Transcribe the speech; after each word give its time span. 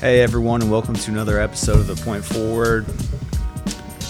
Hey 0.00 0.22
everyone, 0.22 0.62
and 0.62 0.70
welcome 0.70 0.94
to 0.94 1.10
another 1.10 1.38
episode 1.38 1.76
of 1.76 1.86
The 1.86 1.94
Point 1.94 2.24
Forward. 2.24 2.86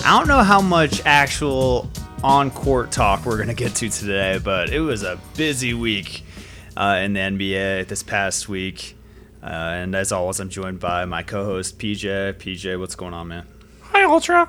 I 0.05 0.17
don't 0.17 0.29
know 0.29 0.45
how 0.45 0.61
much 0.61 1.05
actual 1.05 1.91
on 2.23 2.53
court 2.53 2.93
talk 2.93 3.27
we're 3.27 3.39
going 3.39 3.49
to 3.49 3.55
get 3.55 3.75
to 3.75 3.89
today, 3.89 4.39
but 4.39 4.71
it 4.71 4.79
was 4.79 5.03
a 5.03 5.19
busy 5.37 5.75
week 5.75 6.23
uh, 6.77 7.01
in 7.03 7.15
the 7.15 7.19
NBA 7.19 7.89
this 7.89 8.05
past 8.05 8.49
week. 8.49 8.97
Uh, 9.43 9.47
and 9.47 9.97
as 9.97 10.13
always, 10.13 10.39
I'm 10.39 10.49
joined 10.49 10.79
by 10.79 11.07
my 11.07 11.25
co-host 11.25 11.77
PJ. 11.81 12.35
PJ, 12.35 12.79
what's 12.79 12.95
going 12.95 13.13
on, 13.13 13.27
man? 13.27 13.49
Hi, 13.81 14.05
Ultra. 14.05 14.49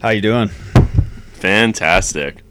How 0.00 0.08
you 0.08 0.22
doing? 0.22 0.48
Fantastic. 1.34 2.42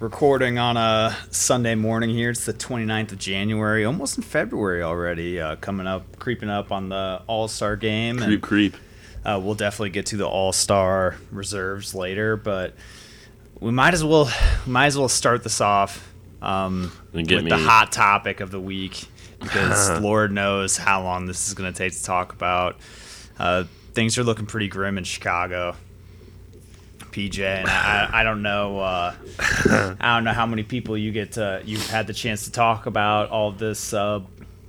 Recording 0.00 0.58
on 0.58 0.76
a 0.76 1.16
Sunday 1.30 1.76
morning 1.76 2.10
here. 2.10 2.30
It's 2.30 2.44
the 2.44 2.52
29th 2.52 3.12
of 3.12 3.18
January, 3.18 3.84
almost 3.84 4.16
in 4.16 4.24
February 4.24 4.82
already. 4.82 5.40
Uh, 5.40 5.56
coming 5.56 5.86
up, 5.86 6.18
creeping 6.18 6.50
up 6.50 6.72
on 6.72 6.88
the 6.88 7.22
All 7.28 7.46
Star 7.46 7.76
game. 7.76 8.16
Creep, 8.16 8.28
and, 8.28 8.42
creep. 8.42 8.76
Uh, 9.24 9.40
we'll 9.42 9.54
definitely 9.54 9.90
get 9.90 10.06
to 10.06 10.16
the 10.16 10.26
All 10.26 10.52
Star 10.52 11.16
reserves 11.30 11.94
later, 11.94 12.36
but 12.36 12.74
we 13.60 13.70
might 13.70 13.94
as 13.94 14.02
well 14.02 14.28
might 14.66 14.86
as 14.86 14.98
well 14.98 15.08
start 15.08 15.44
this 15.44 15.60
off 15.60 16.12
um, 16.42 16.90
with 17.12 17.28
get 17.28 17.48
the 17.48 17.56
hot 17.56 17.92
topic 17.92 18.40
of 18.40 18.50
the 18.50 18.60
week 18.60 19.06
because 19.40 20.00
Lord 20.02 20.32
knows 20.32 20.76
how 20.76 21.02
long 21.02 21.26
this 21.26 21.46
is 21.46 21.54
going 21.54 21.72
to 21.72 21.78
take 21.78 21.92
to 21.92 22.02
talk 22.02 22.32
about. 22.32 22.76
Uh, 23.38 23.64
things 23.92 24.18
are 24.18 24.24
looking 24.24 24.46
pretty 24.46 24.68
grim 24.68 24.98
in 24.98 25.04
Chicago. 25.04 25.76
PJ, 27.12 27.40
and 27.40 27.68
I, 27.68 28.20
I 28.20 28.22
don't 28.22 28.42
know. 28.42 28.80
Uh, 28.80 29.14
I 30.00 30.14
don't 30.16 30.24
know 30.24 30.32
how 30.32 30.46
many 30.46 30.62
people 30.62 30.96
you 30.96 31.12
get 31.12 31.32
to. 31.32 31.62
You've 31.64 31.88
had 31.88 32.06
the 32.06 32.14
chance 32.14 32.44
to 32.44 32.52
talk 32.52 32.86
about 32.86 33.30
all 33.30 33.52
this 33.52 33.92
uh, 33.92 34.20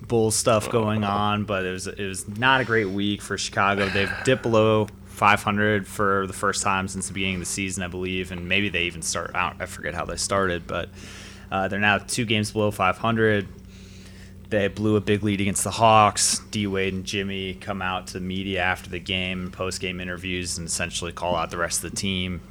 bull 0.08 0.32
stuff 0.32 0.70
going 0.70 1.04
on, 1.04 1.46
but 1.46 1.66
it 1.66 1.72
was 1.72 1.88
it 1.88 2.06
was 2.08 2.28
not 2.28 2.62
a 2.62 2.66
great 2.66 2.90
week 2.90 3.22
for 3.22 3.38
Chicago. 3.38 3.88
They've 3.88 4.12
dipped 4.26 4.44
below 4.44 4.88
500 5.06 5.88
for 5.88 6.26
the 6.28 6.34
first 6.34 6.64
time 6.64 6.88
since 6.88 7.08
the 7.08 7.14
beginning 7.14 7.36
of 7.36 7.42
the 7.42 7.46
season, 7.46 7.84
I 7.84 7.88
believe, 7.88 8.32
and 8.32 8.50
maybe 8.50 8.70
they 8.70 8.84
even 8.84 9.02
start. 9.02 9.32
I 9.36 9.66
forget 9.68 9.94
how 9.94 10.06
they 10.06 10.18
started, 10.18 10.66
but 10.66 10.90
uh, 11.52 11.68
they're 11.68 11.80
now 11.80 12.00
two 12.00 12.26
games 12.26 12.52
below 12.52 12.72
500. 12.72 13.48
They 14.52 14.68
blew 14.68 14.98
a 14.98 15.02
big 15.02 15.24
lead 15.24 15.40
against 15.42 15.64
the 15.64 15.72
Hawks. 15.72 16.40
D 16.52 16.68
Wade 16.68 16.94
and 16.94 17.06
Jimmy 17.06 17.54
come 17.56 17.82
out 17.82 18.08
to 18.08 18.20
media 18.20 18.60
after 18.62 18.90
the 18.90 19.00
game, 19.00 19.50
post 19.50 19.80
game 19.80 20.00
interviews, 20.02 20.58
and 20.58 20.68
essentially 20.68 21.14
call 21.14 21.36
out 21.38 21.52
the 21.52 21.58
rest 21.58 21.84
of 21.84 21.90
the 21.90 21.96
team 21.98 22.42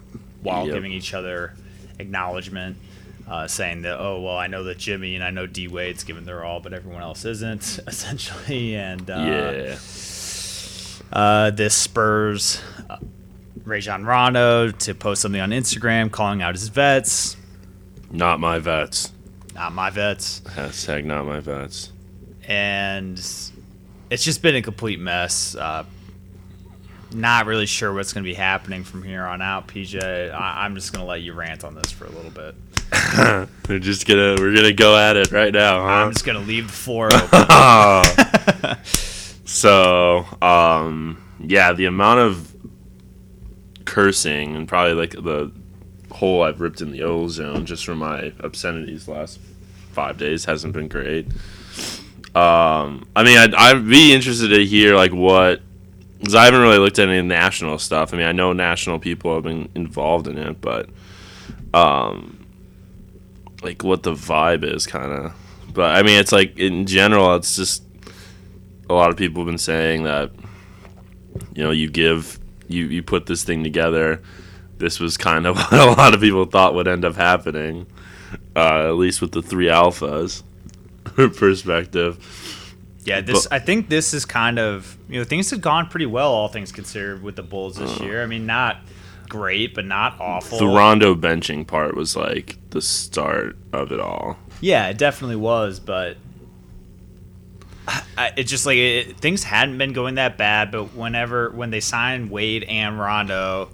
while 0.43 0.65
Yep. 0.65 0.75
giving 0.75 0.93
each 0.93 1.13
other 1.13 1.53
acknowledgement, 1.99 2.79
uh, 3.29 3.47
saying 3.47 3.83
that, 3.83 4.01
oh, 4.01 4.19
well, 4.23 4.37
I 4.39 4.47
know 4.47 4.65
that 4.65 4.79
Jimmy 4.79 5.15
and 5.15 5.23
I 5.23 5.29
know 5.31 5.47
D 5.47 5.69
Wade's 5.69 6.03
giving 6.03 6.25
their 6.25 6.43
all, 6.43 6.59
but 6.61 6.73
everyone 6.73 7.03
else 7.03 7.27
isn't, 7.27 7.81
essentially. 7.87 8.75
And 8.77 9.11
uh, 9.11 9.17
yeah. 9.19 9.77
uh, 11.13 11.51
this 11.51 11.75
spurs 11.75 12.63
uh, 12.89 12.97
Rajon 13.65 14.07
Rondo 14.07 14.71
to 14.71 14.95
post 14.95 15.21
something 15.21 15.41
on 15.41 15.51
Instagram 15.51 16.11
calling 16.11 16.41
out 16.41 16.55
his 16.55 16.69
vets. 16.69 17.37
Not 18.11 18.41
my 18.41 18.59
vets. 18.59 19.13
Not 19.61 19.75
my 19.75 19.91
vets. 19.91 20.41
Hashtag 20.47 21.05
not 21.05 21.27
my 21.27 21.39
vets. 21.41 21.93
and 22.49 23.19
it's 23.19 24.25
just 24.25 24.41
been 24.41 24.57
a 24.57 24.63
complete 24.63 24.99
mess. 24.99 25.55
Uh, 25.55 25.85
not 27.13 27.45
really 27.45 27.67
sure 27.67 27.93
what's 27.93 28.15
going 28.15 28.25
to 28.25 28.31
be 28.31 28.33
happening 28.33 28.85
from 28.85 29.03
here 29.03 29.23
on 29.27 29.43
out, 29.43 29.69
PJ. 29.69 30.33
I- 30.33 30.65
I'm 30.65 30.75
just 30.75 30.95
going 30.95 31.05
to 31.05 31.09
let 31.11 31.21
you 31.21 31.35
rant 31.35 31.63
on 31.65 31.75
this 31.75 31.93
for 31.93 32.07
a 32.07 32.09
little 32.09 32.31
bit. 32.31 32.55
We're 33.69 33.79
just 33.79 34.07
gonna 34.07 34.35
we're 34.41 34.55
gonna 34.57 34.73
go 34.73 34.97
at 34.97 35.17
it 35.17 35.31
right 35.31 35.53
now, 35.53 35.85
I'm 35.85 36.11
just 36.11 36.25
going 36.25 36.41
to 36.41 36.45
leave 36.45 36.67
the 36.69 36.73
floor 36.73 37.11
open. 37.33 38.79
so, 39.45 40.25
um, 40.41 41.23
yeah, 41.39 41.75
the 41.75 41.85
amount 41.85 42.21
of 42.21 42.57
cursing 43.85 44.57
and 44.57 44.67
probably 44.67 44.95
like 44.95 45.11
the 45.13 45.53
hole 46.11 46.43
I've 46.43 46.61
ripped 46.63 46.81
in 46.81 46.91
the 46.93 47.03
ozone 47.03 47.67
just 47.67 47.85
from 47.85 47.99
my 47.99 48.33
obscenities 48.41 49.07
last 49.07 49.39
five 49.91 50.19
days 50.19 50.45
hasn't 50.45 50.73
been 50.73 50.89
great. 50.89 51.27
Um, 52.35 53.09
I 53.17 53.25
mean, 53.25 53.39
I'd, 53.39 53.55
I'd 53.55 53.89
be 53.89 54.13
interested 54.13 54.49
to 54.49 54.65
hear 54.65 54.95
like 54.95 55.13
what 55.13 55.61
because 56.19 56.35
I 56.35 56.45
haven't 56.45 56.61
really 56.61 56.79
looked 56.79 56.99
at 56.99 57.09
any 57.09 57.27
national 57.27 57.79
stuff. 57.79 58.13
I 58.13 58.19
mean, 58.19 58.27
I 58.27 58.33
know 58.33 58.53
national 58.53 58.99
people 58.99 59.35
have 59.35 59.45
been 59.45 59.71
involved 59.75 60.29
in 60.29 60.37
it, 60.37 60.61
but 60.61 60.91
um, 61.73 62.47
like 63.63 63.83
what 63.83 64.03
the 64.03 64.13
vibe 64.13 64.63
is, 64.63 64.87
kind 64.87 65.13
of. 65.13 65.35
But 65.73 65.97
I 65.97 66.03
mean, 66.03 66.19
it's 66.21 66.33
like 66.33 66.59
in 66.59 66.87
general, 66.87 67.35
it's 67.37 67.57
just 67.57 67.83
a 68.89 68.95
lot 68.95 69.11
of 69.11 69.17
people 69.17 69.43
have 69.43 69.47
been 69.47 69.59
saying 69.59 70.03
that 70.03 70.31
you 71.55 71.63
know 71.63 71.71
you 71.71 71.89
give 71.89 72.39
you 72.69 72.87
you 72.87 73.03
put 73.03 73.27
this 73.27 73.45
thing 73.45 73.63
together. 73.63 74.23
This 74.79 75.01
was 75.01 75.17
kind 75.17 75.47
of 75.47 75.57
what 75.71 75.73
a 75.73 75.87
lot 75.87 76.15
of 76.15 76.21
people 76.21 76.45
thought 76.45 76.75
would 76.75 76.89
end 76.89 77.05
up 77.05 77.17
happening, 77.17 77.87
uh, 78.57 78.89
at 78.89 78.97
least 78.97 79.21
with 79.21 79.33
the 79.33 79.43
three 79.43 79.67
alphas 79.67 80.43
perspective. 81.37 82.19
yeah, 83.05 83.21
this. 83.21 83.47
But- 83.47 83.55
I 83.55 83.59
think 83.59 83.89
this 83.89 84.13
is 84.15 84.25
kind 84.25 84.59
of 84.59 84.97
you 85.09 85.19
know 85.19 85.25
things 85.25 85.51
have 85.51 85.61
gone 85.61 85.87
pretty 85.89 86.07
well, 86.07 86.31
all 86.33 86.49
things 86.49 86.73
considered, 86.73 87.23
with 87.23 87.37
the 87.37 87.43
Bulls 87.43 87.77
this 87.77 88.01
year. 88.01 88.23
I 88.23 88.27
mean, 88.27 88.47
not 88.47 88.79
great, 89.29 89.75
but 89.75 89.85
not 89.85 90.21
awful. 90.21 90.59
The 90.59 90.67
Rondo 90.67 91.15
benching 91.15 91.67
part 91.67 91.95
was 91.97 92.17
like 92.17 92.57
the 92.71 92.83
start 92.83 93.57
of 93.73 93.93
it 93.93 94.01
all. 94.01 94.37
Yeah, 94.61 94.89
it 94.89 94.99
definitely 94.99 95.37
was, 95.37 95.81
but 95.81 96.17
I, 98.17 98.33
it 98.37 98.45
just 98.45 98.67
like 98.67 98.77
it, 98.77 99.17
things 99.19 99.43
hadn't 99.43 99.79
been 99.79 99.93
going 99.93 100.17
that 100.17 100.37
bad. 100.39 100.71
But 100.71 100.95
whenever 100.95 101.51
when 101.51 101.71
they 101.71 101.81
signed 101.81 102.31
Wade 102.31 102.65
and 102.65 102.99
Rondo, 102.99 103.71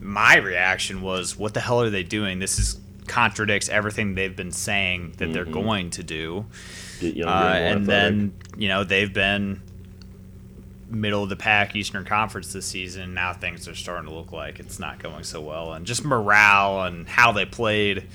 my 0.00 0.36
reaction 0.36 1.02
was, 1.02 1.36
"What 1.36 1.52
the 1.54 1.60
hell 1.60 1.82
are 1.82 1.90
they 1.90 2.02
doing? 2.04 2.38
This 2.38 2.58
is 2.58 2.78
contradicts 3.06 3.68
everything 3.68 4.14
they've 4.14 4.36
been 4.36 4.52
saying 4.52 5.14
that 5.18 5.32
they're 5.32 5.44
going 5.44 5.90
to 5.90 6.02
do." 6.02 6.46
Younger 7.00 7.28
Uh, 7.28 7.54
and 7.54 7.82
athletic. 7.82 7.86
then 7.86 8.32
you 8.56 8.68
know 8.68 8.84
they've 8.84 9.12
been 9.12 9.62
middle 10.88 11.22
of 11.22 11.28
the 11.30 11.36
pack 11.36 11.74
Eastern 11.74 12.04
Conference 12.04 12.52
this 12.52 12.66
season. 12.66 13.14
Now 13.14 13.32
things 13.32 13.66
are 13.66 13.74
starting 13.74 14.08
to 14.08 14.14
look 14.14 14.30
like 14.32 14.60
it's 14.60 14.78
not 14.78 14.98
going 14.98 15.24
so 15.24 15.40
well, 15.40 15.72
and 15.72 15.86
just 15.86 16.04
morale 16.04 16.82
and 16.82 17.08
how 17.08 17.32
they 17.32 17.44
played 17.46 18.06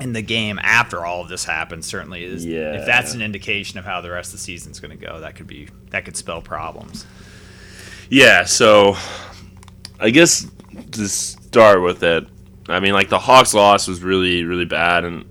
in 0.00 0.12
the 0.12 0.22
game 0.22 0.58
after 0.62 1.04
all 1.04 1.22
of 1.22 1.28
this 1.28 1.44
happened 1.44 1.84
certainly 1.84 2.24
is. 2.24 2.46
Yeah. 2.46 2.74
If 2.74 2.86
that's 2.86 3.14
an 3.14 3.22
indication 3.22 3.78
of 3.78 3.84
how 3.84 4.00
the 4.00 4.10
rest 4.10 4.28
of 4.28 4.38
the 4.38 4.44
season's 4.44 4.80
going 4.80 4.96
to 4.96 5.06
go, 5.06 5.20
that 5.20 5.34
could 5.34 5.46
be 5.46 5.68
that 5.90 6.04
could 6.04 6.16
spell 6.16 6.40
problems. 6.40 7.04
Yeah, 8.10 8.44
so 8.44 8.96
I 10.00 10.10
guess 10.10 10.46
to 10.92 11.08
start 11.08 11.82
with 11.82 12.02
it, 12.02 12.26
I 12.68 12.80
mean, 12.80 12.92
like 12.92 13.08
the 13.08 13.18
Hawks 13.18 13.54
loss 13.54 13.88
was 13.88 14.02
really, 14.02 14.44
really 14.44 14.64
bad, 14.64 15.04
and 15.04 15.24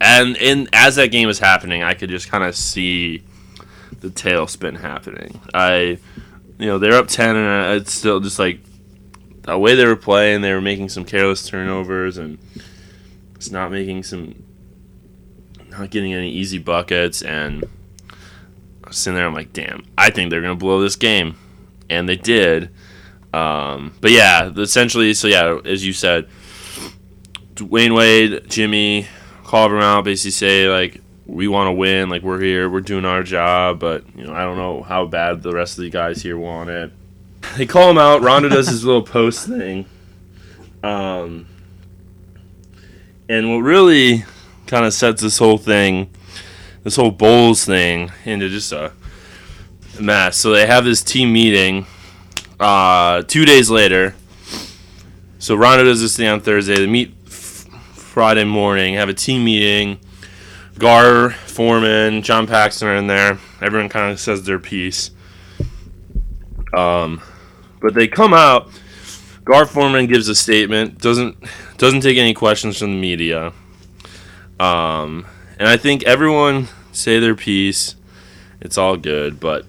and 0.00 0.36
in 0.36 0.68
as 0.72 0.96
that 0.96 1.08
game 1.08 1.26
was 1.26 1.38
happening, 1.38 1.82
I 1.82 1.94
could 1.94 2.10
just 2.10 2.30
kind 2.30 2.44
of 2.44 2.54
see 2.54 3.22
the 4.00 4.08
tailspin 4.08 4.80
happening. 4.80 5.40
I, 5.54 5.98
you 6.58 6.66
know, 6.66 6.78
they're 6.78 6.94
up 6.94 7.08
ten, 7.08 7.36
and 7.36 7.80
it's 7.80 7.92
still 7.92 8.20
just 8.20 8.38
like 8.38 8.60
the 9.42 9.58
way 9.58 9.74
they 9.74 9.86
were 9.86 9.96
playing. 9.96 10.42
They 10.42 10.52
were 10.52 10.60
making 10.60 10.90
some 10.90 11.04
careless 11.04 11.46
turnovers, 11.46 12.18
and 12.18 12.38
it's 13.34 13.50
not 13.50 13.70
making 13.70 14.02
some, 14.02 14.42
not 15.68 15.90
getting 15.90 16.14
any 16.14 16.30
easy 16.30 16.58
buckets, 16.58 17.22
and. 17.22 17.64
I 18.82 18.88
was 18.88 18.96
sitting 18.96 19.14
there, 19.14 19.26
I'm 19.26 19.34
like, 19.34 19.52
damn, 19.52 19.84
I 19.96 20.10
think 20.10 20.30
they're 20.30 20.40
gonna 20.40 20.56
blow 20.56 20.80
this 20.80 20.96
game 20.96 21.36
and 21.90 22.08
they 22.08 22.16
did. 22.16 22.70
Um, 23.34 23.94
but 24.00 24.12
yeah, 24.12 24.50
essentially, 24.56 25.12
so 25.12 25.28
yeah, 25.28 25.60
as 25.64 25.84
you 25.84 25.92
said, 25.92 26.28
Dwyane 27.60 27.94
Wade, 27.94 28.48
Jimmy, 28.48 29.06
call 29.44 29.66
everyone 29.66 29.84
out, 29.84 30.04
basically 30.04 30.30
say 30.30 30.68
like 30.68 31.02
we 31.26 31.46
want 31.46 31.68
to 31.68 31.72
win, 31.72 32.08
like 32.08 32.22
we're 32.22 32.40
here, 32.40 32.70
we're 32.70 32.80
doing 32.80 33.04
our 33.04 33.22
job, 33.22 33.78
but 33.78 34.02
you 34.16 34.24
know 34.24 34.32
I 34.32 34.44
don't 34.44 34.56
know 34.56 34.82
how 34.82 35.04
bad 35.04 35.42
the 35.42 35.52
rest 35.52 35.76
of 35.76 35.84
the 35.84 35.90
guys 35.90 36.22
here 36.22 36.38
want 36.38 36.70
it. 36.70 36.92
They 37.56 37.66
call 37.66 37.90
him 37.90 37.98
out. 37.98 38.22
Rondo 38.22 38.48
does 38.48 38.68
his 38.68 38.84
little 38.84 39.02
post 39.02 39.46
thing, 39.46 39.86
um, 40.82 41.46
and 43.28 43.50
what 43.50 43.58
really 43.60 44.24
kind 44.66 44.86
of 44.86 44.94
sets 44.94 45.20
this 45.20 45.38
whole 45.38 45.58
thing, 45.58 46.10
this 46.82 46.96
whole 46.96 47.10
Bulls 47.10 47.64
thing, 47.64 48.10
into 48.24 48.48
just 48.48 48.72
a 48.72 48.92
mess. 49.98 50.36
So 50.36 50.52
they 50.52 50.66
have 50.66 50.84
this 50.84 51.02
team 51.02 51.32
meeting 51.32 51.86
uh, 52.58 53.22
two 53.22 53.44
days 53.44 53.70
later. 53.70 54.14
So 55.38 55.54
Rondo 55.54 55.84
does 55.84 56.02
this 56.02 56.16
thing 56.16 56.28
on 56.28 56.40
Thursday. 56.40 56.76
They 56.76 56.86
meet 56.86 57.14
Friday 58.10 58.42
morning, 58.42 58.94
have 58.94 59.08
a 59.08 59.14
team 59.14 59.44
meeting. 59.44 60.00
Gar, 60.80 61.30
Forman, 61.30 62.22
John 62.22 62.48
Paxson 62.48 62.88
are 62.88 62.96
in 62.96 63.06
there. 63.06 63.38
Everyone 63.62 63.88
kind 63.88 64.10
of 64.10 64.18
says 64.18 64.42
their 64.42 64.58
piece. 64.58 65.12
Um, 66.76 67.22
but 67.80 67.94
they 67.94 68.08
come 68.08 68.34
out. 68.34 68.68
Gar 69.44 69.64
Forman 69.64 70.08
gives 70.08 70.26
a 70.26 70.34
statement. 70.34 70.98
Doesn't 70.98 71.36
doesn't 71.76 72.00
take 72.00 72.18
any 72.18 72.34
questions 72.34 72.78
from 72.78 72.90
the 72.90 73.00
media. 73.00 73.52
Um, 74.58 75.24
and 75.60 75.68
I 75.68 75.76
think 75.76 76.02
everyone 76.02 76.66
say 76.90 77.20
their 77.20 77.36
piece, 77.36 77.94
It's 78.60 78.76
all 78.76 78.96
good, 78.96 79.38
but 79.38 79.66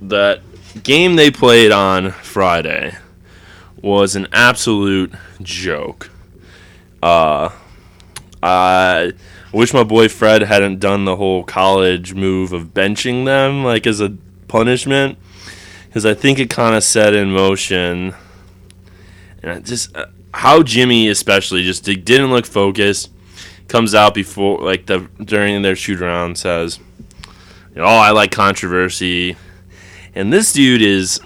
that 0.00 0.42
game 0.84 1.16
they 1.16 1.32
played 1.32 1.72
on 1.72 2.12
Friday 2.12 2.96
was 3.82 4.14
an 4.14 4.28
absolute 4.32 5.12
joke. 5.42 6.08
Uh, 7.02 7.50
I 8.42 9.12
wish 9.52 9.74
my 9.74 9.84
boy 9.84 10.08
Fred 10.08 10.42
hadn't 10.42 10.78
done 10.78 11.04
the 11.04 11.16
whole 11.16 11.44
college 11.44 12.14
move 12.14 12.52
of 12.52 12.72
benching 12.74 13.24
them, 13.24 13.64
like 13.64 13.86
as 13.86 14.00
a 14.00 14.16
punishment, 14.48 15.18
because 15.86 16.06
I 16.06 16.14
think 16.14 16.38
it 16.38 16.50
kind 16.50 16.74
of 16.74 16.82
set 16.82 17.14
in 17.14 17.32
motion. 17.32 18.14
And 19.42 19.52
I 19.52 19.58
just 19.60 19.94
uh, 19.96 20.06
how 20.32 20.62
Jimmy 20.62 21.08
especially 21.08 21.62
just 21.62 21.84
didn't 21.84 22.30
look 22.30 22.46
focused. 22.46 23.10
Comes 23.68 23.94
out 23.94 24.14
before 24.14 24.58
like 24.60 24.86
the 24.86 25.08
during 25.22 25.62
their 25.62 25.76
shoot 25.76 26.00
around 26.00 26.38
says, 26.38 26.80
"Oh, 27.76 27.84
I 27.84 28.10
like 28.10 28.32
controversy," 28.32 29.36
and 30.14 30.32
this 30.32 30.52
dude 30.52 30.82
is. 30.82 31.20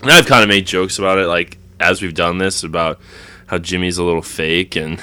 And 0.00 0.12
I've 0.12 0.26
kind 0.26 0.44
of 0.44 0.48
made 0.48 0.64
jokes 0.64 0.98
about 0.98 1.18
it, 1.18 1.26
like 1.26 1.58
as 1.80 2.00
we've 2.00 2.14
done 2.14 2.38
this 2.38 2.62
about 2.62 3.00
how 3.46 3.58
Jimmy's 3.58 3.98
a 3.98 4.04
little 4.04 4.22
fake 4.22 4.76
and 4.76 5.02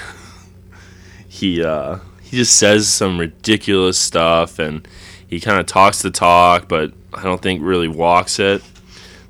he 1.35 1.63
uh, 1.63 1.99
he 2.21 2.37
just 2.37 2.57
says 2.57 2.87
some 2.87 3.19
ridiculous 3.19 3.99
stuff 3.99 4.57
and 4.57 4.87
he 5.27 5.39
kind 5.39 5.59
of 5.59 5.65
talks 5.65 6.01
the 6.01 6.11
talk, 6.11 6.67
but 6.67 6.93
I 7.13 7.23
don't 7.23 7.41
think 7.41 7.61
really 7.61 7.87
walks 7.87 8.39
it 8.39 8.61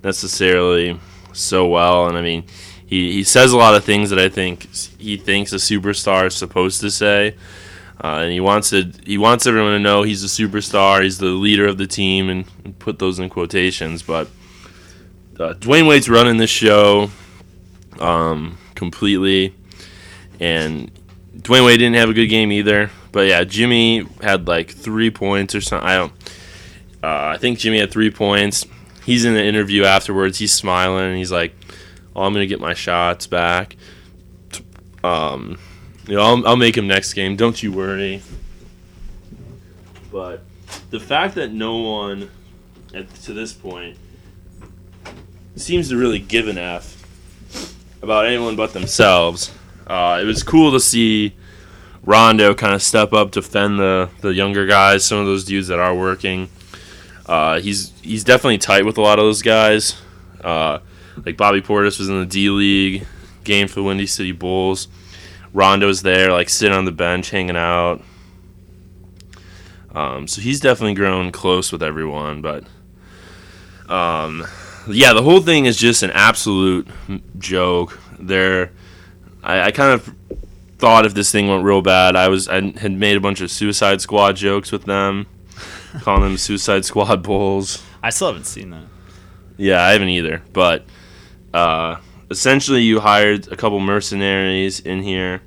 necessarily 0.03 0.99
so 1.33 1.67
well. 1.67 2.07
And 2.07 2.17
I 2.17 2.21
mean, 2.21 2.45
he, 2.85 3.11
he 3.11 3.23
says 3.23 3.51
a 3.51 3.57
lot 3.57 3.73
of 3.73 3.83
things 3.83 4.11
that 4.11 4.19
I 4.19 4.29
think 4.29 4.71
he 4.99 5.17
thinks 5.17 5.51
a 5.51 5.55
superstar 5.55 6.27
is 6.27 6.35
supposed 6.35 6.79
to 6.81 6.91
say. 6.91 7.35
Uh, 8.03 8.19
and 8.19 8.31
he 8.31 8.41
wants 8.41 8.69
to 8.69 8.91
he 9.05 9.17
wants 9.17 9.47
everyone 9.47 9.71
to 9.71 9.79
know 9.79 10.03
he's 10.03 10.23
a 10.23 10.27
superstar, 10.27 11.01
he's 11.01 11.17
the 11.17 11.27
leader 11.27 11.65
of 11.65 11.77
the 11.77 11.87
team, 11.87 12.29
and, 12.29 12.45
and 12.65 12.77
put 12.77 12.99
those 12.99 13.19
in 13.19 13.29
quotations. 13.29 14.03
But 14.03 14.27
uh, 15.39 15.53
Dwyane 15.53 15.87
Wade's 15.87 16.09
running 16.09 16.37
this 16.37 16.49
show 16.49 17.09
um, 17.99 18.57
completely, 18.75 19.55
and 20.41 20.91
Dwyane 21.37 21.65
Wade 21.65 21.79
didn't 21.79 21.95
have 21.95 22.09
a 22.09 22.13
good 22.13 22.27
game 22.27 22.51
either. 22.51 22.89
But 23.11 23.27
yeah, 23.27 23.43
Jimmy 23.43 24.05
had 24.21 24.47
like 24.47 24.71
three 24.71 25.09
points 25.09 25.55
or 25.55 25.61
something. 25.61 25.87
I 25.87 25.95
don't. 25.97 26.11
Uh, 27.03 27.33
I 27.33 27.37
think 27.37 27.59
Jimmy 27.59 27.79
had 27.79 27.91
three 27.91 28.11
points. 28.11 28.65
He's 29.05 29.25
in 29.25 29.35
the 29.35 29.43
interview 29.43 29.83
afterwards. 29.83 30.39
He's 30.39 30.51
smiling. 30.51 31.05
And 31.05 31.17
he's 31.17 31.31
like, 31.31 31.55
"Oh, 32.15 32.23
I'm 32.23 32.33
gonna 32.33 32.45
get 32.45 32.59
my 32.59 32.73
shots 32.73 33.27
back. 33.27 33.75
Um, 35.03 35.59
you 36.07 36.15
know, 36.15 36.23
I'll, 36.23 36.47
I'll 36.47 36.55
make 36.55 36.75
him 36.75 36.87
next 36.87 37.13
game. 37.13 37.35
Don't 37.35 37.61
you 37.61 37.71
worry." 37.71 38.21
But 40.11 40.43
the 40.89 40.99
fact 40.99 41.35
that 41.35 41.51
no 41.51 41.77
one, 41.77 42.29
at, 42.93 43.13
to 43.23 43.33
this 43.33 43.53
point, 43.53 43.97
seems 45.55 45.89
to 45.89 45.97
really 45.97 46.19
give 46.19 46.47
an 46.47 46.57
f 46.57 47.03
about 48.01 48.25
anyone 48.25 48.55
but 48.55 48.73
themselves. 48.73 49.51
Uh, 49.87 50.19
it 50.21 50.25
was 50.25 50.43
cool 50.43 50.71
to 50.71 50.79
see 50.79 51.35
Rondo 52.03 52.53
kind 52.53 52.73
of 52.73 52.81
step 52.81 53.13
up, 53.13 53.31
defend 53.31 53.79
the 53.79 54.09
the 54.21 54.33
younger 54.33 54.65
guys, 54.65 55.05
some 55.05 55.17
of 55.17 55.25
those 55.25 55.43
dudes 55.45 55.67
that 55.67 55.79
are 55.79 55.95
working. 55.95 56.49
Uh, 57.25 57.59
he's 57.59 57.91
he's 58.01 58.23
definitely 58.23 58.57
tight 58.57 58.85
with 58.85 58.97
a 58.97 59.01
lot 59.01 59.19
of 59.19 59.25
those 59.25 59.41
guys. 59.41 59.99
Uh, 60.43 60.79
like 61.25 61.37
Bobby 61.37 61.61
Portis 61.61 61.97
was 61.99 62.09
in 62.09 62.19
the 62.19 62.25
D 62.25 62.49
League 62.49 63.07
game 63.43 63.67
for 63.67 63.75
the 63.75 63.83
Windy 63.83 64.07
City 64.07 64.31
Bulls. 64.31 64.87
Rondo's 65.53 66.01
there, 66.01 66.31
like 66.31 66.49
sitting 66.49 66.75
on 66.75 66.85
the 66.85 66.91
bench, 66.91 67.29
hanging 67.29 67.55
out. 67.55 68.03
Um, 69.93 70.27
so 70.27 70.41
he's 70.41 70.59
definitely 70.59 70.95
grown 70.95 71.31
close 71.31 71.71
with 71.71 71.81
everyone, 71.81 72.41
but 72.41 72.65
um, 73.89 74.45
yeah, 74.89 75.13
the 75.13 75.23
whole 75.23 75.41
thing 75.41 75.65
is 75.65 75.77
just 75.77 76.03
an 76.03 76.11
absolute 76.11 76.87
joke. 77.37 77.97
There, 78.19 78.71
I, 79.45 79.67
I 79.67 79.71
kind 79.71 79.93
of 79.93 80.13
thought 80.79 81.05
if 81.05 81.13
this 81.13 81.31
thing 81.31 81.47
went 81.47 81.63
real 81.63 81.81
bad, 81.81 82.15
I 82.15 82.27
was 82.27 82.49
I 82.49 82.55
had 82.77 82.91
made 82.91 83.15
a 83.15 83.21
bunch 83.21 83.41
of 83.41 83.51
Suicide 83.51 84.01
Squad 84.01 84.35
jokes 84.35 84.71
with 84.71 84.83
them, 84.85 85.27
calling 86.01 86.23
them 86.23 86.37
Suicide 86.37 86.83
Squad 86.83 87.21
Bulls. 87.21 87.81
I 88.01 88.09
still 88.09 88.27
haven't 88.27 88.45
seen 88.45 88.71
that. 88.71 88.85
Yeah, 89.57 89.83
I 89.83 89.91
haven't 89.91 90.09
either. 90.09 90.41
But 90.51 90.85
uh, 91.53 91.97
essentially, 92.29 92.81
you 92.81 92.99
hired 92.99 93.47
a 93.51 93.55
couple 93.55 93.79
mercenaries 93.79 94.79
in 94.79 95.03
here 95.03 95.41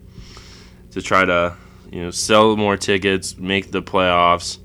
to 0.93 1.03
try 1.03 1.25
to 1.25 1.57
you 1.91 2.03
know 2.03 2.11
sell 2.13 2.57
more 2.57 2.77
tickets, 2.77 3.37
make 3.37 3.73
the 3.73 3.83
playoffs. 3.83 4.59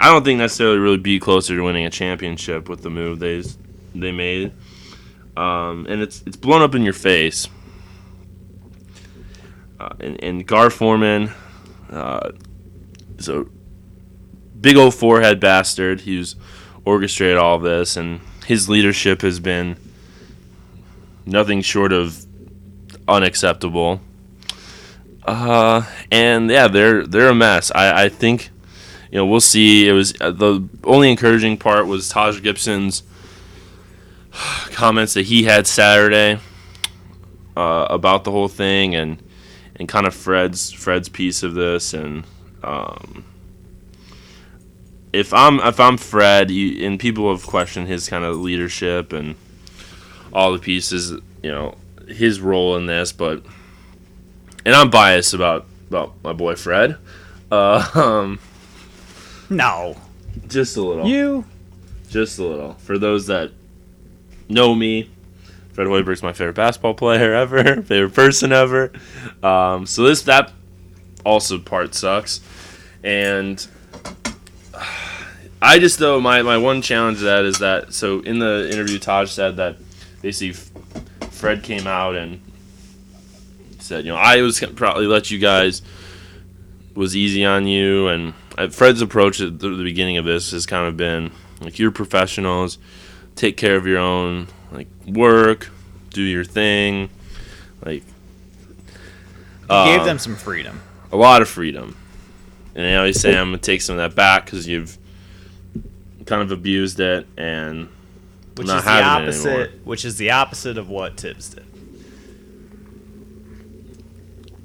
I 0.00 0.10
don't 0.10 0.24
think 0.24 0.38
necessarily 0.38 0.78
really 0.78 0.98
be 0.98 1.20
closer 1.20 1.56
to 1.56 1.62
winning 1.62 1.84
a 1.84 1.90
championship 1.90 2.70
with 2.70 2.82
the 2.82 2.90
move 2.90 3.18
they 3.18 3.42
they 3.94 4.12
made, 4.12 4.52
um, 5.36 5.86
and 5.90 6.00
it's 6.00 6.22
it's 6.26 6.36
blown 6.36 6.62
up 6.62 6.74
in 6.74 6.82
your 6.82 6.94
face. 6.94 7.48
Uh, 9.78 9.90
and, 10.00 10.22
and 10.22 10.46
Gar 10.46 10.70
Forman 10.70 11.30
uh, 11.90 12.30
is 13.18 13.28
a 13.28 13.46
big 14.60 14.76
old 14.76 14.94
forehead 14.94 15.38
bastard. 15.40 16.02
He's 16.02 16.36
orchestrated 16.84 17.36
all 17.36 17.58
this, 17.58 17.96
and 17.96 18.20
his 18.46 18.68
leadership 18.68 19.22
has 19.22 19.40
been 19.40 19.76
nothing 21.26 21.60
short 21.60 21.92
of 21.92 22.24
unacceptable. 23.06 24.00
Uh, 25.24 25.82
and 26.10 26.50
yeah, 26.50 26.68
they're 26.68 27.06
they're 27.06 27.28
a 27.28 27.34
mess. 27.34 27.72
I, 27.74 28.04
I 28.04 28.08
think 28.08 28.50
you 29.10 29.18
know 29.18 29.26
we'll 29.26 29.40
see. 29.40 29.88
It 29.88 29.92
was 29.92 30.14
uh, 30.20 30.30
the 30.30 30.66
only 30.84 31.10
encouraging 31.10 31.58
part 31.58 31.86
was 31.86 32.08
Taj 32.08 32.40
Gibson's 32.40 33.02
comments 34.70 35.14
that 35.14 35.26
he 35.26 35.42
had 35.42 35.66
Saturday 35.66 36.38
uh, 37.56 37.86
about 37.90 38.24
the 38.24 38.30
whole 38.30 38.48
thing 38.48 38.94
and 38.94 39.20
and 39.78 39.88
kind 39.88 40.06
of 40.06 40.14
Fred's 40.14 40.72
Fred's 40.72 41.08
piece 41.08 41.42
of 41.42 41.54
this. 41.54 41.94
And 41.94 42.24
um, 42.62 43.24
if 45.12 45.32
I'm 45.32 45.60
if 45.60 45.80
I'm 45.80 45.96
Fred 45.96 46.50
you, 46.50 46.86
and 46.86 46.98
people 46.98 47.30
have 47.30 47.46
questioned 47.46 47.88
his 47.88 48.08
kind 48.08 48.24
of 48.24 48.36
leadership 48.36 49.12
and 49.12 49.36
all 50.32 50.52
the 50.52 50.58
pieces 50.58 51.12
you 51.42 51.50
know 51.50 51.74
his 52.08 52.40
role 52.40 52.76
in 52.76 52.86
this 52.86 53.10
but 53.10 53.42
and 54.66 54.74
I'm 54.74 54.90
biased 54.90 55.32
about 55.32 55.66
about 55.88 56.12
my 56.22 56.32
boy 56.32 56.56
Fred. 56.56 56.98
Uh, 57.50 57.88
um, 57.94 58.38
no. 59.48 59.96
just 60.48 60.76
a 60.76 60.82
little. 60.82 61.06
You. 61.06 61.44
Just 62.10 62.38
a 62.38 62.44
little. 62.44 62.74
For 62.74 62.98
those 62.98 63.28
that 63.28 63.52
know 64.48 64.74
me 64.74 65.10
Fred 65.76 65.88
Hoiberg's 65.88 66.22
my 66.22 66.32
favorite 66.32 66.54
basketball 66.54 66.94
player 66.94 67.34
ever, 67.34 67.82
favorite 67.82 68.14
person 68.14 68.50
ever. 68.50 68.90
Um, 69.42 69.84
so 69.84 70.04
this 70.04 70.22
that 70.22 70.50
also 71.22 71.58
part 71.58 71.94
sucks, 71.94 72.40
and 73.04 73.66
I 75.60 75.78
just 75.78 75.98
though 75.98 76.18
my 76.18 76.40
my 76.40 76.56
one 76.56 76.80
challenge 76.80 77.18
to 77.18 77.24
that 77.24 77.44
is 77.44 77.58
that 77.58 77.92
so 77.92 78.20
in 78.20 78.38
the 78.38 78.70
interview 78.72 78.98
Taj 78.98 79.30
said 79.30 79.58
that 79.58 79.76
basically 80.22 80.54
Fred 81.28 81.62
came 81.62 81.86
out 81.86 82.16
and 82.16 82.40
said 83.78 84.06
you 84.06 84.12
know 84.12 84.18
I 84.18 84.40
was 84.40 84.58
probably 84.76 85.06
let 85.06 85.30
you 85.30 85.38
guys 85.38 85.82
was 86.94 87.14
easy 87.14 87.44
on 87.44 87.66
you. 87.66 88.08
And 88.08 88.32
Fred's 88.70 89.02
approach 89.02 89.42
at 89.42 89.58
the, 89.58 89.68
the 89.68 89.84
beginning 89.84 90.16
of 90.16 90.24
this 90.24 90.52
has 90.52 90.64
kind 90.64 90.88
of 90.88 90.96
been 90.96 91.32
like 91.60 91.78
you're 91.78 91.90
professionals, 91.90 92.78
take 93.34 93.58
care 93.58 93.76
of 93.76 93.86
your 93.86 93.98
own 93.98 94.48
like 94.70 94.88
work, 95.06 95.70
do 96.10 96.22
your 96.22 96.44
thing, 96.44 97.10
like. 97.84 98.02
Uh, 99.68 99.96
gave 99.96 100.04
them 100.04 100.18
some 100.18 100.36
freedom. 100.36 100.80
A 101.12 101.16
lot 101.16 101.42
of 101.42 101.48
freedom, 101.48 101.96
and 102.74 102.86
I 102.86 102.96
always 102.96 103.20
say 103.20 103.36
I'm 103.36 103.48
gonna 103.48 103.58
take 103.58 103.82
some 103.82 103.98
of 103.98 103.98
that 103.98 104.14
back 104.14 104.44
because 104.44 104.68
you've 104.68 104.96
kind 106.24 106.42
of 106.42 106.50
abused 106.50 107.00
it 107.00 107.26
and 107.36 107.88
which 108.56 108.68
is 108.68 108.84
the 108.84 109.02
opposite. 109.02 109.70
Which 109.84 110.04
is 110.04 110.16
the 110.16 110.30
opposite 110.30 110.78
of 110.78 110.88
what 110.88 111.18
Thibs 111.18 111.50
did. 111.50 111.66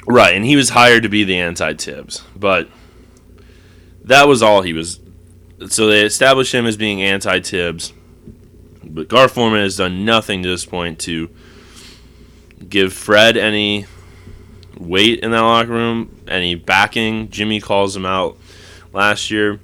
Right, 0.07 0.35
and 0.35 0.45
he 0.45 0.55
was 0.55 0.69
hired 0.69 1.03
to 1.03 1.09
be 1.09 1.23
the 1.23 1.37
anti-Thibs, 1.37 2.23
but 2.35 2.67
that 4.03 4.27
was 4.27 4.41
all 4.41 4.61
he 4.61 4.73
was. 4.73 4.99
So 5.69 5.87
they 5.87 6.01
established 6.01 6.53
him 6.53 6.65
as 6.65 6.75
being 6.75 7.01
anti-Thibs 7.01 7.93
but 8.83 9.07
Gar 9.07 9.27
Forman 9.27 9.61
has 9.61 9.77
done 9.77 10.05
nothing 10.05 10.43
to 10.43 10.49
this 10.49 10.65
point 10.65 10.99
to 10.99 11.29
give 12.67 12.93
Fred 12.93 13.37
any 13.37 13.85
weight 14.77 15.19
in 15.19 15.31
that 15.31 15.41
locker 15.41 15.71
room, 15.71 16.23
any 16.27 16.55
backing. 16.55 17.29
Jimmy 17.29 17.59
calls 17.59 17.95
him 17.95 18.05
out 18.05 18.37
last 18.93 19.31
year. 19.31 19.59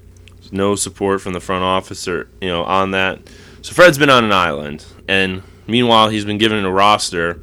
No 0.52 0.76
support 0.76 1.22
from 1.22 1.34
the 1.34 1.42
front 1.42 1.64
office 1.64 2.08
or 2.08 2.30
you 2.40 2.48
know 2.48 2.64
on 2.64 2.92
that. 2.92 3.20
So 3.62 3.74
Fred's 3.74 3.98
been 3.98 4.10
on 4.10 4.24
an 4.24 4.32
island, 4.32 4.86
and 5.08 5.44
meanwhile 5.68 6.10
he's 6.10 6.24
been 6.24 6.38
given 6.38 6.64
a 6.64 6.72
roster. 6.72 7.42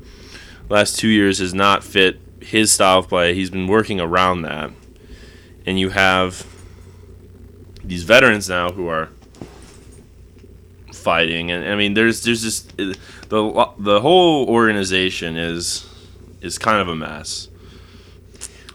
Last 0.71 0.99
two 0.99 1.09
years 1.09 1.39
has 1.41 1.53
not 1.53 1.85
fit 1.85 2.19
his 2.41 2.73
style 2.73 3.01
of 3.01 3.09
play. 3.09 3.35
He's 3.35 3.51
been 3.51 3.67
working 3.67 4.01
around 4.01 4.43
that, 4.43 4.71
and 5.67 5.79
you 5.79 5.91
have 5.91 6.47
these 7.83 8.05
veterans 8.05 8.49
now 8.49 8.71
who 8.71 8.89
are 8.89 9.11
fighting, 11.05 11.51
and 11.51 11.65
I 11.65 11.77
mean, 11.77 11.95
there's 11.95 12.23
there's 12.25 12.43
just 12.43 12.77
the 12.77 12.95
the 13.79 14.01
whole 14.01 14.49
organization 14.49 15.37
is 15.37 15.87
is 16.41 16.59
kind 16.59 16.81
of 16.81 16.89
a 16.89 16.97
mess. 16.97 17.49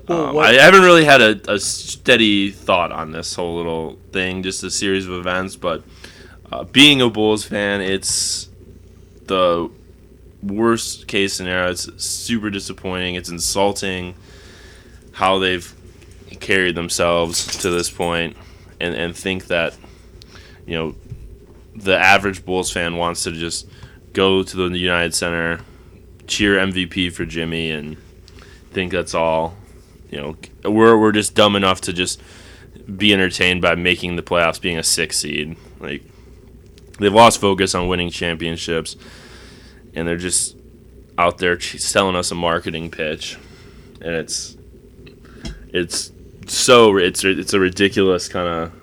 Well, 0.08 0.30
Um, 0.30 0.38
I 0.40 0.54
haven't 0.54 0.82
really 0.82 1.06
had 1.06 1.22
a, 1.22 1.54
a 1.56 1.60
steady 1.60 2.52
thought 2.52 2.92
on 2.92 3.12
this 3.12 3.36
whole 3.36 3.58
little 3.58 3.98
thing, 4.12 4.44
just 4.44 4.64
a 4.64 4.72
series 4.72 5.06
of 5.06 5.14
events. 5.14 5.56
But 5.56 5.84
uh, 6.52 6.64
being 6.64 7.02
a 7.02 7.10
Bulls 7.10 7.44
fan, 7.46 7.82
it's 7.82 8.50
the 9.28 9.70
worst 10.42 11.08
case 11.08 11.34
scenario. 11.34 11.70
It's 11.72 12.04
super 12.04 12.50
disappointing. 12.50 13.16
It's 13.16 13.30
insulting 13.30 14.16
how 15.12 15.38
they've 15.40 15.72
carried 16.40 16.76
themselves 16.76 17.58
to 17.62 17.70
this 17.70 17.92
point, 17.92 18.36
and 18.80 18.96
and 18.96 19.16
think 19.16 19.46
that 19.48 19.78
you 20.66 20.76
know 20.78 20.96
the 21.84 21.98
average 21.98 22.46
Bulls 22.46 22.72
fan 22.72 22.98
wants 22.98 23.24
to 23.24 23.32
just 23.32 23.68
go 24.14 24.44
to 24.44 24.70
the 24.70 24.78
United 24.78 25.14
Center, 25.14 25.60
cheer 26.28 26.56
MVP 26.56 27.12
for 27.12 27.26
Jimmy, 27.26 27.72
and 27.72 27.98
think 28.72 28.92
that's 28.92 29.14
all. 29.14 29.56
You 30.10 30.20
know, 30.64 30.72
we're 30.72 30.98
we're 30.98 31.12
just 31.12 31.36
dumb 31.36 31.56
enough 31.56 31.82
to 31.82 31.94
just 31.94 32.22
be 32.98 33.14
entertained 33.14 33.62
by 33.62 33.76
making 33.76 34.16
the 34.16 34.24
playoffs, 34.24 34.60
being 34.60 34.78
a 34.78 34.84
six 34.84 35.18
seed. 35.18 35.56
Like 35.80 36.04
they've 37.00 37.14
lost 37.14 37.40
focus 37.40 37.76
on 37.76 37.88
winning 37.88 38.10
championships, 38.10 38.96
and 39.94 40.08
they're 40.08 40.18
just 40.18 40.58
out 41.18 41.38
there 41.38 41.60
selling 41.60 42.16
us 42.16 42.32
a 42.32 42.36
marketing 42.36 42.90
pitch, 42.90 43.38
and 44.02 44.16
it's 44.16 44.58
it's 45.72 46.12
so 46.48 46.98
it's 46.98 47.24
it's 47.24 47.54
a 47.54 47.60
ridiculous 47.60 48.28
kind 48.28 48.48
of 48.48 48.79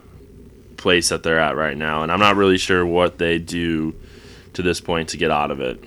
place 0.87 1.09
that 1.09 1.25
they're 1.25 1.41
at 1.41 1.57
right 1.57 1.77
now, 1.77 2.05
and 2.05 2.13
I'm 2.13 2.21
not 2.21 2.37
really 2.37 2.59
sure 2.59 2.87
what 2.87 3.19
they 3.19 3.41
do 3.41 3.93
to 4.53 4.63
this 4.63 4.81
point 4.81 5.09
to 5.09 5.17
get 5.17 5.33
out 5.33 5.51
of 5.51 5.59
it. 5.59 5.83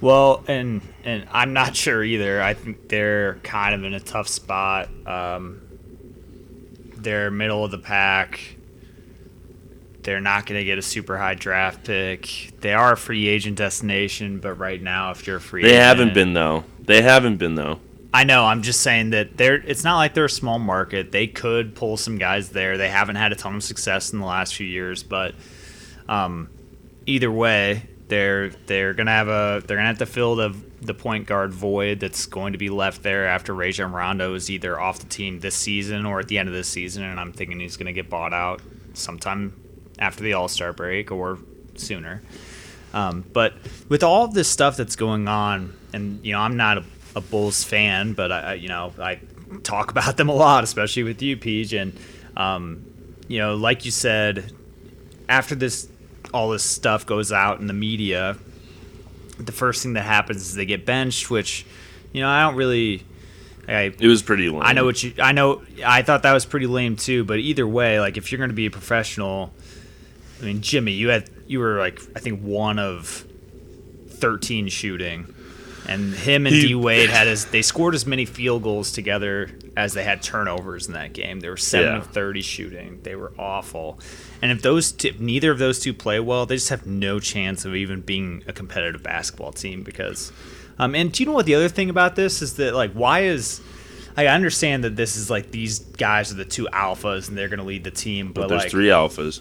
Well, 0.00 0.42
and 0.48 0.80
and 1.04 1.28
I'm 1.30 1.52
not 1.52 1.76
sure 1.84 2.02
either. 2.02 2.42
I 2.42 2.54
think 2.54 2.88
they're 2.88 3.34
kind 3.44 3.76
of 3.76 3.84
in 3.84 3.94
a 3.94 4.00
tough 4.00 4.26
spot. 4.26 4.88
Um, 5.06 5.60
they're 6.96 7.30
middle 7.30 7.64
of 7.64 7.70
the 7.70 7.78
pack. 7.78 8.56
They're 10.02 10.20
not 10.20 10.46
going 10.46 10.58
to 10.58 10.64
get 10.64 10.78
a 10.78 10.82
super 10.82 11.16
high 11.16 11.36
draft 11.36 11.84
pick. 11.84 12.50
They 12.60 12.74
are 12.74 12.94
a 12.94 12.96
free 12.96 13.28
agent 13.28 13.56
destination, 13.56 14.40
but 14.40 14.54
right 14.54 14.82
now, 14.82 15.12
if 15.12 15.28
you're 15.28 15.36
a 15.36 15.40
free, 15.40 15.62
They 15.62 15.68
agent, 15.68 15.84
haven't 15.84 16.14
been 16.14 16.32
though. 16.32 16.64
They 16.80 17.02
haven't 17.02 17.36
been 17.36 17.54
though. 17.54 17.78
I 18.14 18.24
know. 18.24 18.44
I'm 18.44 18.62
just 18.62 18.80
saying 18.80 19.10
that 19.10 19.36
they're. 19.36 19.54
It's 19.54 19.84
not 19.84 19.96
like 19.96 20.14
they're 20.14 20.26
a 20.26 20.30
small 20.30 20.58
market. 20.58 21.12
They 21.12 21.26
could 21.26 21.74
pull 21.74 21.96
some 21.96 22.18
guys 22.18 22.50
there. 22.50 22.76
They 22.76 22.88
haven't 22.88 23.16
had 23.16 23.32
a 23.32 23.36
ton 23.36 23.56
of 23.56 23.64
success 23.64 24.12
in 24.12 24.18
the 24.18 24.26
last 24.26 24.54
few 24.54 24.66
years, 24.66 25.02
but 25.02 25.34
um, 26.08 26.50
either 27.06 27.30
way, 27.30 27.88
they're 28.08 28.50
they're 28.66 28.92
gonna 28.92 29.10
have 29.10 29.28
a 29.28 29.62
they're 29.66 29.78
gonna 29.78 29.88
have 29.88 29.98
to 29.98 30.06
fill 30.06 30.36
the 30.36 30.54
the 30.82 30.92
point 30.92 31.26
guard 31.26 31.54
void 31.54 32.00
that's 32.00 32.26
going 32.26 32.52
to 32.52 32.58
be 32.58 32.68
left 32.68 33.02
there 33.02 33.26
after 33.26 33.54
Rajon 33.54 33.92
Rondo 33.92 34.34
is 34.34 34.50
either 34.50 34.78
off 34.78 34.98
the 34.98 35.06
team 35.06 35.40
this 35.40 35.54
season 35.54 36.04
or 36.04 36.20
at 36.20 36.28
the 36.28 36.36
end 36.36 36.48
of 36.48 36.54
this 36.54 36.68
season, 36.68 37.04
and 37.04 37.18
I'm 37.18 37.32
thinking 37.32 37.60
he's 37.60 37.78
gonna 37.78 37.92
get 37.92 38.10
bought 38.10 38.34
out 38.34 38.60
sometime 38.92 39.58
after 39.98 40.22
the 40.22 40.34
All 40.34 40.48
Star 40.48 40.74
break 40.74 41.10
or 41.10 41.38
sooner. 41.76 42.20
Um, 42.92 43.24
but 43.32 43.54
with 43.88 44.02
all 44.02 44.24
of 44.24 44.34
this 44.34 44.48
stuff 44.48 44.76
that's 44.76 44.96
going 44.96 45.28
on, 45.28 45.74
and 45.94 46.22
you 46.24 46.32
know, 46.32 46.40
I'm 46.40 46.58
not 46.58 46.78
a, 46.78 46.84
a 47.14 47.20
Bulls 47.20 47.64
fan, 47.64 48.14
but 48.14 48.32
I, 48.32 48.54
you 48.54 48.68
know, 48.68 48.92
I 48.98 49.20
talk 49.62 49.90
about 49.90 50.16
them 50.16 50.28
a 50.28 50.34
lot, 50.34 50.64
especially 50.64 51.02
with 51.02 51.22
you, 51.22 51.36
Peach, 51.36 51.72
and 51.72 51.98
um, 52.36 52.84
you 53.28 53.38
know, 53.38 53.54
like 53.54 53.84
you 53.84 53.90
said, 53.90 54.52
after 55.28 55.54
this, 55.54 55.88
all 56.32 56.50
this 56.50 56.64
stuff 56.64 57.06
goes 57.06 57.32
out 57.32 57.60
in 57.60 57.66
the 57.66 57.74
media, 57.74 58.36
the 59.38 59.52
first 59.52 59.82
thing 59.82 59.94
that 59.94 60.02
happens 60.04 60.42
is 60.42 60.54
they 60.54 60.66
get 60.66 60.86
benched, 60.86 61.30
which, 61.30 61.66
you 62.12 62.20
know, 62.20 62.28
I 62.28 62.42
don't 62.42 62.56
really. 62.56 63.04
I, 63.68 63.94
It 63.96 64.08
was 64.08 64.22
pretty 64.22 64.48
lame. 64.48 64.62
I 64.62 64.72
know 64.72 64.84
what 64.84 65.02
you. 65.02 65.14
I 65.22 65.32
know. 65.32 65.62
I 65.84 66.02
thought 66.02 66.24
that 66.24 66.32
was 66.32 66.44
pretty 66.44 66.66
lame 66.66 66.96
too. 66.96 67.24
But 67.24 67.38
either 67.38 67.66
way, 67.66 68.00
like 68.00 68.16
if 68.16 68.32
you're 68.32 68.38
going 68.38 68.50
to 68.50 68.54
be 68.54 68.66
a 68.66 68.70
professional, 68.70 69.52
I 70.40 70.46
mean, 70.46 70.62
Jimmy, 70.62 70.92
you 70.92 71.08
had 71.08 71.30
you 71.46 71.60
were 71.60 71.78
like 71.78 72.00
I 72.16 72.18
think 72.18 72.40
one 72.42 72.80
of 72.80 73.24
thirteen 74.08 74.68
shooting, 74.68 75.32
and 75.88 76.14
him 76.14 76.46
and 76.46 76.54
D 76.54 76.74
Wade 76.74 77.10
had 77.10 77.26
as 77.26 77.46
they 77.46 77.62
scored 77.62 77.94
as 77.94 78.06
many 78.06 78.24
field 78.24 78.62
goals 78.62 78.92
together 78.92 79.50
as 79.76 79.94
they 79.94 80.04
had 80.04 80.22
turnovers 80.22 80.86
in 80.86 80.94
that 80.94 81.12
game. 81.12 81.40
They 81.40 81.48
were 81.48 81.56
seven 81.56 81.92
Yeah. 81.92 81.98
of 81.98 82.06
thirty 82.08 82.42
shooting. 82.42 83.00
They 83.02 83.16
were 83.16 83.32
awful. 83.38 83.98
And 84.40 84.50
if 84.52 84.62
those 84.62 84.92
two, 84.92 85.08
if 85.08 85.20
neither 85.20 85.50
of 85.50 85.58
those 85.58 85.80
two 85.80 85.92
play 85.94 86.20
well, 86.20 86.46
they 86.46 86.56
just 86.56 86.68
have 86.68 86.86
no 86.86 87.18
chance 87.20 87.64
of 87.64 87.74
even 87.74 88.00
being 88.00 88.42
a 88.46 88.52
competitive 88.52 89.02
basketball 89.02 89.52
team 89.52 89.82
because. 89.82 90.32
Um, 90.78 90.94
and 90.94 91.12
do 91.12 91.22
you 91.22 91.26
know 91.28 91.34
what 91.34 91.46
the 91.46 91.54
other 91.54 91.68
thing 91.68 91.90
about 91.90 92.16
this 92.16 92.40
is 92.42 92.54
that 92.54 92.74
like 92.74 92.92
why 92.92 93.20
is 93.24 93.60
I 94.16 94.26
understand 94.26 94.84
that 94.84 94.96
this 94.96 95.16
is 95.16 95.30
like 95.30 95.50
these 95.50 95.78
guys 95.78 96.32
are 96.32 96.36
the 96.36 96.44
two 96.44 96.68
alphas 96.72 97.28
and 97.28 97.36
they're 97.36 97.48
going 97.48 97.60
to 97.60 97.64
lead 97.64 97.84
the 97.84 97.90
team, 97.90 98.32
but, 98.32 98.42
but 98.42 98.48
there's 98.48 98.62
like 98.62 98.70
three 98.70 98.88
alphas. 98.88 99.40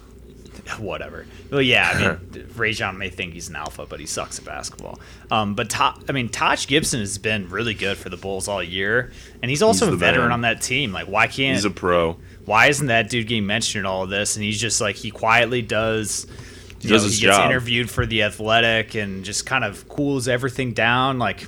whatever. 0.79 1.25
Well, 1.49 1.61
yeah, 1.61 1.89
I 1.93 1.99
mean, 2.37 2.47
Rajon 2.55 2.97
may 2.97 3.09
think 3.09 3.33
he's 3.33 3.49
an 3.49 3.55
alpha, 3.55 3.85
but 3.85 3.99
he 3.99 4.05
sucks 4.05 4.39
at 4.39 4.45
basketball. 4.45 4.99
Um, 5.29 5.53
but 5.55 5.69
Ta- 5.69 5.97
I 6.07 6.11
mean, 6.11 6.29
Taj 6.29 6.67
Gibson 6.67 6.99
has 6.99 7.17
been 7.17 7.49
really 7.49 7.73
good 7.73 7.97
for 7.97 8.09
the 8.09 8.17
Bulls 8.17 8.47
all 8.47 8.61
year, 8.63 9.11
and 9.41 9.49
he's 9.49 9.61
also 9.61 9.85
He's 9.85 9.95
a 9.95 9.97
veteran 9.97 10.25
man. 10.25 10.31
on 10.33 10.41
that 10.41 10.61
team. 10.61 10.91
Like, 10.91 11.07
why 11.07 11.27
can't 11.27 11.55
He's 11.55 11.65
a 11.65 11.69
pro. 11.71 12.17
why 12.45 12.67
isn't 12.67 12.87
that 12.87 13.09
dude 13.09 13.27
getting 13.27 13.45
mentioned 13.45 13.81
in 13.81 13.85
all 13.85 14.03
of 14.03 14.09
this? 14.09 14.35
And 14.35 14.43
he's 14.45 14.59
just 14.59 14.79
like 14.81 14.95
he 14.95 15.11
quietly 15.11 15.61
does. 15.61 16.27
He 16.79 16.87
does 16.87 17.01
know, 17.03 17.07
his 17.09 17.19
he 17.19 17.25
gets 17.27 17.37
job. 17.37 17.49
interviewed 17.51 17.89
for 17.89 18.05
the 18.05 18.23
Athletic 18.23 18.95
and 18.95 19.23
just 19.23 19.45
kind 19.45 19.63
of 19.63 19.87
cools 19.87 20.27
everything 20.27 20.73
down. 20.73 21.19
Like, 21.19 21.47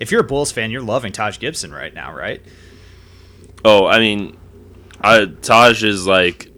if 0.00 0.10
you're 0.10 0.22
a 0.22 0.24
Bulls 0.26 0.50
fan, 0.50 0.70
you're 0.70 0.82
loving 0.82 1.12
Taj 1.12 1.38
Gibson 1.38 1.72
right 1.72 1.94
now, 1.94 2.12
right? 2.14 2.42
Oh, 3.64 3.86
I 3.86 3.98
mean, 3.98 4.36
I, 5.00 5.26
Taj 5.42 5.84
is 5.84 6.06
like 6.06 6.49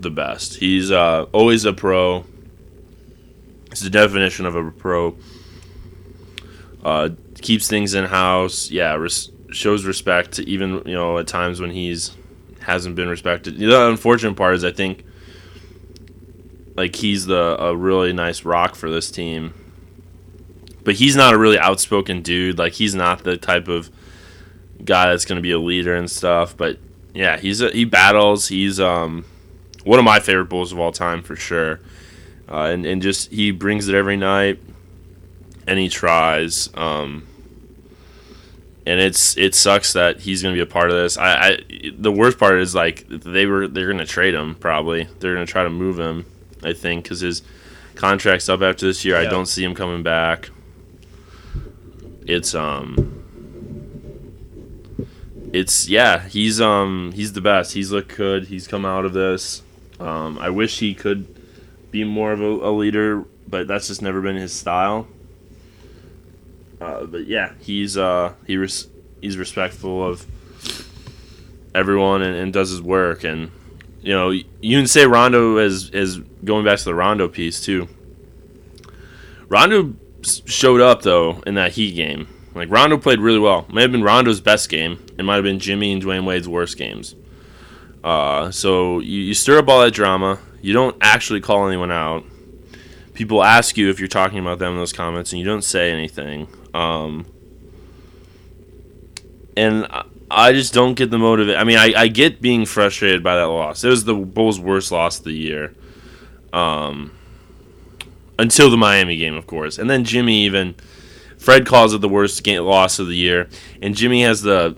the 0.00 0.10
best. 0.10 0.56
He's 0.56 0.90
uh, 0.90 1.26
always 1.32 1.64
a 1.64 1.72
pro. 1.72 2.24
He's 3.70 3.80
the 3.80 3.90
definition 3.90 4.46
of 4.46 4.56
a 4.56 4.70
pro. 4.70 5.16
Uh, 6.84 7.10
keeps 7.40 7.68
things 7.68 7.94
in 7.94 8.06
house. 8.06 8.70
Yeah, 8.70 8.94
res- 8.94 9.30
shows 9.50 9.84
respect 9.84 10.38
even 10.38 10.82
you 10.86 10.94
know 10.94 11.18
at 11.18 11.26
times 11.26 11.60
when 11.60 11.70
he's 11.70 12.16
hasn't 12.60 12.96
been 12.96 13.08
respected. 13.08 13.58
The 13.58 13.88
unfortunate 13.88 14.36
part 14.36 14.54
is 14.54 14.64
I 14.64 14.72
think 14.72 15.04
like 16.76 16.96
he's 16.96 17.26
the 17.26 17.62
a 17.62 17.76
really 17.76 18.12
nice 18.12 18.44
rock 18.44 18.74
for 18.74 18.90
this 18.90 19.10
team. 19.10 19.54
But 20.82 20.94
he's 20.94 21.14
not 21.14 21.34
a 21.34 21.38
really 21.38 21.58
outspoken 21.58 22.22
dude. 22.22 22.58
Like 22.58 22.72
he's 22.72 22.94
not 22.94 23.22
the 23.22 23.36
type 23.36 23.68
of 23.68 23.90
guy 24.82 25.10
that's 25.10 25.26
going 25.26 25.36
to 25.36 25.42
be 25.42 25.50
a 25.50 25.58
leader 25.58 25.94
and 25.94 26.10
stuff. 26.10 26.56
But 26.56 26.78
yeah, 27.14 27.36
he's 27.36 27.60
a, 27.60 27.70
he 27.70 27.84
battles. 27.84 28.48
He's 28.48 28.80
um 28.80 29.24
one 29.84 29.98
of 29.98 30.04
my 30.04 30.20
favorite 30.20 30.46
Bulls 30.46 30.72
of 30.72 30.78
all 30.78 30.92
time 30.92 31.22
for 31.22 31.36
sure. 31.36 31.80
Uh, 32.48 32.64
and 32.64 32.84
and 32.84 33.00
just 33.00 33.30
he 33.30 33.50
brings 33.50 33.88
it 33.88 33.94
every 33.94 34.16
night, 34.16 34.58
and 35.66 35.78
he 35.78 35.88
tries. 35.88 36.68
Um, 36.74 37.26
and 38.86 39.00
it's 39.00 39.36
it 39.36 39.54
sucks 39.54 39.92
that 39.92 40.20
he's 40.20 40.42
going 40.42 40.54
to 40.54 40.58
be 40.58 40.62
a 40.62 40.72
part 40.72 40.90
of 40.90 40.96
this. 40.96 41.16
I, 41.16 41.32
I 41.32 41.58
the 41.96 42.10
worst 42.10 42.38
part 42.38 42.60
is 42.60 42.74
like 42.74 43.06
they 43.08 43.46
were 43.46 43.68
they're 43.68 43.86
going 43.86 43.98
to 43.98 44.06
trade 44.06 44.34
him 44.34 44.56
probably. 44.56 45.04
They're 45.20 45.34
going 45.34 45.46
to 45.46 45.50
try 45.50 45.62
to 45.62 45.70
move 45.70 45.98
him. 45.98 46.26
I 46.62 46.72
think 46.72 47.04
because 47.04 47.20
his 47.20 47.42
contract's 47.94 48.48
up 48.48 48.62
after 48.62 48.86
this 48.86 49.04
year. 49.04 49.16
I 49.16 49.26
don't 49.26 49.46
see 49.46 49.62
him 49.62 49.74
coming 49.74 50.02
back. 50.02 50.50
It's 52.26 52.54
um 52.54 53.20
it's 55.52 55.88
yeah 55.88 56.28
he's 56.28 56.60
um 56.60 57.12
he's 57.14 57.32
the 57.32 57.40
best 57.40 57.72
he's 57.72 57.90
looked 57.90 58.16
good 58.16 58.44
he's 58.44 58.68
come 58.68 58.84
out 58.84 59.04
of 59.04 59.12
this 59.12 59.62
um 60.00 60.38
i 60.38 60.48
wish 60.48 60.78
he 60.78 60.94
could 60.94 61.26
be 61.90 62.04
more 62.04 62.32
of 62.32 62.40
a, 62.40 62.44
a 62.44 62.72
leader 62.72 63.24
but 63.46 63.66
that's 63.66 63.88
just 63.88 64.02
never 64.02 64.20
been 64.20 64.36
his 64.36 64.52
style 64.52 65.06
uh, 66.80 67.04
but 67.04 67.26
yeah 67.26 67.52
he's 67.60 67.96
uh 67.96 68.32
he 68.46 68.56
res- 68.56 68.88
he's 69.20 69.36
respectful 69.36 70.04
of 70.04 70.26
everyone 71.74 72.22
and, 72.22 72.34
and 72.34 72.52
does 72.52 72.70
his 72.70 72.82
work 72.82 73.22
and 73.22 73.50
you 74.00 74.12
know 74.12 74.30
you 74.30 74.78
can 74.78 74.86
say 74.86 75.06
rondo 75.06 75.58
is 75.58 75.90
as 75.90 76.18
going 76.44 76.64
back 76.64 76.78
to 76.78 76.84
the 76.84 76.94
rondo 76.94 77.28
piece 77.28 77.60
too 77.60 77.88
rondo 79.48 79.94
showed 80.22 80.80
up 80.80 81.02
though 81.02 81.42
in 81.46 81.54
that 81.54 81.72
heat 81.72 81.94
game 81.94 82.26
like 82.54 82.70
Rondo 82.70 82.98
played 82.98 83.20
really 83.20 83.38
well. 83.38 83.66
May 83.72 83.82
have 83.82 83.92
been 83.92 84.02
Rondo's 84.02 84.40
best 84.40 84.68
game. 84.68 85.04
It 85.16 85.24
might 85.24 85.36
have 85.36 85.44
been 85.44 85.58
Jimmy 85.60 85.92
and 85.92 86.02
Dwyane 86.02 86.24
Wade's 86.24 86.48
worst 86.48 86.76
games. 86.76 87.14
Uh, 88.02 88.50
so 88.50 89.00
you, 89.00 89.20
you 89.20 89.34
stir 89.34 89.58
up 89.58 89.68
all 89.68 89.80
that 89.80 89.92
drama. 89.92 90.38
You 90.62 90.72
don't 90.72 90.96
actually 91.00 91.40
call 91.40 91.66
anyone 91.66 91.90
out. 91.90 92.24
People 93.14 93.42
ask 93.42 93.76
you 93.76 93.90
if 93.90 93.98
you're 93.98 94.08
talking 94.08 94.38
about 94.38 94.58
them 94.58 94.72
in 94.72 94.78
those 94.78 94.92
comments, 94.92 95.32
and 95.32 95.38
you 95.38 95.44
don't 95.44 95.64
say 95.64 95.90
anything. 95.90 96.48
Um, 96.72 97.26
and 99.56 99.86
I 100.30 100.52
just 100.52 100.72
don't 100.72 100.94
get 100.94 101.10
the 101.10 101.18
motive. 101.18 101.54
I 101.56 101.64
mean, 101.64 101.76
I, 101.76 101.92
I 101.94 102.08
get 102.08 102.40
being 102.40 102.64
frustrated 102.64 103.22
by 103.22 103.36
that 103.36 103.48
loss. 103.48 103.84
It 103.84 103.88
was 103.88 104.04
the 104.04 104.14
Bulls' 104.14 104.60
worst 104.60 104.92
loss 104.92 105.18
of 105.18 105.24
the 105.24 105.32
year. 105.32 105.74
Um, 106.52 107.12
until 108.38 108.70
the 108.70 108.76
Miami 108.76 109.16
game, 109.16 109.34
of 109.34 109.46
course, 109.46 109.78
and 109.78 109.88
then 109.88 110.04
Jimmy 110.04 110.44
even. 110.44 110.74
Fred 111.36 111.64
calls 111.64 111.94
it 111.94 112.02
the 112.02 112.08
worst 112.08 112.42
game, 112.44 112.62
loss 112.64 112.98
of 112.98 113.06
the 113.06 113.16
year, 113.16 113.48
and 113.80 113.96
Jimmy 113.96 114.22
has 114.24 114.42
the 114.42 114.76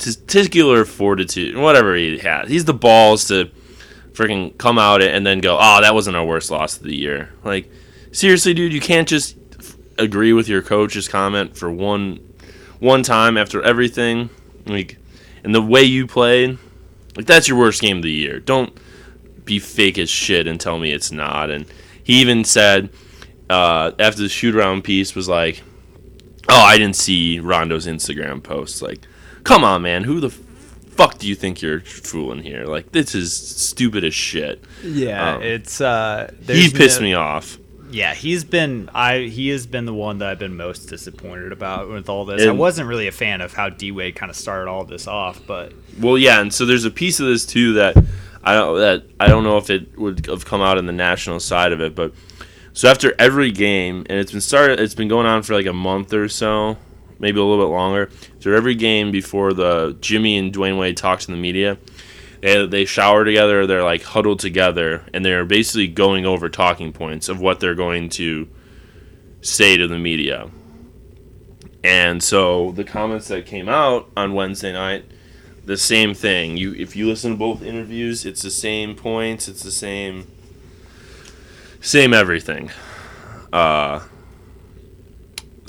testicular 0.00 0.86
fortitude, 0.86 1.56
whatever 1.56 1.94
he 1.94 2.18
has. 2.18 2.48
He's 2.48 2.64
the 2.64 2.74
balls 2.74 3.26
to 3.28 3.50
freaking 4.12 4.56
come 4.58 4.78
out 4.78 5.02
and 5.02 5.26
then 5.26 5.40
go, 5.40 5.56
"Oh, 5.60 5.80
that 5.80 5.94
wasn't 5.94 6.16
our 6.16 6.24
worst 6.24 6.50
loss 6.50 6.76
of 6.76 6.82
the 6.82 6.96
year." 6.96 7.30
Like, 7.44 7.70
seriously, 8.12 8.54
dude, 8.54 8.72
you 8.72 8.80
can't 8.80 9.08
just 9.08 9.36
agree 9.98 10.32
with 10.32 10.48
your 10.48 10.62
coach's 10.62 11.08
comment 11.08 11.56
for 11.56 11.70
one 11.70 12.20
one 12.78 13.02
time 13.02 13.36
after 13.36 13.62
everything. 13.62 14.30
Like, 14.66 14.96
and 15.44 15.54
the 15.54 15.62
way 15.62 15.82
you 15.82 16.06
played, 16.06 16.58
like 17.16 17.26
that's 17.26 17.48
your 17.48 17.58
worst 17.58 17.80
game 17.80 17.98
of 17.98 18.02
the 18.02 18.10
year. 18.10 18.40
Don't 18.40 18.76
be 19.44 19.58
fake 19.58 19.98
as 19.98 20.08
shit 20.08 20.46
and 20.46 20.60
tell 20.60 20.78
me 20.78 20.92
it's 20.92 21.12
not. 21.12 21.50
And 21.50 21.66
he 22.02 22.20
even 22.20 22.44
said 22.44 22.90
uh, 23.48 23.92
after 23.98 24.22
the 24.22 24.28
shoot 24.28 24.54
around 24.54 24.82
piece 24.82 25.14
was 25.14 25.28
like, 25.28 25.62
"Oh, 26.48 26.62
I 26.62 26.78
didn't 26.78 26.96
see 26.96 27.40
Rondo's 27.40 27.86
Instagram 27.86 28.42
post." 28.42 28.82
Like, 28.82 29.00
come 29.44 29.64
on, 29.64 29.82
man, 29.82 30.04
who 30.04 30.20
the 30.20 30.30
fuck 30.30 31.18
do 31.18 31.26
you 31.26 31.34
think 31.34 31.62
you're 31.62 31.80
fooling 31.80 32.42
here? 32.42 32.64
Like, 32.64 32.92
this 32.92 33.14
is 33.14 33.32
stupid 33.32 34.04
as 34.04 34.14
shit. 34.14 34.62
Yeah, 34.82 35.36
um, 35.36 35.42
it's 35.42 35.80
uh, 35.80 36.32
he 36.46 36.70
pissed 36.70 37.00
no, 37.00 37.06
me 37.06 37.14
off. 37.14 37.58
Yeah, 37.90 38.14
he's 38.14 38.44
been 38.44 38.88
I 38.94 39.20
he 39.22 39.48
has 39.48 39.66
been 39.66 39.84
the 39.84 39.94
one 39.94 40.18
that 40.18 40.28
I've 40.28 40.38
been 40.38 40.56
most 40.56 40.86
disappointed 40.86 41.52
about 41.52 41.88
with 41.88 42.08
all 42.08 42.24
this. 42.24 42.42
And, 42.42 42.50
I 42.50 42.54
wasn't 42.54 42.88
really 42.88 43.08
a 43.08 43.12
fan 43.12 43.40
of 43.40 43.52
how 43.52 43.68
D 43.68 43.90
Wade 43.90 44.14
kind 44.14 44.30
of 44.30 44.36
started 44.36 44.70
all 44.70 44.84
this 44.84 45.08
off, 45.08 45.40
but 45.46 45.72
well, 45.98 46.16
yeah, 46.16 46.40
and 46.40 46.54
so 46.54 46.64
there's 46.66 46.84
a 46.84 46.90
piece 46.90 47.18
of 47.18 47.26
this 47.26 47.44
too 47.44 47.72
that 47.74 47.96
I 48.44 48.54
don't 48.54 48.78
that 48.78 49.04
I 49.18 49.26
don't 49.26 49.42
know 49.42 49.56
if 49.56 49.70
it 49.70 49.98
would 49.98 50.26
have 50.26 50.44
come 50.44 50.60
out 50.60 50.78
in 50.78 50.86
the 50.86 50.92
national 50.92 51.40
side 51.40 51.72
of 51.72 51.80
it, 51.80 51.94
but 51.94 52.12
so 52.72 52.88
after 52.88 53.14
every 53.18 53.50
game, 53.50 54.06
and 54.08 54.18
it's 54.18 54.32
been 54.32 54.40
started, 54.40 54.78
it's 54.78 54.94
been 54.94 55.08
going 55.08 55.26
on 55.26 55.42
for 55.42 55.54
like 55.54 55.66
a 55.66 55.72
month 55.72 56.12
or 56.12 56.28
so, 56.28 56.76
maybe 57.20 57.38
a 57.38 57.44
little 57.44 57.64
bit 57.64 57.70
longer. 57.70 58.10
So 58.40 58.52
every 58.52 58.74
game 58.74 59.12
before 59.12 59.52
the 59.52 59.96
Jimmy 60.00 60.36
and 60.36 60.52
Dwyane 60.52 60.78
Wade 60.78 60.96
talk 60.96 61.20
to 61.20 61.26
the 61.28 61.36
media, 61.36 61.78
they, 62.40 62.66
they 62.66 62.84
shower 62.84 63.24
together, 63.24 63.66
they're 63.66 63.84
like 63.84 64.02
huddled 64.02 64.40
together, 64.40 65.04
and 65.14 65.24
they're 65.24 65.44
basically 65.44 65.86
going 65.86 66.26
over 66.26 66.48
talking 66.48 66.92
points 66.92 67.28
of 67.28 67.40
what 67.40 67.60
they're 67.60 67.74
going 67.74 68.08
to 68.10 68.48
say 69.42 69.76
to 69.76 69.86
the 69.86 69.98
media. 69.98 70.50
And 71.84 72.22
so 72.22 72.72
the 72.72 72.84
comments 72.84 73.28
that 73.28 73.46
came 73.46 73.68
out 73.68 74.10
on 74.16 74.34
Wednesday 74.34 74.72
night, 74.72 75.04
the 75.64 75.76
same 75.76 76.14
thing. 76.14 76.56
You 76.56 76.74
if 76.74 76.96
you 76.96 77.06
listen 77.06 77.32
to 77.32 77.36
both 77.38 77.62
interviews, 77.62 78.26
it's 78.26 78.42
the 78.42 78.50
same 78.50 78.94
points, 78.94 79.48
it's 79.48 79.62
the 79.62 79.70
same 79.70 80.26
same 81.80 82.12
everything. 82.12 82.70
Uh 83.52 84.00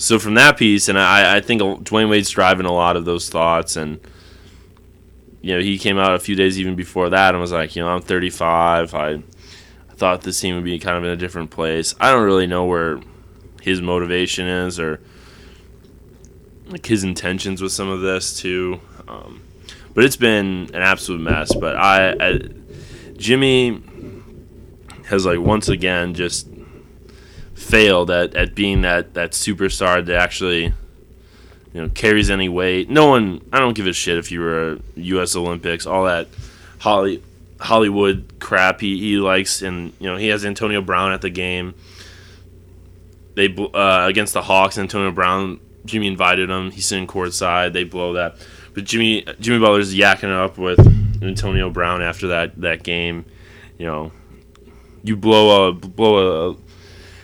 so 0.01 0.17
from 0.17 0.33
that 0.33 0.57
piece, 0.57 0.89
and 0.89 0.97
I, 0.97 1.37
I 1.37 1.41
think 1.41 1.61
Dwyane 1.61 2.09
Wade's 2.09 2.31
driving 2.31 2.65
a 2.65 2.73
lot 2.73 2.95
of 2.95 3.05
those 3.05 3.29
thoughts, 3.29 3.75
and 3.75 3.99
you 5.41 5.53
know, 5.53 5.61
he 5.61 5.77
came 5.77 5.97
out 5.97 6.15
a 6.15 6.19
few 6.19 6.35
days 6.35 6.59
even 6.59 6.75
before 6.75 7.09
that 7.09 7.33
and 7.33 7.41
was 7.41 7.51
like, 7.51 7.75
you 7.75 7.83
know, 7.83 7.89
I'm 7.89 8.01
35. 8.01 8.93
I, 8.95 9.09
I 9.09 9.21
thought 9.95 10.21
this 10.21 10.39
team 10.39 10.55
would 10.55 10.63
be 10.63 10.77
kind 10.79 10.97
of 10.97 11.03
in 11.03 11.09
a 11.09 11.15
different 11.15 11.51
place. 11.51 11.95
I 11.99 12.11
don't 12.11 12.23
really 12.23 12.47
know 12.47 12.65
where 12.65 12.99
his 13.61 13.81
motivation 13.81 14.47
is 14.47 14.79
or 14.79 15.01
like 16.67 16.85
his 16.85 17.03
intentions 17.03 17.61
with 17.61 17.71
some 17.71 17.89
of 17.89 18.01
this 18.01 18.39
too. 18.39 18.79
Um, 19.07 19.41
but 19.93 20.03
it's 20.03 20.15
been 20.15 20.69
an 20.73 20.81
absolute 20.81 21.21
mess. 21.21 21.53
But 21.55 21.75
I, 21.75 22.15
I, 22.19 22.39
Jimmy 23.17 23.81
has 25.09 25.25
like 25.25 25.39
once 25.39 25.69
again 25.69 26.13
just 26.13 26.50
failed 27.61 28.11
at, 28.11 28.35
at 28.35 28.55
being 28.55 28.81
that, 28.81 29.13
that 29.13 29.31
superstar 29.31 30.05
that 30.05 30.15
actually 30.15 30.73
you 31.73 31.81
know 31.81 31.89
carries 31.89 32.29
any 32.29 32.49
weight. 32.49 32.89
No 32.89 33.07
one. 33.07 33.41
I 33.53 33.59
don't 33.59 33.73
give 33.73 33.87
a 33.87 33.93
shit 33.93 34.17
if 34.17 34.31
you 34.31 34.41
were 34.41 34.73
a 34.73 34.79
U.S. 34.95 35.35
Olympics, 35.35 35.85
all 35.85 36.05
that 36.05 36.27
Holly, 36.79 37.23
Hollywood 37.59 38.33
crap 38.39 38.81
he, 38.81 38.99
he 38.99 39.17
likes, 39.17 39.61
and 39.61 39.93
you 39.99 40.09
know 40.09 40.17
he 40.17 40.27
has 40.27 40.45
Antonio 40.45 40.81
Brown 40.81 41.11
at 41.11 41.21
the 41.21 41.29
game. 41.29 41.73
They 43.35 43.53
uh, 43.55 44.05
against 44.07 44.33
the 44.33 44.41
Hawks, 44.41 44.77
Antonio 44.77 45.11
Brown. 45.11 45.59
Jimmy 45.85 46.07
invited 46.07 46.49
him. 46.49 46.71
He's 46.71 46.85
sitting 46.85 47.07
courtside. 47.07 47.73
They 47.73 47.85
blow 47.85 48.13
that, 48.13 48.35
but 48.73 48.83
Jimmy 48.83 49.25
Jimmy 49.39 49.59
Butler's 49.59 49.95
yakking 49.95 50.35
up 50.35 50.57
with 50.57 50.79
Antonio 51.23 51.69
Brown 51.69 52.01
after 52.01 52.27
that 52.27 52.59
that 52.61 52.83
game. 52.83 53.25
You 53.77 53.87
know, 53.87 54.11
you 55.03 55.15
blow 55.15 55.69
a 55.69 55.73
blow 55.73 56.49
a 56.51 56.55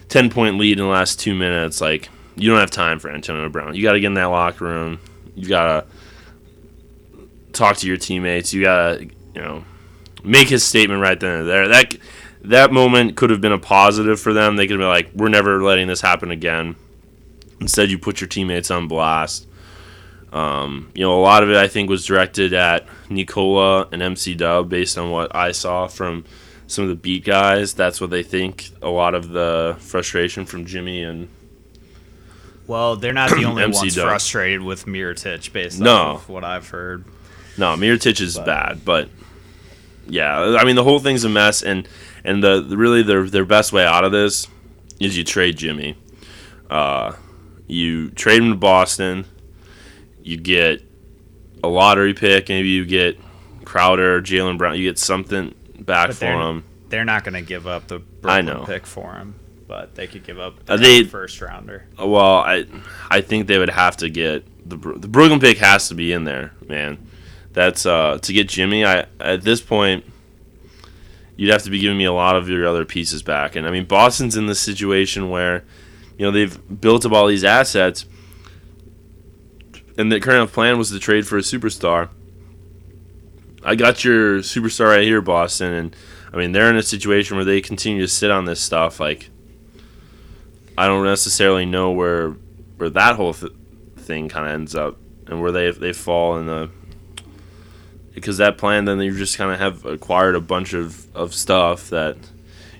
ten 0.09 0.29
point 0.29 0.57
lead 0.57 0.79
in 0.79 0.85
the 0.85 0.91
last 0.91 1.19
two 1.19 1.33
minutes, 1.35 1.81
like 1.81 2.09
you 2.35 2.49
don't 2.49 2.59
have 2.59 2.71
time 2.71 2.99
for 2.99 3.09
Antonio 3.09 3.49
Brown. 3.49 3.75
You 3.75 3.83
got 3.83 3.93
to 3.93 3.99
get 3.99 4.07
in 4.07 4.13
that 4.15 4.25
locker 4.25 4.65
room. 4.65 4.99
You 5.35 5.47
got 5.49 5.65
to 5.67 7.21
talk 7.53 7.77
to 7.77 7.87
your 7.87 7.97
teammates. 7.97 8.53
You 8.53 8.63
got 8.63 8.99
to, 8.99 9.05
you 9.05 9.41
know, 9.41 9.63
make 10.23 10.47
his 10.47 10.63
statement 10.63 11.01
right 11.01 11.19
then 11.19 11.41
and 11.41 11.49
there. 11.49 11.67
That 11.67 11.97
that 12.41 12.71
moment 12.71 13.17
could 13.17 13.29
have 13.29 13.41
been 13.41 13.51
a 13.51 13.59
positive 13.59 14.19
for 14.19 14.33
them. 14.33 14.55
They 14.55 14.67
could 14.67 14.79
have 14.79 14.79
been 14.79 14.87
like, 14.87 15.09
"We're 15.13 15.29
never 15.29 15.61
letting 15.63 15.87
this 15.87 16.01
happen 16.01 16.31
again." 16.31 16.75
Instead, 17.59 17.89
you 17.89 17.97
put 17.97 18.21
your 18.21 18.27
teammates 18.27 18.69
on 18.69 18.87
blast. 18.87 19.47
Um, 20.31 20.91
you 20.93 21.01
know, 21.01 21.17
a 21.17 21.21
lot 21.21 21.41
of 21.41 21.49
it 21.49 21.55
I 21.55 21.67
think 21.67 21.89
was 21.89 22.05
directed 22.05 22.53
at 22.53 22.85
Nikola 23.09 23.87
and 23.91 24.01
MC 24.01 24.35
Dub 24.35 24.69
based 24.69 24.97
on 24.97 25.09
what 25.09 25.35
I 25.35 25.51
saw 25.51 25.87
from 25.87 26.25
some 26.67 26.83
of 26.83 26.89
the 26.89 26.95
beat 26.95 27.23
guys. 27.25 27.73
That's 27.73 27.99
what 27.99 28.09
they 28.09 28.23
think. 28.23 28.69
A 28.81 28.89
lot 28.89 29.15
of 29.15 29.29
the 29.29 29.75
frustration 29.79 30.45
from 30.45 30.65
Jimmy 30.65 31.03
and 31.03 31.29
well, 32.67 32.97
they're 32.97 33.13
not 33.13 33.29
the 33.29 33.45
only 33.45 33.65
ones 33.65 33.95
frustrated 33.95 34.61
with 34.61 34.85
Mirotic 34.85 35.51
based 35.53 35.79
no. 35.79 35.95
off 35.95 36.29
what 36.29 36.43
I've 36.43 36.69
heard. 36.69 37.05
No, 37.57 37.75
Mirotic 37.75 38.21
is 38.21 38.35
but. 38.35 38.45
bad, 38.45 38.85
but 38.85 39.09
yeah, 40.05 40.57
I 40.59 40.65
mean 40.65 40.75
the 40.75 40.83
whole 40.83 40.99
thing's 40.99 41.23
a 41.23 41.29
mess, 41.29 41.63
and 41.63 41.87
and 42.23 42.43
the, 42.43 42.61
the 42.61 42.77
really 42.77 43.03
their 43.03 43.27
their 43.29 43.45
best 43.45 43.71
way 43.73 43.85
out 43.85 44.03
of 44.03 44.11
this 44.11 44.47
is 44.99 45.17
you 45.17 45.23
trade 45.23 45.57
Jimmy. 45.57 45.95
Uh, 46.69 47.13
you 47.67 48.09
trade 48.11 48.41
him 48.41 48.49
to 48.51 48.57
Boston. 48.57 49.25
You 50.21 50.37
get 50.37 50.81
a 51.63 51.67
lottery 51.69 52.13
pick. 52.13 52.49
Maybe 52.49 52.69
you 52.69 52.85
get 52.85 53.17
Crowder, 53.63 54.21
Jaylen 54.21 54.57
Brown. 54.57 54.77
You 54.77 54.83
get 54.83 54.99
something 54.99 55.55
back 55.87 56.11
for 56.11 56.25
him. 56.25 56.63
They're 56.89 57.03
not 57.03 57.23
going 57.23 57.33
to 57.33 57.41
give 57.41 57.65
up 57.65 57.87
the 57.87 57.97
Brooklyn 57.97 58.49
I 58.49 58.53
know. 58.53 58.63
pick 58.65 58.85
for 58.85 59.13
him 59.15 59.39
but 59.67 59.95
they 59.95 60.07
could 60.07 60.23
give 60.23 60.39
up 60.39 60.55
uh, 60.67 60.77
they, 60.77 61.03
first 61.03 61.41
rounder. 61.41 61.85
Well, 61.99 62.37
I 62.37 62.65
I 63.09 63.21
think 63.21 63.47
they 63.47 63.57
would 63.57 63.69
have 63.69 63.97
to 63.97 64.09
get 64.09 64.45
the 64.67 64.77
the 64.77 65.07
Brooklyn 65.07 65.39
pick 65.39 65.57
has 65.57 65.89
to 65.89 65.95
be 65.95 66.13
in 66.13 66.23
there, 66.23 66.53
man. 66.67 66.97
That's 67.53 67.85
uh 67.85 68.19
to 68.21 68.33
get 68.33 68.47
Jimmy. 68.47 68.85
I 68.85 69.07
at 69.19 69.41
this 69.41 69.61
point, 69.61 70.05
you'd 71.35 71.51
have 71.51 71.63
to 71.63 71.69
be 71.69 71.79
giving 71.79 71.97
me 71.97 72.05
a 72.05 72.13
lot 72.13 72.35
of 72.35 72.49
your 72.49 72.65
other 72.65 72.85
pieces 72.85 73.21
back. 73.21 73.55
And 73.55 73.67
I 73.67 73.71
mean, 73.71 73.85
Boston's 73.85 74.37
in 74.37 74.47
this 74.47 74.59
situation 74.59 75.29
where, 75.29 75.63
you 76.17 76.25
know, 76.25 76.31
they've 76.31 76.81
built 76.81 77.05
up 77.05 77.11
all 77.11 77.27
these 77.27 77.43
assets, 77.43 78.05
and 79.97 80.11
the 80.11 80.19
current 80.19 80.51
plan 80.51 80.77
was 80.77 80.91
to 80.91 80.99
trade 80.99 81.27
for 81.27 81.37
a 81.37 81.41
superstar. 81.41 82.09
I 83.63 83.75
got 83.75 84.03
your 84.03 84.39
superstar 84.39 84.89
right 84.89 85.03
here, 85.03 85.21
Boston, 85.21 85.73
and 85.73 85.95
I 86.33 86.37
mean 86.37 86.51
they're 86.51 86.69
in 86.69 86.77
a 86.77 86.83
situation 86.83 87.37
where 87.37 87.45
they 87.45 87.61
continue 87.61 88.01
to 88.01 88.07
sit 88.07 88.31
on 88.31 88.45
this 88.45 88.61
stuff 88.61 88.99
like 88.99 89.29
I 90.77 90.87
don't 90.87 91.05
necessarily 91.05 91.65
know 91.65 91.91
where 91.91 92.35
where 92.77 92.89
that 92.91 93.15
whole 93.15 93.33
th- 93.33 93.51
thing 93.97 94.29
kind 94.29 94.45
of 94.45 94.53
ends 94.53 94.75
up 94.75 94.97
and 95.25 95.41
where 95.41 95.51
they 95.51 95.71
they 95.71 95.93
fall 95.93 96.37
in 96.37 96.45
the 96.45 96.69
because 98.13 98.37
that 98.37 98.57
plan 98.57 98.85
then 98.85 98.99
you 98.99 99.15
just 99.15 99.37
kind 99.37 99.51
of 99.51 99.59
have 99.59 99.85
acquired 99.85 100.35
a 100.35 100.41
bunch 100.41 100.73
of, 100.73 101.15
of 101.15 101.33
stuff 101.33 101.89
that 101.91 102.17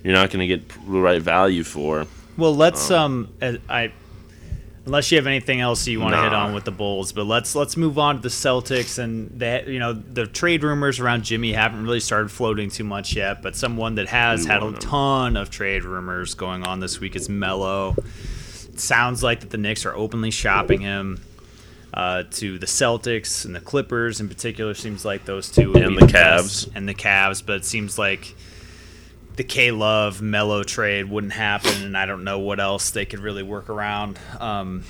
you're 0.04 0.14
not 0.14 0.30
going 0.32 0.40
to 0.40 0.48
get 0.48 0.70
the 0.70 1.00
right 1.00 1.22
value 1.22 1.64
for. 1.64 2.08
Well, 2.38 2.56
let's 2.56 2.90
um, 2.90 3.34
um 3.42 3.60
I 3.70 3.92
unless 4.88 5.12
you 5.12 5.18
have 5.18 5.28
anything 5.28 5.60
else 5.60 5.86
you 5.86 6.00
want 6.00 6.14
to 6.14 6.18
nah. 6.18 6.24
hit 6.24 6.34
on 6.34 6.54
with 6.54 6.64
the 6.64 6.72
Bulls, 6.72 7.12
but 7.12 7.26
let's 7.26 7.56
let's 7.56 7.78
move 7.78 8.00
on 8.00 8.16
to 8.16 8.22
the 8.22 8.30
Celtics 8.30 8.98
and 8.98 9.30
that 9.40 9.68
you 9.68 9.80
know 9.80 9.94
the 9.94 10.26
trade 10.26 10.64
rumors 10.64 11.00
around 11.00 11.24
Jimmy 11.24 11.52
haven't 11.54 11.84
really 11.84 12.00
started 12.00 12.32
floating 12.32 12.70
too 12.70 12.86
much 12.86 13.16
yet, 13.16 13.44
but 13.44 13.56
someone 13.56 13.96
that 13.96 14.08
has 14.08 14.46
had 14.46 14.64
a 14.64 14.72
ton 14.74 15.38
of 15.38 15.52
trade 15.52 15.84
rumors 15.84 16.34
going 16.34 16.64
on 16.64 16.80
this 16.80 17.00
week 17.00 17.16
is 17.16 17.30
Melo. 17.30 17.96
It 17.98 18.80
sounds 18.80 19.22
like 19.22 19.42
that 19.42 19.50
the 19.50 19.58
Knicks 19.58 19.86
are 19.86 19.96
openly 19.96 20.32
shopping 20.32 20.82
him. 20.82 21.22
Uh, 21.94 22.24
to 22.30 22.60
the 22.60 22.68
Celtics 22.68 23.44
and 23.44 23.56
the 23.56 23.60
Clippers 23.60 24.20
in 24.20 24.28
particular, 24.28 24.76
seems 24.76 25.04
like 25.04 25.26
those 25.26 25.50
two 25.50 25.74
and 25.74 25.98
the, 25.98 26.06
the 26.06 26.12
Cavs 26.12 26.70
and 26.76 26.88
the 26.88 26.94
Cavs, 26.94 27.44
but 27.44 27.56
it 27.56 27.66
seems 27.66 27.98
like 27.98 28.36
the 29.38 29.44
K 29.44 29.72
Love 29.72 30.22
Melo 30.22 30.64
trade 30.64 31.10
wouldn't 31.10 31.34
happen, 31.34 31.84
and 31.84 31.96
I 31.98 32.06
don't 32.06 32.24
know 32.24 32.40
what 32.40 32.60
else 32.60 32.90
they 32.90 33.06
could 33.06 33.20
really 33.20 33.44
work 33.44 33.70
around. 33.70 34.20
Um, 34.40 34.84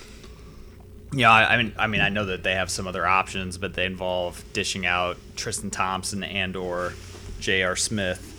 Yeah, 1.14 1.32
I 1.32 1.54
I 1.54 1.58
mean, 1.58 1.74
I 1.78 1.88
mean, 1.88 2.02
I 2.02 2.10
know 2.10 2.26
that 2.26 2.44
they 2.44 2.56
have 2.56 2.70
some 2.70 2.88
other 2.88 3.06
options, 3.06 3.58
but 3.58 3.74
they 3.76 3.86
involve 3.86 4.44
dishing 4.54 4.86
out 4.86 5.18
Tristan 5.36 5.70
Thompson 5.70 6.24
and 6.24 6.56
or 6.56 6.94
J.R. 7.40 7.76
Smith 7.76 8.34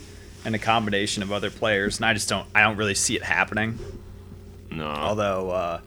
and 0.45 0.55
a 0.55 0.59
combination 0.59 1.23
of 1.23 1.31
other 1.31 1.51
players, 1.51 1.99
and 1.99 2.07
I 2.07 2.15
just 2.15 2.29
don't, 2.29 2.47
I 2.55 2.63
don't 2.63 2.77
really 2.77 2.95
see 2.95 3.17
it 3.17 3.23
happening. 3.23 3.79
No. 4.71 4.87
Although 4.87 5.51
uh, 5.51 5.81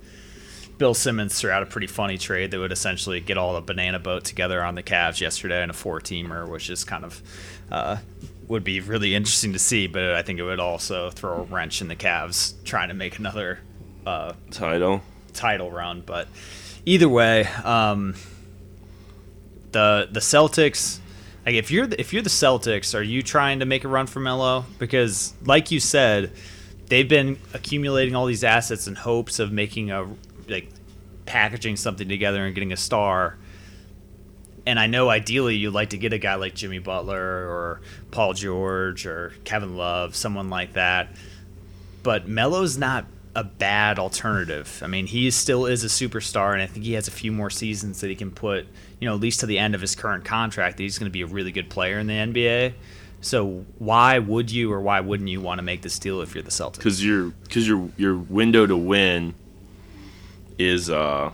Bill 0.77 0.93
Simmons 0.93 1.39
threw 1.39 1.51
out 1.51 1.63
a 1.63 1.67
pretty 1.67 1.87
funny 1.87 2.17
trade 2.17 2.51
that 2.51 2.59
would 2.59 2.71
essentially 2.71 3.19
get 3.21 3.37
all 3.37 3.53
the 3.53 3.61
banana 3.61 3.99
boat 3.99 4.23
together 4.23 4.63
on 4.63 4.75
the 4.75 4.83
Cavs 4.83 5.19
yesterday 5.21 5.63
in 5.63 5.69
a 5.69 5.73
four-teamer, 5.73 6.47
which 6.47 6.69
is 6.69 6.83
kind 6.83 7.05
of 7.05 7.21
uh, 7.71 7.97
would 8.51 8.63
be 8.63 8.81
really 8.81 9.15
interesting 9.15 9.53
to 9.53 9.59
see. 9.59 9.87
But 9.87 10.13
I 10.13 10.21
think 10.21 10.39
it 10.39 10.43
would 10.43 10.59
also 10.59 11.09
throw 11.09 11.39
a 11.39 11.43
wrench 11.43 11.81
in 11.81 11.87
the 11.87 11.95
Cavs 11.95 12.53
trying 12.63 12.89
to 12.89 12.93
make 12.93 13.17
another 13.17 13.59
uh, 14.05 14.33
title 14.51 15.01
title 15.33 15.71
run. 15.71 16.03
But 16.05 16.27
either 16.85 17.09
way, 17.09 17.45
um, 17.63 18.15
the 19.71 20.07
the 20.11 20.19
Celtics. 20.19 20.99
Like 21.43 21.55
if 21.55 21.71
you're 21.71 21.87
the, 21.87 21.99
if 21.99 22.13
you're 22.13 22.21
the 22.21 22.29
Celtics, 22.29 22.93
are 22.93 23.01
you 23.01 23.23
trying 23.23 23.59
to 23.59 23.65
make 23.65 23.83
a 23.83 23.87
run 23.87 24.05
for 24.05 24.19
Melo? 24.19 24.65
Because 24.77 25.33
like 25.43 25.71
you 25.71 25.79
said, 25.79 26.31
they've 26.85 27.09
been 27.09 27.39
accumulating 27.53 28.15
all 28.15 28.27
these 28.27 28.43
assets 28.43 28.87
in 28.87 28.93
hopes 28.93 29.39
of 29.39 29.51
making 29.51 29.89
a 29.89 30.07
like 30.47 30.69
packaging 31.25 31.77
something 31.77 32.07
together 32.07 32.45
and 32.45 32.53
getting 32.53 32.73
a 32.73 32.77
star. 32.77 33.37
And 34.65 34.79
I 34.79 34.87
know 34.87 35.09
ideally 35.09 35.55
you'd 35.55 35.73
like 35.73 35.89
to 35.89 35.97
get 35.97 36.13
a 36.13 36.17
guy 36.17 36.35
like 36.35 36.53
Jimmy 36.53 36.79
Butler 36.79 37.17
or 37.19 37.81
Paul 38.11 38.33
George 38.33 39.05
or 39.05 39.33
Kevin 39.43 39.75
Love, 39.75 40.15
someone 40.15 40.49
like 40.49 40.73
that. 40.73 41.09
But 42.03 42.27
Melo's 42.27 42.77
not 42.77 43.05
a 43.35 43.43
bad 43.43 43.97
alternative. 43.97 44.81
I 44.83 44.87
mean, 44.87 45.07
he 45.07 45.31
still 45.31 45.65
is 45.65 45.83
a 45.83 45.87
superstar, 45.87 46.53
and 46.53 46.61
I 46.61 46.67
think 46.67 46.85
he 46.85 46.93
has 46.93 47.07
a 47.07 47.11
few 47.11 47.31
more 47.31 47.49
seasons 47.49 48.01
that 48.01 48.09
he 48.09 48.15
can 48.15 48.31
put, 48.31 48.67
you 48.99 49.07
know, 49.07 49.15
at 49.15 49.21
least 49.21 49.39
to 49.39 49.45
the 49.45 49.57
end 49.57 49.73
of 49.73 49.81
his 49.81 49.95
current 49.95 50.25
contract, 50.25 50.77
that 50.77 50.83
he's 50.83 50.99
going 50.99 51.09
to 51.09 51.13
be 51.13 51.21
a 51.21 51.27
really 51.27 51.51
good 51.51 51.69
player 51.69 51.97
in 51.99 52.07
the 52.07 52.13
NBA. 52.13 52.73
So 53.21 53.65
why 53.77 54.19
would 54.19 54.51
you 54.51 54.71
or 54.73 54.81
why 54.81 54.99
wouldn't 54.99 55.29
you 55.29 55.41
want 55.41 55.59
to 55.59 55.63
make 55.63 55.81
this 55.83 55.99
deal 55.99 56.21
if 56.21 56.33
you're 56.33 56.43
the 56.43 56.51
Celtics? 56.51 56.77
because 56.77 57.05
your 57.05 57.29
because 57.43 57.67
your 57.67 57.89
your 57.95 58.17
window 58.17 58.65
to 58.65 58.75
win 58.75 59.35
is 60.57 60.89
uh, 60.89 61.31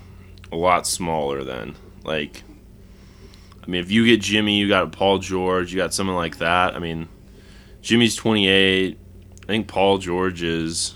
a 0.52 0.56
lot 0.56 0.86
smaller 0.86 1.44
than 1.44 1.76
like. 2.04 2.44
I 3.68 3.70
mean, 3.70 3.82
if 3.82 3.92
you 3.92 4.06
get 4.06 4.22
Jimmy, 4.22 4.58
you 4.58 4.70
got 4.70 4.94
Paul 4.94 5.18
George, 5.20 5.74
you 5.74 5.78
got 5.78 5.94
someone 5.94 6.16
like 6.16 6.38
that. 6.38 6.76
I 6.76 6.80
mean, 6.80 7.10
Jimmy's 7.82 8.16
28. 8.16 8.98
I 9.44 9.46
think 9.46 9.68
Paul 9.68 9.98
George 9.98 10.42
is. 10.42 10.96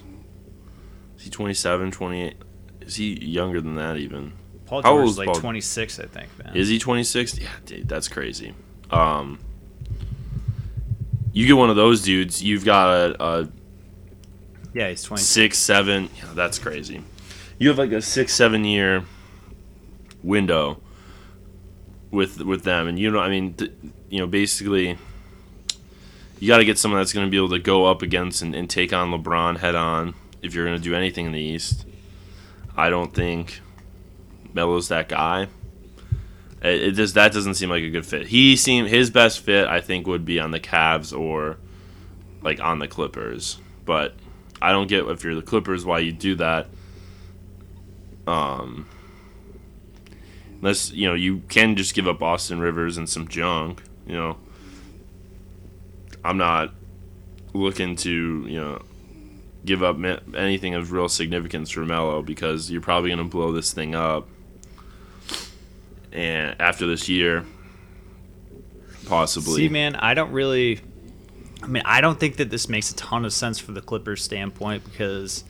Is 1.18 1.26
he 1.26 1.30
27, 1.30 1.92
28? 1.92 2.36
Is 2.82 2.96
he 2.96 3.14
younger 3.26 3.60
than 3.60 3.76
that 3.76 3.98
even? 3.98 4.32
Paul 4.66 4.82
George 4.84 5.10
is 5.10 5.18
like 5.18 5.26
Paul- 5.28 5.36
26, 5.36 6.00
I 6.00 6.06
think. 6.06 6.30
Man. 6.42 6.56
Is 6.56 6.70
he 6.70 6.80
26? 6.80 7.40
Yeah, 7.40 7.50
dude, 7.66 7.90
that's 7.90 8.08
crazy. 8.08 8.54
Um, 8.90 9.40
you 11.34 11.46
get 11.46 11.58
one 11.58 11.70
of 11.70 11.76
those 11.76 12.02
dudes, 12.02 12.42
you've 12.42 12.64
got 12.64 12.90
a, 12.90 13.24
a 13.24 13.50
yeah, 14.74 14.90
he's 14.90 15.04
26. 15.04 15.28
six, 15.28 15.58
seven. 15.58 16.10
Yeah, 16.18 16.30
that's 16.34 16.58
crazy. 16.58 17.04
You 17.60 17.68
have 17.68 17.78
like 17.78 17.92
a 17.92 18.02
six, 18.02 18.34
seven 18.34 18.64
year 18.64 19.04
window 20.24 20.82
with 22.12 22.42
with 22.42 22.64
them, 22.64 22.88
and 22.88 23.00
you 23.00 23.10
know, 23.10 23.20
I 23.20 23.30
mean, 23.30 23.54
th- 23.54 23.72
you 24.10 24.20
know, 24.20 24.28
basically, 24.28 24.98
you 26.40 26.48
got 26.48 26.58
to 26.58 26.66
get 26.66 26.78
someone 26.78 27.00
that's 27.00 27.14
going 27.14 27.26
to 27.26 27.32
be 27.32 27.38
able 27.38 27.50
to 27.50 27.60
go 27.60 27.86
up 27.86 28.02
against 28.02 28.42
and, 28.42 28.54
and 28.54 28.70
take 28.70 28.94
on 28.94 29.12
LeBron 29.12 29.58
head 29.58 29.76
on 29.76 30.14
if 30.42 30.54
you're 30.54 30.66
going 30.66 30.78
to 30.78 30.84
do 30.84 30.94
anything 30.94 31.26
in 31.26 31.32
the 31.32 31.42
East. 31.42 31.86
I 32.76 32.90
don't 32.90 33.14
think 33.14 33.62
Melo's 34.54 34.90
that 34.90 35.08
guy. 35.08 35.48
It, 36.62 36.82
it 36.84 36.92
just 36.92 37.16
that 37.16 37.32
doesn't 37.32 37.56
seem 37.56 37.70
like 37.70 37.84
a 37.84 37.90
good 37.90 38.06
fit. 38.06 38.28
He 38.28 38.56
seem 38.56 38.86
his 38.86 39.10
best 39.10 39.40
fit, 39.40 39.68
I 39.68 39.82
think, 39.82 40.08
would 40.08 40.26
be 40.26 40.40
on 40.40 40.52
the 40.52 40.60
Cavs 40.60 41.18
or 41.18 41.58
like 42.42 42.60
on 42.60 42.80
the 42.80 42.88
Clippers, 42.88 43.60
but 43.86 44.16
I 44.62 44.72
don't 44.72 44.88
get 44.88 45.06
if 45.08 45.24
you're 45.24 45.36
the 45.36 45.42
Clippers 45.42 45.86
why 45.86 46.00
you 46.00 46.12
do 46.12 46.36
that. 46.36 46.68
Um, 48.28 48.88
unless 50.62 50.92
you 50.92 51.08
know 51.08 51.14
you 51.14 51.42
can 51.50 51.76
just 51.76 51.94
give 51.94 52.08
up 52.08 52.22
Austin 52.22 52.60
Rivers 52.60 52.98
and 52.98 53.10
some 53.10 53.28
junk. 53.28 53.84
You 54.06 54.14
know, 54.14 54.38
I'm 56.24 56.38
not 56.38 56.74
looking 57.54 57.96
to 57.98 58.46
you 58.48 58.60
know 58.60 58.82
give 59.66 59.84
up 59.84 59.98
anything 60.36 60.74
of 60.74 60.92
real 60.92 61.10
significance 61.10 61.70
for 61.70 61.86
Melo 61.86 62.22
because 62.22 62.72
you're 62.72 62.82
probably 62.82 63.10
going 63.10 63.20
to 63.20 63.26
blow 63.26 63.52
this 63.52 63.74
thing 63.74 63.94
up. 63.96 64.28
And 66.12 66.60
after 66.60 66.88
this 66.88 67.08
year, 67.08 67.46
possibly. 69.06 69.56
See, 69.56 69.70
man, 69.70 69.96
I 69.96 70.14
don't 70.14 70.32
really. 70.32 70.80
I 71.64 71.68
mean, 71.68 71.84
I 71.86 72.02
don't 72.02 72.20
think 72.20 72.38
that 72.38 72.50
this 72.50 72.68
makes 72.68 72.92
a 72.92 72.96
ton 72.96 73.24
of 73.24 73.34
sense 73.34 73.60
from 73.60 73.76
the 73.76 73.82
Clippers' 73.82 74.24
standpoint 74.24 74.84
because 74.84 75.44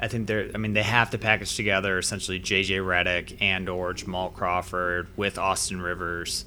I 0.00 0.08
think 0.08 0.26
they're. 0.26 0.50
I 0.54 0.58
mean, 0.58 0.72
they 0.74 0.82
have 0.82 1.10
to 1.10 1.18
package 1.18 1.56
together 1.56 1.98
essentially 1.98 2.38
JJ 2.40 2.78
Redick 2.84 3.36
and 3.40 3.68
or 3.68 3.92
Jamal 3.92 4.30
Crawford 4.30 5.08
with 5.16 5.38
Austin 5.38 5.80
Rivers, 5.82 6.44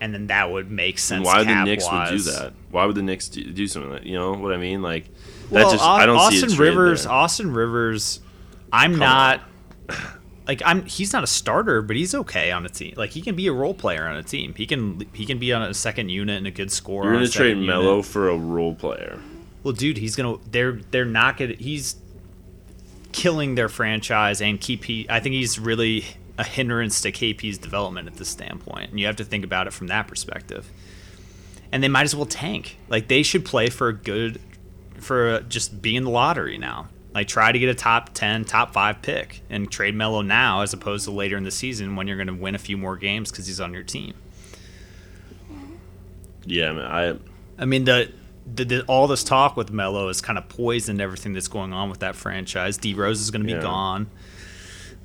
and 0.00 0.12
then 0.12 0.26
that 0.26 0.50
would 0.50 0.70
make 0.70 0.98
sense. 0.98 1.18
And 1.18 1.24
why 1.24 1.44
the 1.44 1.64
Knicks 1.64 1.90
would 1.90 2.08
do 2.08 2.18
that? 2.18 2.52
Why 2.70 2.84
would 2.86 2.94
the 2.94 3.02
Knicks 3.02 3.28
do, 3.28 3.44
do 3.44 3.66
something 3.66 3.92
like? 3.92 4.04
You 4.04 4.18
know 4.18 4.32
what 4.34 4.52
I 4.52 4.56
mean? 4.56 4.82
Like 4.82 5.04
that 5.04 5.50
Well, 5.50 5.70
just 5.70 5.84
Au- 5.84 5.88
I 5.88 6.06
don't 6.06 6.16
Austin 6.16 6.48
see 6.48 6.54
a 6.54 6.56
trade 6.56 6.68
Rivers. 6.68 7.04
there. 7.04 7.12
Austin 7.12 7.52
Rivers. 7.52 8.20
I'm 8.72 8.98
not. 8.98 9.42
Like 10.46 10.60
I'm, 10.64 10.84
he's 10.86 11.12
not 11.12 11.22
a 11.22 11.28
starter, 11.28 11.82
but 11.82 11.94
he's 11.94 12.16
okay 12.16 12.50
on 12.50 12.66
a 12.66 12.68
team. 12.68 12.94
Like 12.96 13.10
he 13.10 13.20
can 13.22 13.36
be 13.36 13.46
a 13.46 13.52
role 13.52 13.74
player 13.74 14.08
on 14.08 14.16
a 14.16 14.24
team. 14.24 14.54
He 14.56 14.66
can, 14.66 15.06
he 15.12 15.24
can 15.24 15.38
be 15.38 15.52
on 15.52 15.62
a 15.62 15.72
second 15.72 16.08
unit 16.08 16.36
and 16.36 16.46
a 16.48 16.50
good 16.50 16.72
scorer. 16.72 17.04
You're 17.04 17.12
gonna 17.14 17.28
trade 17.28 17.58
unit. 17.58 18.04
for 18.04 18.28
a 18.28 18.36
role 18.36 18.74
player. 18.74 19.20
Well, 19.62 19.72
dude, 19.72 19.98
he's 19.98 20.16
gonna. 20.16 20.38
They're 20.50 20.80
they're 20.90 21.04
not 21.04 21.36
gonna. 21.36 21.54
He's 21.54 21.94
killing 23.12 23.54
their 23.54 23.68
franchise 23.68 24.40
and 24.40 24.60
KP. 24.60 25.06
I 25.08 25.20
think 25.20 25.34
he's 25.34 25.58
really 25.58 26.04
a 26.38 26.44
hindrance 26.44 27.00
to 27.02 27.12
KP's 27.12 27.58
development 27.58 28.08
at 28.08 28.14
this 28.14 28.28
standpoint, 28.28 28.90
and 28.90 29.00
you 29.00 29.06
have 29.06 29.16
to 29.16 29.24
think 29.24 29.44
about 29.44 29.66
it 29.66 29.72
from 29.72 29.88
that 29.88 30.08
perspective. 30.08 30.70
And 31.70 31.82
they 31.82 31.88
might 31.88 32.04
as 32.04 32.14
well 32.14 32.26
tank. 32.26 32.78
Like 32.88 33.08
they 33.08 33.22
should 33.22 33.44
play 33.44 33.68
for 33.68 33.88
a 33.88 33.94
good, 33.94 34.40
for 34.94 35.40
just 35.42 35.80
be 35.80 35.96
in 35.96 36.04
the 36.04 36.10
lottery 36.10 36.58
now. 36.58 36.88
Like 37.14 37.28
try 37.28 37.52
to 37.52 37.58
get 37.58 37.68
a 37.68 37.74
top 37.74 38.14
ten, 38.14 38.44
top 38.44 38.72
five 38.72 39.02
pick, 39.02 39.42
and 39.50 39.70
trade 39.70 39.94
Melo 39.94 40.22
now 40.22 40.62
as 40.62 40.72
opposed 40.72 41.04
to 41.04 41.10
later 41.10 41.36
in 41.36 41.44
the 41.44 41.50
season 41.50 41.94
when 41.96 42.08
you're 42.08 42.16
going 42.16 42.28
to 42.28 42.34
win 42.34 42.54
a 42.54 42.58
few 42.58 42.78
more 42.78 42.96
games 42.96 43.30
because 43.30 43.46
he's 43.46 43.60
on 43.60 43.74
your 43.74 43.82
team. 43.82 44.14
Yeah, 46.44 46.70
I, 46.70 46.72
mean, 46.72 46.84
I 46.84 47.62
I 47.62 47.64
mean, 47.66 47.84
the, 47.84 48.10
the, 48.46 48.64
the 48.64 48.82
all 48.84 49.06
this 49.06 49.22
talk 49.24 49.56
with 49.56 49.70
Melo 49.70 50.08
has 50.08 50.20
kind 50.20 50.38
of 50.38 50.48
poisoned 50.48 51.00
everything 51.00 51.32
that's 51.32 51.48
going 51.48 51.72
on 51.72 51.88
with 51.90 52.00
that 52.00 52.16
franchise. 52.16 52.76
D 52.76 52.94
Rose 52.94 53.20
is 53.20 53.30
going 53.30 53.42
to 53.42 53.46
be 53.46 53.52
Yeah. 53.52 53.60
gone. 53.62 54.10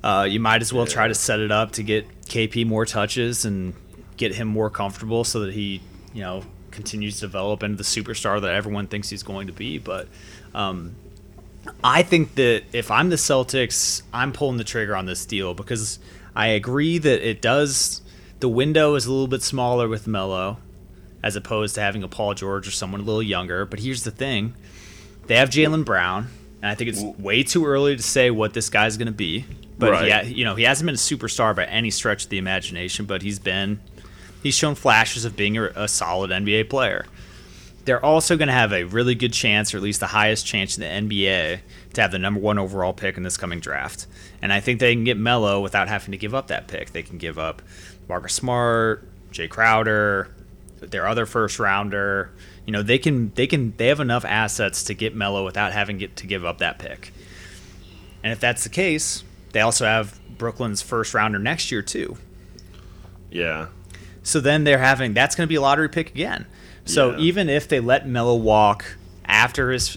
Uh, 0.02 0.26
you 0.30 0.38
might 0.40 0.62
as 0.62 0.72
well 0.72 0.86
try 0.86 1.08
to 1.08 1.14
set 1.14 1.40
it 1.40 1.50
up 1.50 1.72
to 1.72 1.82
get 1.82 2.06
KP 2.26 2.64
more 2.66 2.86
touches 2.86 3.44
and 3.44 3.74
get 4.16 4.34
him 4.34 4.46
more 4.48 4.70
comfortable 4.70 5.24
so 5.24 5.40
that 5.40 5.54
he, 5.54 5.80
you 6.14 6.20
know, 6.22 6.42
continues 6.70 7.16
to 7.16 7.20
develop 7.22 7.62
into 7.64 7.76
the 7.76 7.82
superstar 7.82 8.40
that 8.40 8.54
everyone 8.54 8.86
thinks 8.86 9.10
he's 9.10 9.24
going 9.24 9.48
to 9.48 9.52
be. 9.52 9.78
But 9.78 10.06
um, 10.54 10.94
I 11.82 12.02
think 12.04 12.36
that 12.36 12.62
if 12.72 12.90
I'm 12.92 13.08
the 13.10 13.16
Celtics, 13.16 14.02
I'm 14.12 14.32
pulling 14.32 14.56
the 14.56 14.64
trigger 14.64 14.94
on 14.94 15.06
this 15.06 15.26
deal 15.26 15.52
because 15.54 15.98
I 16.36 16.48
agree 16.48 16.98
that 16.98 17.28
it 17.28 17.42
does. 17.42 18.00
The 18.38 18.48
window 18.48 18.94
is 18.94 19.06
a 19.06 19.10
little 19.10 19.26
bit 19.26 19.42
smaller 19.42 19.88
with 19.88 20.06
Melo 20.06 20.58
as 21.22 21.36
opposed 21.36 21.74
to 21.76 21.80
having 21.80 22.02
a 22.02 22.08
Paul 22.08 22.34
George 22.34 22.66
or 22.68 22.70
someone 22.70 23.00
a 23.00 23.04
little 23.04 23.22
younger. 23.22 23.64
But 23.64 23.80
here's 23.80 24.04
the 24.04 24.10
thing 24.10 24.54
they 25.26 25.36
have 25.36 25.50
Jaylen 25.50 25.84
Brown, 25.84 26.28
and 26.62 26.70
I 26.70 26.74
think 26.74 26.90
it's 26.90 27.02
way 27.02 27.42
too 27.42 27.66
early 27.66 27.96
to 27.96 28.02
say 28.02 28.30
what 28.30 28.54
this 28.54 28.70
guy's 28.70 28.96
going 28.96 29.06
to 29.06 29.12
be. 29.12 29.44
But 29.78 29.92
Right. 29.92 30.08
yeah, 30.08 30.22
you 30.22 30.44
know, 30.44 30.54
he 30.56 30.64
hasn't 30.64 30.86
been 30.86 30.94
a 30.94 30.98
superstar 30.98 31.54
by 31.54 31.64
any 31.66 31.90
stretch 31.90 32.24
of 32.24 32.30
the 32.30 32.38
imagination, 32.38 33.04
but 33.06 33.22
he's 33.22 33.38
been 33.38 33.80
he's 34.42 34.54
shown 34.54 34.74
flashes 34.74 35.24
of 35.24 35.36
being 35.36 35.56
a, 35.56 35.64
a 35.76 35.88
solid 35.88 36.30
NBA 36.30 36.68
player. 36.70 37.06
They're 37.84 38.04
also 38.04 38.36
going 38.36 38.48
to 38.48 38.54
have 38.54 38.72
a 38.72 38.84
really 38.84 39.14
good 39.14 39.32
chance, 39.32 39.72
or 39.72 39.78
at 39.78 39.82
least 39.82 40.00
the 40.00 40.08
highest 40.08 40.44
chance 40.46 40.76
in 40.76 40.82
the 41.08 41.16
NBA, 41.16 41.60
to 41.94 42.00
have 42.02 42.10
the 42.10 42.18
number 42.18 42.38
one 42.38 42.58
overall 42.58 42.92
pick 42.92 43.16
in 43.16 43.22
this 43.22 43.38
coming 43.38 43.60
draft. 43.60 44.06
And 44.42 44.52
I 44.52 44.60
think 44.60 44.78
they 44.78 44.94
can 44.94 45.04
get 45.04 45.16
Melo 45.16 45.60
without 45.60 45.88
having 45.88 46.12
to 46.12 46.18
give 46.18 46.34
up 46.34 46.48
that 46.48 46.68
pick. 46.68 46.90
They 46.92 47.02
can 47.02 47.16
give 47.16 47.38
up 47.38 47.62
Marcus 48.06 48.34
Smart, 48.34 49.08
Jae 49.32 49.48
Crowder, 49.48 50.28
their 50.80 51.06
other 51.06 51.26
first 51.26 51.58
rounder. 51.58 52.30
You 52.66 52.72
know, 52.72 52.82
they 52.82 52.98
can 52.98 53.32
they 53.34 53.46
can 53.46 53.74
they 53.76 53.88
have 53.88 54.00
enough 54.00 54.24
assets 54.24 54.84
to 54.84 54.94
get 54.94 55.14
Melo 55.14 55.44
without 55.44 55.72
having 55.72 55.98
to 55.98 56.26
give 56.26 56.44
up 56.44 56.58
that 56.58 56.78
pick. 56.78 57.12
And 58.22 58.32
if 58.32 58.40
that's 58.40 58.64
the 58.64 58.68
case, 58.70 59.22
they 59.52 59.60
also 59.60 59.84
have 59.86 60.18
Brooklyn's 60.36 60.82
first 60.82 61.14
rounder 61.14 61.38
next 61.38 61.70
year 61.72 61.82
too. 61.82 62.16
yeah. 63.30 63.66
So 64.22 64.40
then 64.40 64.64
they're 64.64 64.78
having 64.78 65.14
that's 65.14 65.34
going 65.34 65.46
to 65.46 65.48
be 65.48 65.54
a 65.54 65.60
lottery 65.60 65.88
pick 65.88 66.10
again. 66.10 66.46
So 66.84 67.12
Yeah. 67.12 67.18
even 67.18 67.48
if 67.48 67.66
they 67.68 67.80
let 67.80 68.06
Melo 68.06 68.34
walk 68.36 68.96
after 69.24 69.70
his 69.70 69.96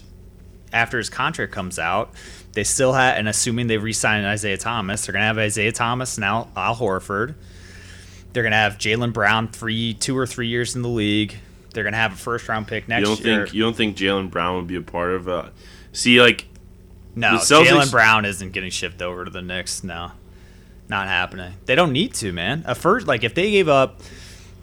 after 0.72 0.96
his 0.96 1.10
contract 1.10 1.52
comes 1.52 1.78
out, 1.78 2.14
they 2.54 2.64
still 2.64 2.94
have, 2.94 3.18
and 3.18 3.28
assuming 3.28 3.66
they 3.66 3.76
re-sign 3.76 4.24
Isaiah 4.24 4.56
Thomas, 4.56 5.04
they're 5.04 5.12
gonna 5.12 5.26
have 5.26 5.36
Isaiah 5.38 5.72
Thomas 5.72 6.16
now, 6.16 6.48
Al 6.56 6.76
Horford. 6.76 7.34
They're 8.32 8.42
gonna 8.42 8.56
have 8.56 8.78
Jaylen 8.78 9.12
Brown 9.12 9.48
three, 9.48 9.94
two 9.94 10.16
or 10.16 10.26
three 10.26 10.48
years 10.48 10.74
in 10.76 10.82
the 10.82 10.88
league. 10.88 11.34
They're 11.74 11.84
gonna 11.84 11.96
have 11.96 12.12
a 12.12 12.16
first 12.16 12.48
round 12.48 12.66
pick 12.66 12.88
next 12.88 13.00
You 13.00 13.06
don't 13.16 13.24
year. 13.24 13.44
think 13.46 13.54
you 13.54 13.62
don't 13.62 13.76
think 13.76 13.96
Jaylen 13.96 14.30
Brown 14.30 14.56
would 14.56 14.66
be 14.66 14.76
a 14.76 14.82
part 14.82 15.12
of? 15.12 15.28
Uh, 15.28 15.48
see, 15.92 16.20
like 16.20 16.46
no, 17.14 17.32
Jaylen 17.36 17.90
Brown 17.90 18.24
isn't 18.24 18.52
getting 18.52 18.70
shipped 18.70 19.02
over 19.02 19.24
to 19.24 19.30
the 19.30 19.42
Knicks. 19.42 19.84
No, 19.84 20.12
not 20.88 21.08
happening. 21.08 21.54
They 21.66 21.74
don't 21.74 21.92
need 21.92 22.14
to, 22.14 22.32
man. 22.32 22.62
A 22.66 22.74
first, 22.74 23.06
like 23.06 23.22
if 23.24 23.34
they 23.34 23.50
gave 23.50 23.68
up 23.68 24.00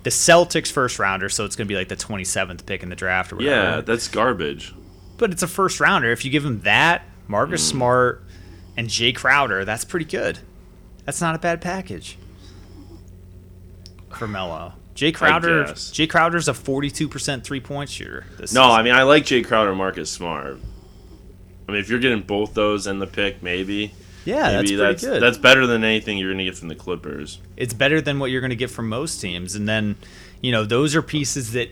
the 0.03 0.09
Celtics 0.09 0.71
first 0.71 0.97
rounder, 0.97 1.29
so 1.29 1.45
it's 1.45 1.55
gonna 1.55 1.67
be 1.67 1.75
like 1.75 1.89
the 1.89 1.95
twenty 1.95 2.23
seventh 2.23 2.65
pick 2.65 2.81
in 2.83 2.89
the 2.89 2.95
draft 2.95 3.31
or 3.31 3.35
whatever. 3.37 3.55
yeah, 3.55 3.81
that's 3.81 4.07
garbage. 4.07 4.73
but 5.17 5.31
it's 5.31 5.43
a 5.43 5.47
first 5.47 5.79
rounder. 5.79 6.11
If 6.11 6.25
you 6.25 6.31
give 6.31 6.45
him 6.45 6.61
that, 6.61 7.03
Marcus 7.27 7.61
Mm. 7.67 7.69
Smart, 7.71 8.23
and 8.77 8.87
Jae 8.87 9.13
Crowder, 9.15 9.63
that's 9.65 9.83
pretty 9.85 10.05
good. 10.05 10.39
That's 11.05 11.21
not 11.21 11.35
a 11.35 11.39
bad 11.39 11.59
package 11.61 12.17
for 14.19 14.27
Melo. 14.27 14.73
Jae 14.95 15.13
Crowder. 15.15 15.63
Jae 15.65 16.07
Crowder's 16.09 16.47
a 16.47 16.53
forty-two 16.53 17.07
percent 17.07 17.43
three-point 17.45 17.89
shooter. 17.89 18.25
This 18.37 18.53
No, 18.53 18.63
season. 18.63 18.79
I 18.79 18.83
mean 18.83 18.93
I 18.93 19.03
like 19.03 19.23
Jae 19.23 19.45
Crowder, 19.45 19.69
and 19.69 19.77
Marcus 19.77 20.11
Smart. 20.11 20.57
I 21.67 21.71
mean, 21.71 21.79
if 21.81 21.89
you're 21.89 21.99
getting 21.99 22.21
both 22.21 22.53
those 22.53 22.85
in 22.87 22.99
the 22.99 23.07
pick, 23.07 23.41
maybe 23.43 23.93
yeah, 24.25 24.51
that's 24.51 24.53
maybe 24.55 24.67
pretty 24.67 24.75
that's 24.77 25.03
good. 25.03 25.21
that's 25.23 25.37
better 25.37 25.65
than 25.67 25.83
anything 25.83 26.17
you're 26.17 26.31
gonna 26.31 26.43
get 26.43 26.57
from 26.57 26.67
the 26.67 26.75
Clippers. 26.75 27.39
it's 27.55 27.73
better 27.73 28.01
than 28.01 28.19
what 28.19 28.29
you're 28.31 28.41
going 28.41 28.49
to 28.49 28.55
get 28.55 28.69
from 28.69 28.89
most 28.89 29.21
teams. 29.21 29.55
And 29.55 29.67
then, 29.69 29.95
you 30.41 30.51
know, 30.51 30.65
those 30.65 30.95
are 30.95 31.01
pieces 31.01 31.53
that 31.53 31.69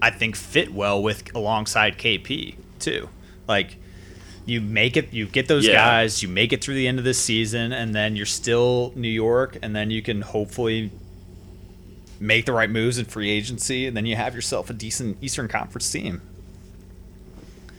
I 0.00 0.10
think 0.10 0.34
fit 0.36 0.72
well 0.72 1.02
with 1.02 1.34
alongside 1.34 1.98
KP 1.98 2.56
too. 2.78 3.08
Like 3.46 3.76
you 4.46 4.60
make 4.60 4.96
it, 4.96 5.12
you 5.12 5.26
get 5.26 5.46
those 5.48 5.66
Yeah. 5.66 5.74
guys, 5.74 6.22
you 6.22 6.28
make 6.28 6.52
it 6.52 6.62
through 6.64 6.74
the 6.74 6.88
end 6.88 6.98
of 6.98 7.04
this 7.04 7.18
season, 7.18 7.72
and 7.72 7.94
then 7.94 8.16
you're 8.16 8.26
still 8.26 8.92
New 8.96 9.08
York, 9.08 9.58
and 9.62 9.74
then 9.76 9.90
you 9.90 10.02
can 10.02 10.22
hopefully 10.22 10.90
make 12.22 12.46
the 12.46 12.52
right 12.52 12.70
moves 12.70 12.98
in 12.98 13.04
free 13.04 13.30
agency, 13.30 13.86
and 13.86 13.96
then 13.96 14.06
you 14.06 14.16
have 14.16 14.34
yourself 14.34 14.70
a 14.70 14.72
decent 14.72 15.18
Eastern 15.20 15.48
Conference 15.48 15.90
team. 15.90 16.22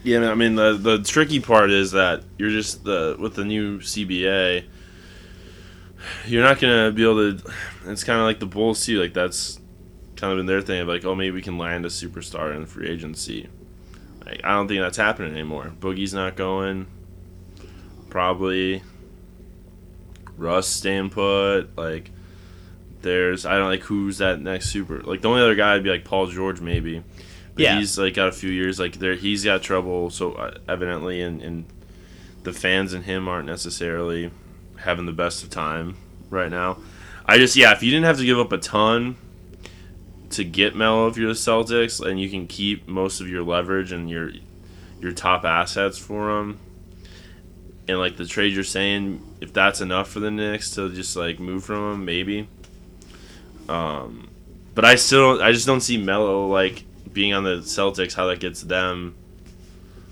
Yeah, 0.02 0.30
I 0.30 0.34
mean 0.34 0.54
the 0.54 0.74
the 0.74 1.02
tricky 1.02 1.40
part 1.40 1.70
is 1.70 1.92
that 1.92 2.22
you're 2.38 2.50
just 2.50 2.84
the 2.84 3.16
with 3.18 3.34
the 3.34 3.44
new 3.44 3.78
CBA, 3.78 4.64
you're 6.26 6.42
not 6.42 6.60
gonna 6.60 6.92
be 6.92 7.02
able 7.02 7.38
to. 7.38 7.52
It's 7.86 8.04
kind 8.04 8.20
of 8.20 8.26
like 8.26 8.38
the 8.38 8.46
Bulls 8.46 8.84
too. 8.84 9.00
Like 9.00 9.14
that's 9.14 9.58
kind 10.16 10.32
of 10.32 10.38
been 10.38 10.46
their 10.46 10.60
thing 10.60 10.80
of 10.80 10.88
like, 10.88 11.04
oh, 11.04 11.14
maybe 11.14 11.32
we 11.32 11.42
can 11.42 11.56
land 11.56 11.86
a 11.86 11.88
superstar 11.88 12.54
in 12.54 12.66
free 12.66 12.88
agency. 12.88 13.48
Like, 14.24 14.40
I 14.44 14.52
don't 14.52 14.68
think 14.68 14.80
that's 14.80 14.96
happening 14.96 15.32
anymore. 15.32 15.72
Boogie's 15.80 16.14
not 16.14 16.36
going. 16.36 16.86
Probably. 18.10 18.82
Russ 20.36 20.66
staying 20.66 21.10
put. 21.10 21.76
Like, 21.76 22.10
there's 23.04 23.46
I 23.46 23.56
don't 23.56 23.68
like 23.68 23.82
who's 23.82 24.18
that 24.18 24.40
next 24.40 24.70
super. 24.70 25.00
Like 25.02 25.20
the 25.20 25.28
only 25.28 25.42
other 25.42 25.54
guy 25.54 25.74
would 25.74 25.84
be 25.84 25.90
like 25.90 26.04
Paul 26.04 26.26
George 26.26 26.60
maybe. 26.60 27.04
But 27.54 27.62
Yeah. 27.62 27.78
he's 27.78 27.96
like 27.96 28.14
got 28.14 28.26
a 28.28 28.32
few 28.32 28.50
years. 28.50 28.80
Like 28.80 28.94
there, 28.98 29.14
he's 29.14 29.44
got 29.44 29.62
trouble. 29.62 30.10
So 30.10 30.32
uh, 30.32 30.58
evidently, 30.68 31.20
and, 31.22 31.40
and 31.40 31.66
the 32.42 32.52
fans 32.52 32.92
and 32.92 33.04
him 33.04 33.28
aren't 33.28 33.46
necessarily 33.46 34.32
having 34.78 35.06
the 35.06 35.12
best 35.12 35.44
of 35.44 35.50
time 35.50 35.96
right 36.30 36.50
now. 36.50 36.78
I 37.24 37.38
just 37.38 37.54
yeah, 37.54 37.72
if 37.72 37.82
you 37.82 37.90
didn't 37.92 38.06
have 38.06 38.18
to 38.18 38.24
give 38.26 38.38
up 38.40 38.50
a 38.50 38.58
ton 38.58 39.16
to 40.30 40.42
get 40.44 40.74
Melo 40.74 41.06
if 41.06 41.16
you're 41.16 41.28
the 41.28 41.34
Celtics, 41.34 42.04
and 42.04 42.20
you 42.20 42.28
can 42.28 42.48
keep 42.48 42.88
most 42.88 43.20
of 43.20 43.28
your 43.28 43.44
leverage 43.44 43.92
and 43.92 44.10
your 44.10 44.32
your 45.00 45.12
top 45.12 45.44
assets 45.44 45.96
for 45.96 46.38
him, 46.40 46.58
and 47.86 47.98
like 47.98 48.16
the 48.16 48.26
trade 48.26 48.52
you're 48.52 48.64
saying, 48.64 49.22
if 49.40 49.52
that's 49.52 49.80
enough 49.80 50.10
for 50.10 50.18
the 50.20 50.30
Knicks 50.30 50.70
to 50.72 50.90
just 50.92 51.14
like 51.16 51.38
move 51.38 51.64
from 51.64 51.92
him, 51.94 52.04
maybe. 52.04 52.48
Um, 53.68 54.28
but 54.74 54.84
I 54.84 54.96
still, 54.96 55.42
I 55.42 55.52
just 55.52 55.66
don't 55.66 55.80
see 55.80 55.96
Melo 55.96 56.46
like 56.46 56.84
being 57.12 57.32
on 57.32 57.44
the 57.44 57.58
Celtics. 57.58 58.14
How 58.14 58.26
that 58.26 58.40
gets 58.40 58.62
them. 58.62 59.14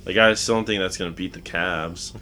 Like 0.07 0.17
I 0.17 0.35
still 0.35 0.57
don't 0.57 0.65
think 0.65 0.81
that's 0.81 0.97
gonna 0.97 1.11
beat 1.11 1.33
the 1.33 1.41
Cavs. 1.41 2.15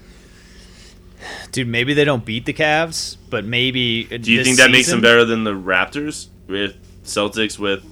Dude, 1.52 1.68
maybe 1.68 1.94
they 1.94 2.04
don't 2.04 2.24
beat 2.24 2.46
the 2.46 2.52
Cavs, 2.52 3.16
but 3.28 3.44
maybe. 3.44 4.04
Do 4.04 4.32
you 4.32 4.44
think 4.44 4.58
that 4.58 4.70
makes 4.70 4.88
them 4.88 5.00
better 5.00 5.24
than 5.24 5.44
the 5.44 5.52
Raptors 5.52 6.28
with 6.46 6.76
Celtics 7.04 7.58
with? 7.58 7.84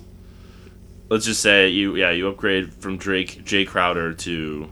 Let's 1.08 1.24
just 1.24 1.40
say 1.40 1.68
you 1.68 1.96
yeah 1.96 2.10
you 2.10 2.28
upgrade 2.28 2.72
from 2.74 2.98
Drake 2.98 3.44
Jae 3.44 3.66
Crowder 3.66 4.12
to 4.12 4.68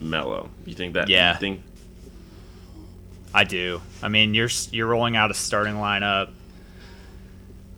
Melo. 0.00 0.50
You 0.64 0.74
think 0.74 0.94
that? 0.94 1.08
Yeah. 1.08 1.32
You 1.32 1.40
think 1.40 1.62
I 3.32 3.42
do. 3.42 3.80
I 4.00 4.08
mean, 4.08 4.34
you're 4.34 4.50
you're 4.70 4.86
rolling 4.86 5.16
out 5.16 5.30
a 5.32 5.34
starting 5.34 5.74
lineup. 5.74 6.30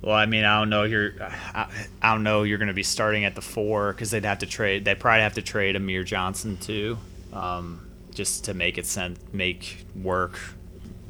Well, 0.07 0.15
I 0.15 0.27
mean, 0.27 0.45
I 0.45 0.61
don't 0.61 0.71
know. 0.71 0.85
You're, 0.85 1.15
I, 1.21 1.67
I 2.01 2.13
don't 2.13 2.23
know. 2.23 2.45
You're 2.45 2.59
going 2.59 2.69
to 2.69 2.75
be 2.75 2.85
starting 2.85 3.25
at 3.25 3.35
the 3.35 3.43
four 3.43 3.93
because 3.93 4.13
they'd 4.13 4.25
have 4.25 4.39
to 4.39 4.47
trade. 4.47 4.85
They'd 4.85 5.01
probably 5.01 5.23
have 5.23 5.35
to 5.35 5.43
trade 5.43 5.75
Amir 5.75 6.05
Johnson 6.05 6.59
too, 6.59 6.97
um, 7.33 7.91
just 8.15 8.45
to 8.45 8.55
make 8.55 8.79
it 8.79 8.87
sense, 8.87 9.19
make 9.33 9.85
work 10.01 10.39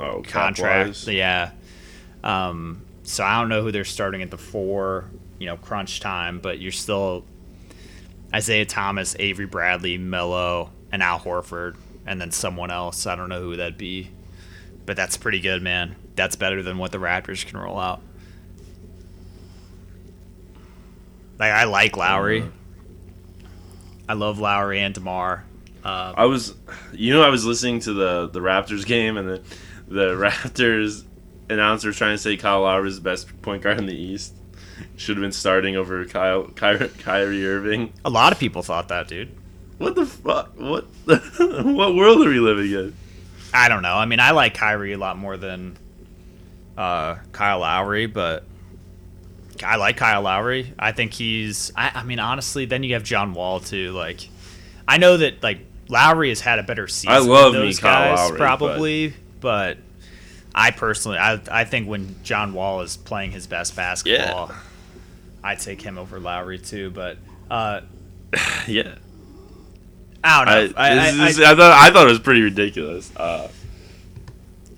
oh 0.00 0.22
contract. 0.22 1.06
Yeah. 1.09 1.50
Um, 2.24 2.87
so 3.02 3.22
I 3.22 3.38
don't 3.38 3.50
know 3.50 3.61
who 3.61 3.70
they're 3.70 3.85
starting 3.85 4.22
at 4.22 4.30
the 4.30 4.38
four. 4.38 5.11
You 5.38 5.44
know, 5.44 5.59
crunch 5.59 6.00
time, 6.00 6.40
but 6.40 6.59
you're 6.59 6.72
still 6.72 7.26
Isaiah 8.35 8.64
Thomas, 8.64 9.14
Avery 9.18 9.44
Bradley, 9.44 9.98
Melo, 9.98 10.70
and 10.90 11.02
Al 11.02 11.20
Horford, 11.20 11.76
and 12.06 12.18
then 12.18 12.30
someone 12.30 12.70
else. 12.70 13.06
I 13.06 13.14
don't 13.14 13.28
know 13.28 13.42
who 13.42 13.56
that'd 13.56 13.76
be, 13.76 14.09
but 14.87 14.96
that's 14.96 15.18
pretty 15.18 15.40
good, 15.40 15.61
man. 15.61 15.96
That's 16.14 16.35
better 16.35 16.62
than 16.62 16.78
what 16.78 16.92
the 16.92 16.98
Raptors 16.98 17.44
can 17.44 17.59
roll 17.59 17.78
out. 17.78 18.00
Like 21.38 21.53
I 21.53 21.64
like 21.64 21.96
Lowry. 21.96 22.44
I 24.09 24.14
love 24.14 24.38
Lowry 24.38 24.81
and 24.81 24.94
Demar. 24.94 25.44
Uh, 25.85 26.14
I 26.16 26.25
was, 26.25 26.55
you 26.92 27.12
know, 27.12 27.22
I 27.22 27.29
was 27.29 27.44
listening 27.44 27.81
to 27.81 27.92
the 27.92 28.29
the 28.29 28.40
Raptors 28.40 28.87
game 28.87 29.16
and 29.16 29.29
the 29.29 29.42
the 29.88 30.07
Raptors 30.16 31.05
announcer 31.49 31.88
was 31.88 31.96
trying 31.96 32.14
to 32.14 32.18
say 32.18 32.37
Kyle 32.37 32.62
Lowry 32.62 32.88
is 32.88 32.96
the 32.96 33.03
best 33.03 33.42
point 33.42 33.62
guard 33.62 33.79
in 33.79 33.87
the 33.87 33.96
East. 33.96 34.35
Should 34.96 35.16
have 35.16 35.22
been 35.22 35.33
starting 35.33 35.77
over 35.77 36.05
Kyle 36.07 36.44
Ky- 36.44 36.88
Kyrie 36.99 37.46
Irving. 37.46 37.92
a 38.05 38.11
lot 38.11 38.33
of 38.33 38.38
people 38.38 38.62
thought 38.62 38.88
that, 38.88 39.09
dude. 39.09 39.35
What 39.79 39.94
the 39.94 40.07
fuck? 40.07 40.53
What 40.59 40.85
what 41.07 41.94
world 41.94 42.27
are 42.27 42.31
we 42.31 42.40
living 42.40 42.72
in? 42.72 42.94
I 43.55 43.68
don't 43.68 43.83
know. 43.83 43.94
I 43.94 44.07
mean, 44.07 44.20
I 44.20 44.33
like 44.33 44.55
Kyrie 44.55 44.92
a 44.92 44.99
lot 44.99 45.16
more 45.16 45.37
than 45.37 45.77
uh, 46.77 47.16
Kyle 47.33 47.61
Lowry, 47.61 48.07
but 48.07 48.44
I 49.64 49.77
like 49.77 49.97
Kyle 49.97 50.23
Lowry. 50.23 50.73
I 50.79 50.92
think 50.92 51.12
he's. 51.12 51.73
I, 51.77 51.90
I 51.97 52.03
mean, 52.05 52.19
honestly, 52.19 52.64
then 52.66 52.83
you 52.83 52.95
have 52.95 53.03
John 53.05 53.35
Wall 53.35 53.61
too. 53.61 53.92
Like, 53.92 54.29
I 54.88 54.99
know 54.99 55.16
that 55.19 55.42
like 55.42 55.59
Lowry 55.88 56.29
has 56.31 56.40
had 56.40 56.59
a 56.59 56.62
better 56.62 56.88
season. 56.88 57.12
I 57.12 57.19
love 57.19 57.53
than 57.53 57.62
me 57.62 57.69
those 57.69 57.79
Kyle 57.81 58.14
guys, 58.16 58.29
Lowry, 58.29 58.38
probably, 58.38 59.14
but. 59.40 59.79
I 60.59 60.71
personally, 60.71 61.19
I, 61.19 61.38
I 61.51 61.64
think 61.64 61.87
when 61.87 62.16
John 62.23 62.55
Wall 62.55 62.81
is 62.81 62.97
playing 62.97 63.31
his 63.33 63.47
best 63.47 63.77
basketball, 63.77 64.53
I'd 65.45 65.61
take 65.61 65.83
him 65.83 65.99
over 65.99 66.19
Lowry 66.19 66.59
too. 66.59 66.88
But 66.88 67.19
uh, 67.51 67.83
Yeah. 68.66 68.95
I 70.25 70.45
don't 70.45 70.55
know. 70.73 70.79
I, 70.79 70.95
this 70.95 71.21
I- 71.21 71.29
is- 71.29 71.40
I- 71.42 71.53
I 71.53 71.55
thought 71.55 71.73
I 71.73 71.90
thought 71.90 72.07
it 72.07 72.11
was 72.11 72.21
pretty 72.21 72.40
ridiculous. 72.40 73.14
Uh, 73.14 73.49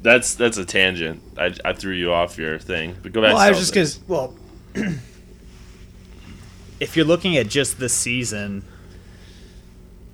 that's 0.03 0.35
that's 0.35 0.59
a 0.59 0.65
tangent. 0.65 1.23
I, 1.39 1.55
I 1.65 1.73
threw 1.75 1.93
you 1.95 2.13
off 2.13 2.39
your 2.39 2.59
thing, 2.59 2.97
but 3.01 3.13
go 3.13 3.21
back. 3.23 3.35
Well, 3.35 3.39
to 3.39 3.45
I 3.45 3.51
was 3.51 3.59
just 3.61 3.71
Celtics. 3.73 4.01
because, 4.01 4.09
well, 4.09 4.35
if 6.81 6.97
you're 6.97 7.07
looking 7.07 7.37
at 7.37 7.49
just 7.49 7.79
this 7.79 7.93
season, 7.93 8.65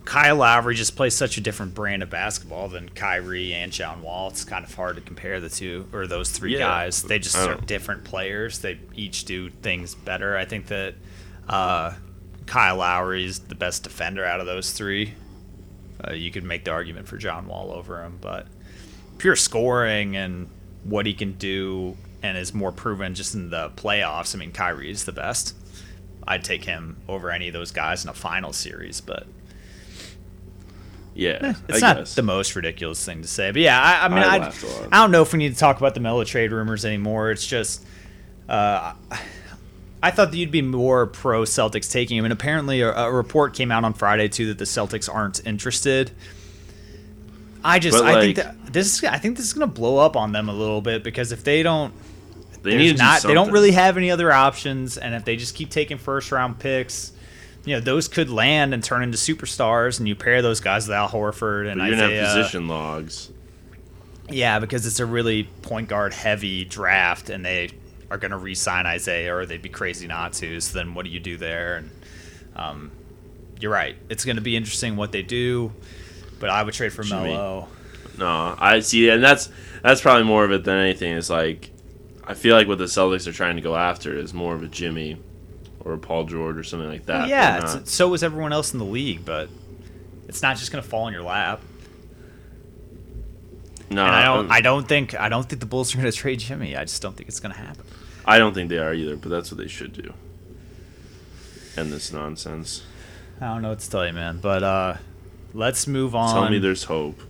Kyle 0.05 0.37
Lowry 0.37 0.75
just 0.75 0.97
plays 0.97 1.15
such 1.15 1.37
a 1.39 1.41
different 1.41 1.75
brand 1.75 2.03
of 2.03 2.11
basketball 2.11 2.69
than 2.69 2.89
Kyrie 2.91 3.55
and 3.55 3.73
John 3.73 4.03
Wall. 4.03 4.29
It's 4.29 4.45
kind 4.45 4.65
of 4.65 4.75
hard 4.75 4.97
to 4.97 5.03
compare 5.03 5.41
the 5.41 5.49
two 5.49 5.89
or 5.93 6.07
those 6.07 6.31
three 6.31 6.53
Yeah. 6.53 6.59
guys. 6.61 7.03
They 7.03 7.19
just 7.19 7.37
are 7.37 7.55
different 7.57 8.05
players. 8.05 8.59
They 8.59 8.79
each 8.95 9.25
do 9.25 9.51
things 9.51 9.95
better. 9.95 10.37
I 10.37 10.45
think 10.45 10.67
that 10.67 10.95
uh, 11.49 11.95
Kyle 12.47 12.77
Lowry 12.77 13.25
is 13.25 13.39
the 13.41 13.55
best 13.55 13.83
defender 13.83 14.25
out 14.25 14.41
of 14.41 14.47
those 14.47 14.73
three. 14.73 15.15
Uh, 16.07 16.13
you 16.13 16.31
could 16.31 16.45
make 16.45 16.65
the 16.65 16.71
argument 16.71 17.09
for 17.09 17.17
John 17.17 17.47
Wall 17.47 17.73
over 17.73 18.03
him, 18.03 18.19
but 18.21 18.47
pure 19.17 19.37
scoring 19.37 20.17
and 20.17 20.49
what 20.85 21.07
he 21.07 21.15
can 21.15 21.33
do 21.33 21.97
and 22.25 22.39
is 22.39 22.55
more 22.55 22.73
proven 22.73 23.15
just 23.15 23.35
in 23.35 23.51
the 23.51 23.69
playoffs. 23.77 24.35
I 24.35 24.39
mean, 24.39 24.51
Kyrie 24.51 24.91
is 24.91 25.05
the 25.05 25.13
best. 25.13 25.55
I'd 26.27 26.43
take 26.43 26.65
him 26.65 26.97
over 27.07 27.31
any 27.31 27.49
of 27.49 27.53
those 27.53 27.71
guys 27.71 28.03
in 28.03 28.09
a 28.09 28.15
final 28.15 28.55
series, 28.55 29.03
but 29.03 29.27
yeah, 31.15 31.39
Eh, 31.43 31.55
it's 31.69 31.83
I 31.83 31.87
not 31.87 31.97
guess. 31.99 32.15
the 32.15 32.23
most 32.23 32.57
ridiculous 32.57 33.05
thing 33.05 33.21
to 33.21 33.29
say. 33.29 33.51
But 33.51 33.61
yeah, 33.61 33.79
I, 33.79 34.07
I 34.07 34.09
mean, 34.09 34.19
I 34.19 34.37
I, 34.37 34.39
laughed 34.39 34.63
a 34.65 34.67
lot. 34.67 34.89
I 34.91 34.97
don't 35.03 35.11
know 35.11 35.21
if 35.21 35.35
we 35.35 35.39
need 35.39 35.53
to 35.53 35.59
talk 35.59 35.77
about 35.77 35.93
the 35.93 36.01
Melo 36.01 36.25
trade 36.25 36.51
rumors 36.51 36.87
anymore. 36.87 37.31
It's 37.31 37.47
just, 37.47 37.85
uh, 38.49 38.95
I 40.03 40.11
thought 40.11 40.31
that 40.31 40.37
you'd 40.39 40.51
be 40.51 40.63
more 40.63 41.07
pro 41.07 41.43
Celtics 41.43 41.93
taking 41.93 42.17
him, 42.17 42.25
and 42.25 42.33
apparently 42.33 42.81
a, 42.81 42.91
a 42.91 43.13
report 43.13 43.53
came 43.53 43.71
out 43.71 43.85
on 43.85 43.93
Friday 43.93 44.29
too 44.29 44.47
that 44.47 44.57
the 44.59 44.65
Celtics 44.65 45.15
aren't 45.15 45.47
interested. 45.47 46.11
I 47.63 47.79
just 47.79 47.99
But, 47.99 48.07
I 48.07 48.21
think 48.21 48.37
that 48.37 48.73
this 48.73 49.05
I 49.05 49.19
think 49.19 49.37
this 49.37 49.47
is 49.47 49.53
gonna 49.53 49.67
blow 49.67 49.99
up 49.99 50.17
on 50.17 50.33
them 50.33 50.49
a 50.49 50.55
little 50.55 50.81
bit 50.81 51.05
because 51.05 51.33
if 51.33 51.45
they 51.45 51.63
don't 51.63 51.93
They 52.65 52.71
there's 52.71 52.83
need 52.83 52.89
to 52.89 52.95
do 52.95 53.03
not 53.03 53.23
they 53.23 53.35
don't 53.35 53.53
really 53.53 53.71
have 53.73 53.97
any 53.97 54.11
other 54.11 54.33
options 54.33 54.99
and 54.99 55.15
if 55.15 55.25
they 55.25 55.37
just 55.37 55.55
keep 55.55 55.71
taking 55.71 55.99
first 55.99 56.33
round 56.33 56.59
picks 56.59 57.13
you 57.65 57.75
know 57.75 57.81
those 57.81 58.09
could 58.09 58.29
land 58.29 58.75
and 58.75 58.83
turn 58.83 59.03
into 59.05 59.17
superstars 59.17 59.99
and 60.01 60.09
you 60.09 60.15
pair 60.17 60.43
those 60.43 60.61
guys 60.61 60.89
with 60.89 60.97
Al 60.97 61.09
Horford 61.09 61.71
and 61.71 61.79
But 61.79 61.87
you're 61.87 61.97
gonna 61.97 62.07
Isaiah 62.07 62.27
have 62.27 62.37
position 62.37 62.67
logs. 62.67 63.31
yeah 64.29 64.59
because 64.59 64.87
it's 64.87 64.99
a 64.99 65.07
really 65.07 65.45
point 65.63 65.89
guard 65.89 66.13
heavy 66.13 66.65
draft 66.65 67.31
and 67.31 67.45
they 67.45 67.71
are 68.11 68.19
going 68.19 68.33
to 68.33 68.37
re-sign 68.37 68.87
Isaiah 68.87 69.35
or 69.35 69.47
they'd 69.47 69.63
be 69.63 69.69
crazy 69.71 70.07
not 70.07 70.33
to 70.35 70.61
so 70.61 70.77
then 70.77 70.95
what 70.95 71.05
do 71.05 71.11
you 71.11 71.21
do 71.21 71.37
there 71.37 71.77
and 71.77 71.91
um, 72.55 72.93
you're 73.61 73.73
right 73.73 73.97
it's 74.09 74.25
going 74.25 74.37
to 74.37 74.43
be 74.43 74.57
interesting 74.57 74.97
what 74.97 75.13
they 75.13 75.23
do 75.23 75.73
but 76.41 76.51
I 76.51 76.63
would 76.63 76.75
trade 76.75 76.93
for. 76.93 77.03
Melo 77.05 77.69
No, 78.19 78.55
I 78.59 78.81
see, 78.81 79.09
and 79.09 79.25
that's 79.25 79.49
that's 79.83 80.01
probably 80.01 80.25
more 80.25 80.45
of 80.45 80.53
it 80.53 80.65
than 80.65 80.77
anything. 80.79 81.13
Is 81.13 81.31
like, 81.31 81.71
I 82.27 82.35
feel 82.35 82.57
like 82.57 82.67
what 82.69 82.79
the 82.79 82.85
Celtics 82.85 83.27
are 83.27 83.33
trying 83.33 83.57
to 83.57 83.63
go 83.63 83.77
after 83.77 84.17
is 84.17 84.33
more 84.33 84.55
of 84.55 84.63
a 84.63 84.69
Jimmy 84.69 85.19
or 85.81 85.93
a 85.93 85.99
Paul 85.99 86.25
George 86.25 86.57
or 86.57 86.63
something 86.65 86.89
like 86.89 87.07
that. 87.07 87.21
Well, 87.21 87.29
yeah, 87.29 87.77
it's, 87.81 87.93
so 87.93 88.15
is 88.15 88.23
everyone 88.25 88.53
else 88.53 88.73
in 88.73 88.79
the 88.79 88.85
league, 88.85 89.25
but 89.25 89.51
it's 90.29 90.41
not 90.43 90.57
just 90.57 90.73
going 90.73 90.83
to 90.83 90.89
fall 90.89 91.07
in 91.09 91.13
your 91.13 91.23
lap. 91.23 91.61
no, 93.91 94.05
and 94.05 94.15
I 94.15 94.25
don't, 94.25 94.51
I 94.51 94.61
don't 94.63 94.89
think, 94.89 95.15
I 95.19 95.29
don't 95.29 95.49
think 95.49 95.61
the 95.61 95.67
Bulls 95.67 95.95
are 95.95 95.99
going 95.99 96.11
to 96.11 96.17
trade 96.17 96.39
Jimmy. 96.41 96.77
I 96.77 96.85
just 96.85 97.03
don't 97.03 97.17
think 97.17 97.29
it's 97.29 97.41
going 97.41 97.55
to 97.55 97.61
happen. 97.61 97.85
I 98.25 98.39
don't 98.39 98.55
think 98.55 98.71
they 98.71 98.79
are 98.79 98.95
either, 98.95 99.17
but 99.17 99.29
that's 99.29 99.51
what 99.51 99.59
they 99.59 99.69
should 99.69 99.93
do. 99.93 100.15
End 101.77 101.93
this 101.93 102.13
nonsense. 102.13 102.83
I 103.41 103.47
don't 103.49 103.61
know 103.63 103.71
what 103.71 103.81
to 103.81 103.91
tell 103.91 104.07
you, 104.07 104.13
man. 104.15 104.39
But 104.41 104.63
uh, 104.63 104.97
let's 105.53 105.87
move 105.87 106.15
on. 106.15 106.33
Tell 106.35 106.49
me 106.51 106.59
there's 106.59 106.85
hope. 106.85 107.21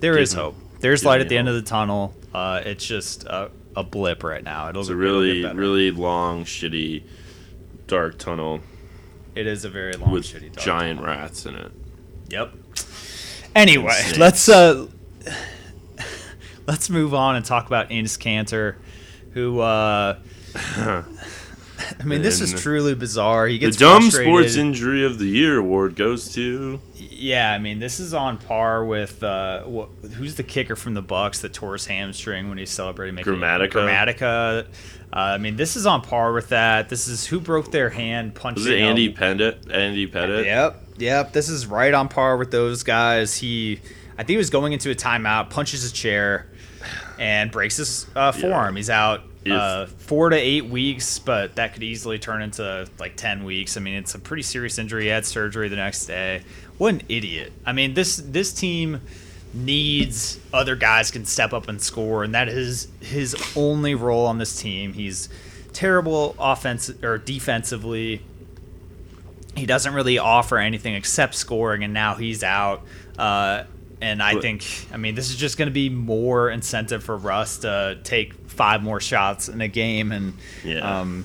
there 0.00 0.14
give 0.14 0.22
is 0.22 0.34
me- 0.34 0.42
hope. 0.42 0.56
There's 0.80 1.04
light 1.04 1.20
at 1.20 1.28
the 1.28 1.36
end 1.38 1.48
of 1.48 1.54
the 1.54 1.62
tunnel. 1.62 2.14
Uh, 2.34 2.62
it's 2.64 2.84
just 2.86 3.24
a, 3.24 3.50
a 3.76 3.82
blip 3.84 4.22
right 4.24 4.42
now. 4.42 4.68
It'll, 4.68 4.80
It's 4.80 4.90
a 4.90 4.96
really, 4.96 5.44
really 5.44 5.90
long, 5.90 6.44
shitty, 6.44 7.02
dark 7.86 8.18
tunnel 8.18 8.60
It 9.34 9.46
is 9.46 9.64
a 9.64 9.70
very 9.70 9.92
long, 9.94 10.10
with 10.10 10.24
shitty 10.24 10.52
dark 10.52 10.64
giant 10.64 11.00
tunnel. 11.00 11.14
rats 11.16 11.46
in 11.46 11.54
it. 11.54 11.72
Yep. 12.28 12.52
Anyway, 13.54 14.12
let's 14.16 14.48
uh 14.48 14.86
let's 16.66 16.88
move 16.90 17.14
on 17.14 17.36
and 17.36 17.44
talk 17.44 17.66
about 17.66 17.90
Enes 17.90 18.16
Kanter, 18.18 18.76
who 19.32 19.60
uh 19.60 20.18
I 22.00 22.04
mean 22.04 22.22
this 22.22 22.40
is 22.40 22.60
truly 22.60 22.94
bizarre. 22.94 23.46
He 23.46 23.58
gets 23.58 23.76
The 23.76 23.84
dumb 23.84 24.02
frustrated. 24.02 24.32
sports 24.32 24.56
injury 24.56 25.04
of 25.04 25.18
the 25.18 25.26
year 25.26 25.58
award 25.58 25.96
goes 25.96 26.32
to 26.34 26.80
Yeah, 26.96 27.52
I 27.52 27.58
mean 27.58 27.78
this 27.78 28.00
is 28.00 28.14
on 28.14 28.38
par 28.38 28.84
with 28.84 29.22
uh 29.22 29.62
wh- 29.64 30.06
who's 30.14 30.34
the 30.36 30.42
kicker 30.42 30.76
from 30.76 30.94
the 30.94 31.02
Bucs 31.02 31.40
that 31.42 31.52
tore 31.52 31.74
his 31.74 31.86
hamstring 31.86 32.48
when 32.48 32.58
he's 32.58 32.70
celebrating 32.70 33.14
making 33.14 33.34
Gramatica. 33.34 33.70
Gramatica. 33.70 34.66
Uh, 35.12 35.16
I 35.16 35.38
mean 35.38 35.56
this 35.56 35.76
is 35.76 35.86
on 35.86 36.02
par 36.02 36.32
with 36.32 36.48
that. 36.50 36.88
This 36.88 37.08
is 37.08 37.26
who 37.26 37.40
broke 37.40 37.72
their 37.72 37.90
hand 37.90 38.34
punching. 38.34 38.62
was 38.62 38.66
it 38.72 38.80
Andy 38.80 39.12
Pettitte? 39.12 39.72
Andy 39.72 40.06
Pettitte. 40.06 40.44
Yep, 40.44 40.82
yep. 40.98 41.32
This 41.32 41.48
is 41.48 41.66
right 41.66 41.92
on 41.92 42.08
par 42.08 42.36
with 42.36 42.50
those 42.52 42.82
guys. 42.84 43.36
He, 43.36 43.80
I 44.14 44.18
think 44.18 44.28
he 44.30 44.36
was 44.36 44.50
going 44.50 44.72
into 44.72 44.90
a 44.90 44.94
timeout, 44.94 45.50
punches 45.50 45.90
a 45.90 45.92
chair, 45.92 46.46
and 47.18 47.50
breaks 47.50 47.78
his 47.78 48.06
uh, 48.14 48.30
forearm. 48.32 48.76
He's 48.76 48.88
out 48.90 49.22
uh, 49.48 49.86
four 49.86 50.30
to 50.30 50.36
eight 50.36 50.66
weeks, 50.66 51.18
but 51.18 51.56
that 51.56 51.72
could 51.74 51.82
easily 51.82 52.18
turn 52.18 52.42
into 52.42 52.88
like 52.98 53.16
ten 53.16 53.44
weeks. 53.44 53.76
I 53.76 53.80
mean, 53.80 53.94
it's 53.94 54.14
a 54.14 54.18
pretty 54.18 54.42
serious 54.42 54.78
injury. 54.78 55.04
He 55.04 55.08
had 55.08 55.24
surgery 55.24 55.68
the 55.68 55.76
next 55.76 56.06
day. 56.06 56.42
What 56.78 56.94
an 56.94 57.02
idiot! 57.08 57.52
I 57.64 57.72
mean, 57.72 57.94
this 57.94 58.16
this 58.16 58.52
team 58.52 59.00
needs 59.52 60.38
other 60.52 60.76
guys 60.76 61.10
can 61.10 61.24
step 61.24 61.52
up 61.52 61.68
and 61.68 61.80
score, 61.80 62.22
and 62.24 62.34
that 62.34 62.48
is 62.48 62.88
his 63.00 63.36
only 63.56 63.94
role 63.94 64.26
on 64.26 64.38
this 64.38 64.60
team. 64.60 64.92
He's 64.92 65.28
terrible 65.72 66.34
offense 66.38 66.90
or 67.02 67.18
defensively 67.18 68.22
he 69.56 69.66
doesn't 69.66 69.94
really 69.94 70.18
offer 70.18 70.58
anything 70.58 70.94
except 70.94 71.34
scoring, 71.34 71.84
and 71.84 71.92
now 71.92 72.14
he's 72.14 72.42
out. 72.42 72.82
Uh, 73.18 73.64
and 74.00 74.22
I 74.22 74.40
think, 74.40 74.64
I 74.92 74.96
mean, 74.96 75.14
this 75.14 75.30
is 75.30 75.36
just 75.36 75.58
going 75.58 75.66
to 75.68 75.72
be 75.72 75.88
more 75.90 76.50
incentive 76.50 77.04
for 77.04 77.16
Russ 77.16 77.58
to 77.58 77.98
take 78.02 78.34
five 78.48 78.82
more 78.82 79.00
shots 79.00 79.48
in 79.48 79.60
a 79.60 79.68
game, 79.68 80.12
and 80.12 80.34
Yeah. 80.64 81.00
um, 81.00 81.24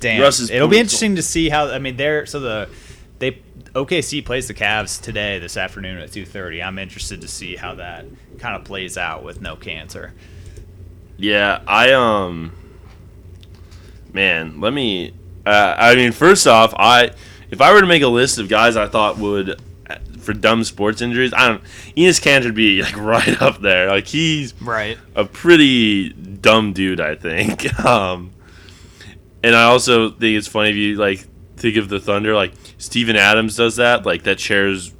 damn, 0.00 0.20
Russ 0.20 0.40
is 0.40 0.50
it'll 0.50 0.68
be 0.68 0.78
interesting 0.78 1.16
to 1.16 1.22
see 1.22 1.48
how. 1.48 1.70
I 1.70 1.78
mean, 1.78 1.96
they're 1.96 2.26
so 2.26 2.40
the 2.40 2.68
they 3.18 3.42
OKC 3.74 4.24
plays 4.24 4.46
the 4.48 4.54
Cavs 4.54 5.00
today 5.00 5.38
this 5.38 5.56
afternoon 5.56 5.98
at 5.98 6.12
two 6.12 6.24
thirty. 6.24 6.62
I'm 6.62 6.78
interested 6.78 7.20
to 7.22 7.28
see 7.28 7.56
how 7.56 7.74
that 7.76 8.04
kind 8.38 8.56
of 8.56 8.64
plays 8.64 8.96
out 8.98 9.24
with 9.24 9.40
no 9.40 9.56
cancer. 9.56 10.12
Yeah, 11.16 11.60
I 11.66 11.92
um, 11.92 12.52
man, 14.12 14.60
let 14.60 14.72
me. 14.72 15.14
Uh, 15.46 15.74
I 15.76 15.94
mean, 15.94 16.12
first 16.12 16.46
off, 16.46 16.72
I 16.76 17.10
if 17.50 17.60
I 17.60 17.72
were 17.72 17.80
to 17.80 17.86
make 17.86 18.02
a 18.02 18.08
list 18.08 18.38
of 18.38 18.48
guys 18.48 18.76
I 18.76 18.86
thought 18.88 19.18
would 19.18 19.60
for 20.24 20.32
dumb 20.32 20.64
sports 20.64 21.00
injuries, 21.02 21.32
I 21.32 21.48
don't. 21.48 21.62
Enes 21.96 22.20
Kanter 22.20 22.46
would 22.46 22.54
be 22.54 22.82
like 22.82 22.96
right 23.00 23.40
up 23.42 23.60
there. 23.60 23.88
Like 23.88 24.06
he's 24.06 24.54
Right. 24.60 24.98
a 25.14 25.24
pretty 25.24 26.10
dumb 26.10 26.72
dude, 26.72 27.00
I 27.00 27.14
think. 27.14 27.66
Um, 27.84 28.30
and 29.42 29.54
I 29.54 29.64
also 29.64 30.10
think 30.10 30.38
it's 30.38 30.48
funny 30.48 30.70
if 30.70 30.76
you 30.76 30.96
like 30.96 31.26
think 31.56 31.76
of 31.76 31.88
the 31.90 32.00
Thunder, 32.00 32.34
like 32.34 32.52
Steven 32.78 33.14
Adams 33.16 33.56
does 33.56 33.76
that, 33.76 34.06
like 34.06 34.22
that 34.22 34.38
chair's 34.38 34.92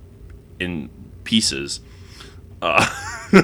in 0.60 0.90
pieces. 1.24 1.80
Uh, 2.60 2.86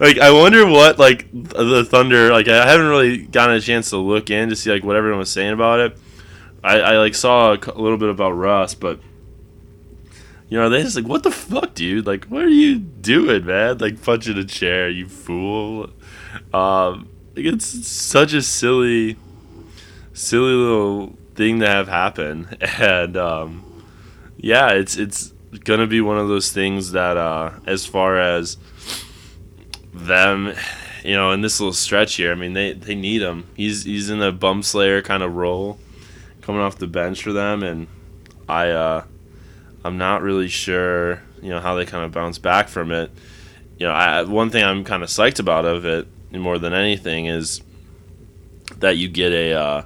like 0.00 0.18
I 0.18 0.30
wonder 0.30 0.66
what 0.66 0.98
like 0.98 1.28
the 1.32 1.84
Thunder 1.84 2.30
like 2.32 2.48
I 2.48 2.66
haven't 2.66 2.86
really 2.88 3.18
gotten 3.18 3.56
a 3.56 3.60
chance 3.60 3.90
to 3.90 3.96
look 3.98 4.30
in 4.30 4.48
to 4.50 4.56
see 4.56 4.70
like 4.70 4.84
what 4.84 4.96
everyone 4.96 5.18
was 5.18 5.30
saying 5.30 5.52
about 5.52 5.80
it. 5.80 5.98
I, 6.62 6.80
I 6.80 6.98
like 6.98 7.14
saw 7.14 7.52
a, 7.52 7.58
a 7.74 7.80
little 7.80 7.98
bit 7.98 8.08
about 8.08 8.32
Russ, 8.32 8.74
but 8.74 9.00
you 10.48 10.58
know 10.58 10.68
they 10.68 10.82
just 10.82 10.96
like 10.96 11.06
what 11.06 11.22
the 11.22 11.30
fuck, 11.30 11.74
dude? 11.74 12.06
Like 12.06 12.26
what 12.26 12.44
are 12.44 12.48
you 12.48 12.78
doing, 12.78 13.46
man? 13.46 13.78
Like 13.78 14.02
punching 14.02 14.36
a 14.36 14.44
chair, 14.44 14.88
you 14.88 15.08
fool. 15.08 15.90
Um, 16.52 17.08
like 17.34 17.46
it's 17.46 17.66
such 17.86 18.32
a 18.32 18.42
silly, 18.42 19.16
silly 20.12 20.52
little 20.52 21.16
thing 21.34 21.60
to 21.60 21.68
have 21.68 21.88
happen, 21.88 22.56
and 22.78 23.16
um, 23.16 23.82
yeah, 24.36 24.70
it's 24.70 24.96
it's 24.96 25.32
gonna 25.64 25.86
be 25.86 26.00
one 26.00 26.18
of 26.18 26.28
those 26.28 26.52
things 26.52 26.92
that 26.92 27.16
uh, 27.16 27.52
as 27.66 27.86
far 27.86 28.18
as 28.18 28.56
them, 29.92 30.54
you 31.04 31.14
know, 31.14 31.32
in 31.32 31.40
this 31.40 31.58
little 31.60 31.72
stretch 31.72 32.16
here, 32.16 32.32
I 32.32 32.34
mean 32.34 32.52
they 32.52 32.72
they 32.72 32.94
need 32.94 33.22
him. 33.22 33.46
He's 33.56 33.84
he's 33.84 34.10
in 34.10 34.20
a 34.22 34.30
bum 34.32 34.62
slayer 34.62 35.02
kind 35.02 35.22
of 35.22 35.34
role, 35.34 35.78
coming 36.42 36.60
off 36.60 36.78
the 36.78 36.86
bench 36.86 37.22
for 37.22 37.32
them, 37.32 37.62
and 37.62 37.86
I 38.48 38.70
uh, 38.70 39.04
I'm 39.84 39.98
not 39.98 40.22
really 40.22 40.48
sure, 40.48 41.22
you 41.42 41.50
know, 41.50 41.60
how 41.60 41.74
they 41.74 41.84
kind 41.84 42.04
of 42.04 42.12
bounce 42.12 42.38
back 42.38 42.68
from 42.68 42.90
it. 42.90 43.10
You 43.78 43.86
know, 43.86 43.92
I, 43.92 44.22
one 44.22 44.50
thing 44.50 44.64
I'm 44.64 44.82
kind 44.84 45.02
of 45.02 45.10
psyched 45.10 45.40
about 45.40 45.64
of 45.66 45.84
it 45.84 46.08
more 46.32 46.58
than 46.58 46.72
anything 46.72 47.26
is 47.26 47.60
that 48.78 48.96
you 48.96 49.08
get 49.08 49.32
a 49.32 49.52
uh, 49.52 49.84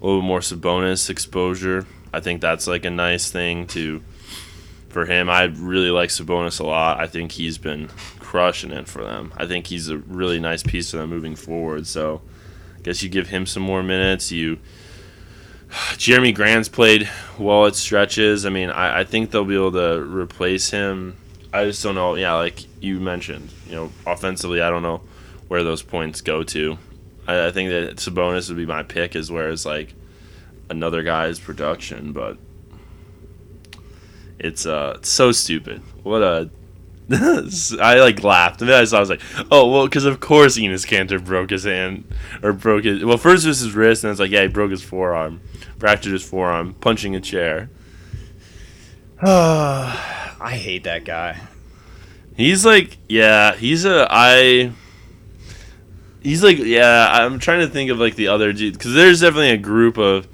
little 0.00 0.22
more 0.22 0.40
Sabonis 0.40 1.10
exposure. 1.10 1.86
I 2.12 2.20
think 2.20 2.40
that's 2.40 2.66
like 2.66 2.84
a 2.84 2.90
nice 2.90 3.30
thing 3.30 3.66
to 3.68 4.02
for 4.88 5.04
him. 5.04 5.28
I 5.28 5.44
really 5.44 5.90
like 5.90 6.10
Sabonis 6.10 6.60
a 6.60 6.64
lot. 6.64 7.00
I 7.00 7.06
think 7.06 7.32
he's 7.32 7.58
been 7.58 7.88
crushing 8.20 8.70
it 8.70 8.88
for 8.88 9.02
them. 9.02 9.32
I 9.36 9.46
think 9.46 9.66
he's 9.66 9.88
a 9.88 9.98
really 9.98 10.40
nice 10.40 10.62
piece 10.62 10.90
for 10.90 10.98
them 10.98 11.10
moving 11.10 11.36
forward. 11.36 11.86
So, 11.86 12.22
I 12.76 12.80
guess 12.80 13.02
you 13.02 13.08
give 13.08 13.28
him 13.28 13.44
some 13.44 13.62
more 13.62 13.82
minutes. 13.82 14.32
You 14.32 14.58
Jerami 15.70 16.34
Grant's 16.34 16.68
played 16.68 17.10
well 17.38 17.66
it 17.66 17.74
stretches. 17.74 18.46
I 18.46 18.50
mean, 18.50 18.70
I, 18.70 19.00
I 19.00 19.04
think 19.04 19.30
they'll 19.30 19.44
be 19.44 19.54
able 19.54 19.72
to 19.72 20.00
replace 20.00 20.70
him. 20.70 21.16
I 21.52 21.64
just 21.64 21.82
don't 21.82 21.94
know. 21.94 22.14
Yeah, 22.16 22.34
like 22.34 22.64
you 22.82 23.00
mentioned, 23.00 23.50
you 23.66 23.74
know, 23.76 23.92
offensively, 24.06 24.60
I 24.60 24.70
don't 24.70 24.82
know 24.82 25.02
where 25.48 25.62
those 25.62 25.82
points 25.82 26.20
go 26.20 26.42
to. 26.42 26.78
I, 27.26 27.46
I 27.46 27.50
think 27.52 27.70
that 27.70 27.96
Sabonis 27.96 28.48
would 28.48 28.56
be 28.56 28.66
my 28.66 28.82
pick, 28.82 29.14
as 29.14 29.30
where 29.30 29.50
it's 29.50 29.64
like 29.64 29.94
another 30.68 31.02
guy's 31.02 31.38
production, 31.38 32.12
but 32.12 32.38
it's 34.38 34.66
uh 34.66 34.94
it's 34.96 35.08
so 35.08 35.32
stupid. 35.32 35.80
What 36.02 36.22
a 36.22 36.50
I 37.10 38.00
like 38.00 38.22
laughed 38.22 38.62
and 38.62 38.70
then 38.70 38.80
I 38.80 38.84
saw 38.84 38.96
I 38.96 39.00
was 39.00 39.10
like, 39.10 39.20
oh 39.50 39.70
well, 39.70 39.86
because 39.86 40.06
of 40.06 40.20
course 40.20 40.56
Enes 40.56 40.86
Kanter 40.86 41.22
broke 41.22 41.50
his 41.50 41.64
hand 41.64 42.04
or 42.42 42.52
broke 42.52 42.84
his. 42.84 43.04
Well, 43.04 43.18
first 43.18 43.44
it 43.44 43.48
was 43.48 43.60
his 43.60 43.74
wrist, 43.74 44.04
and 44.04 44.08
then 44.08 44.12
it's 44.12 44.20
like 44.20 44.30
yeah, 44.30 44.42
he 44.42 44.48
broke 44.48 44.70
his 44.70 44.82
forearm, 44.82 45.40
fractured 45.78 46.12
his 46.12 46.26
forearm, 46.26 46.74
punching 46.74 47.14
a 47.14 47.20
chair. 47.20 47.68
I 49.22 50.58
hate 50.60 50.84
that 50.84 51.04
guy. 51.04 51.40
He's 52.36 52.64
like, 52.64 52.98
yeah, 53.08 53.54
he's 53.54 53.84
a 53.84 54.06
I. 54.10 54.72
He's 56.22 56.42
like, 56.42 56.58
yeah. 56.58 57.08
I'm 57.10 57.38
trying 57.38 57.60
to 57.60 57.68
think 57.68 57.90
of 57.90 57.98
like 57.98 58.16
the 58.16 58.28
other 58.28 58.52
dude 58.52 58.74
because 58.74 58.94
there's 58.94 59.20
definitely 59.20 59.50
a 59.50 59.58
group 59.58 59.98
of 59.98 60.26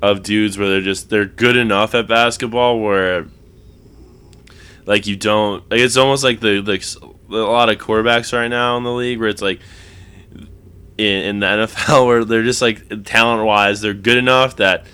of 0.00 0.22
dudes 0.22 0.56
where 0.56 0.68
they're 0.68 0.80
just 0.80 1.10
they're 1.10 1.24
good 1.24 1.56
enough 1.56 1.94
at 1.94 2.06
basketball 2.06 2.80
where 2.80 3.26
like 4.88 5.06
you 5.06 5.16
don't 5.16 5.70
like 5.70 5.80
it's 5.80 5.98
almost 5.98 6.24
like 6.24 6.40
the 6.40 6.62
like 6.62 6.82
a 7.30 7.34
lot 7.34 7.68
of 7.68 7.76
quarterbacks 7.76 8.32
right 8.32 8.48
now 8.48 8.78
in 8.78 8.84
the 8.84 8.92
league 8.92 9.20
where 9.20 9.28
it's 9.28 9.42
like 9.42 9.60
in, 10.96 11.22
in 11.24 11.40
the 11.40 11.46
NFL 11.68 12.06
where 12.06 12.24
they're 12.24 12.42
just 12.42 12.62
like 12.62 13.04
talent 13.04 13.44
wise 13.44 13.82
they're 13.82 13.92
good 13.92 14.16
enough 14.16 14.56
that 14.56 14.86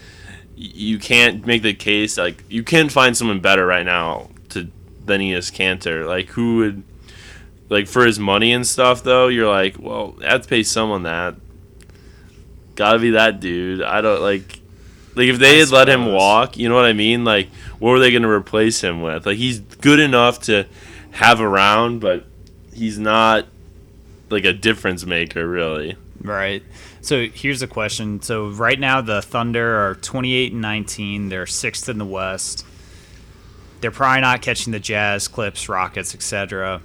you 0.56 0.98
can't 0.98 1.46
make 1.46 1.62
the 1.62 1.72
case 1.72 2.18
like 2.18 2.42
you 2.48 2.64
can't 2.64 2.90
find 2.90 3.16
someone 3.16 3.38
better 3.38 3.64
right 3.64 3.86
now 3.86 4.28
to 4.48 4.68
than 5.04 5.20
he 5.20 5.32
is 5.32 5.50
Kanter. 5.50 6.06
Like 6.06 6.28
who 6.30 6.56
would 6.58 6.82
like 7.68 7.86
for 7.86 8.04
his 8.04 8.18
money 8.18 8.52
and 8.52 8.66
stuff 8.66 9.04
though 9.04 9.28
you're 9.28 9.48
like 9.48 9.78
well 9.78 10.16
I 10.22 10.32
have 10.32 10.42
to 10.42 10.48
pay 10.48 10.64
someone 10.64 11.04
that. 11.04 11.36
Gotta 12.74 12.98
be 12.98 13.10
that 13.10 13.38
dude. 13.38 13.80
I 13.80 14.00
don't 14.00 14.20
like 14.20 14.60
like 15.14 15.28
if 15.28 15.38
they 15.38 15.56
I 15.56 15.58
had 15.60 15.70
let 15.70 15.88
him 15.88 16.12
walk 16.12 16.56
you 16.56 16.68
know 16.68 16.74
what 16.74 16.84
I 16.84 16.92
mean 16.92 17.24
like 17.24 17.48
what 17.78 17.90
were 17.90 17.98
they 17.98 18.12
gonna 18.12 18.30
replace 18.30 18.80
him 18.82 19.02
with 19.02 19.26
like 19.26 19.38
he's 19.38 19.60
good 19.60 20.00
enough 20.00 20.40
to 20.42 20.66
have 21.12 21.40
around 21.40 22.00
but 22.00 22.24
he's 22.72 22.98
not 22.98 23.46
like 24.30 24.44
a 24.44 24.52
difference 24.52 25.04
maker 25.06 25.48
really 25.48 25.96
Right. 26.24 26.62
So 27.02 27.28
here's 27.28 27.60
a 27.60 27.66
question. 27.66 28.22
So 28.22 28.48
right 28.48 28.80
now 28.80 29.02
the 29.02 29.20
Thunder 29.20 29.86
are 29.86 29.94
28 29.96 30.52
and 30.52 30.62
19. 30.62 31.28
They're 31.28 31.46
sixth 31.46 31.88
in 31.90 31.98
the 31.98 32.06
West. 32.06 32.64
They're 33.80 33.90
probably 33.90 34.22
not 34.22 34.40
catching 34.40 34.72
the 34.72 34.80
Jazz, 34.80 35.28
Clips, 35.28 35.68
Rockets, 35.68 36.14
etc. 36.14 36.80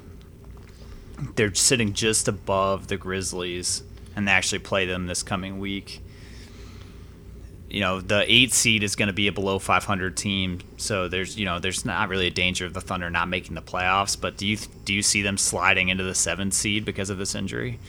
They're 1.35 1.55
sitting 1.55 1.93
just 1.93 2.27
above 2.27 2.87
the 2.87 2.97
Grizzlies, 2.97 3.83
and 4.13 4.27
they 4.27 4.31
actually 4.33 4.59
play 4.59 4.85
them 4.85 5.07
this 5.07 5.23
coming 5.23 5.59
week. 5.59 6.01
You 7.69 7.81
know, 7.81 8.01
the 8.01 8.25
eight 8.27 8.51
seed 8.51 8.81
is 8.81 8.95
going 8.95 9.07
to 9.07 9.13
be 9.13 9.27
a 9.27 9.31
below 9.31 9.59
500 9.59 10.17
team, 10.17 10.59
so 10.77 11.07
there's 11.07 11.37
you 11.37 11.45
know 11.45 11.59
there's 11.59 11.85
not 11.85 12.09
really 12.09 12.27
a 12.27 12.31
danger 12.31 12.65
of 12.65 12.73
the 12.73 12.81
Thunder 12.81 13.09
not 13.09 13.27
making 13.27 13.55
the 13.55 13.61
playoffs. 13.61 14.19
But 14.19 14.37
do 14.37 14.47
you 14.47 14.57
do 14.85 14.93
you 14.93 15.03
see 15.03 15.21
them 15.21 15.37
sliding 15.37 15.89
into 15.89 16.03
the 16.03 16.15
seventh 16.15 16.53
seed 16.53 16.83
because 16.83 17.09
of 17.09 17.17
this 17.19 17.35
injury? 17.35 17.79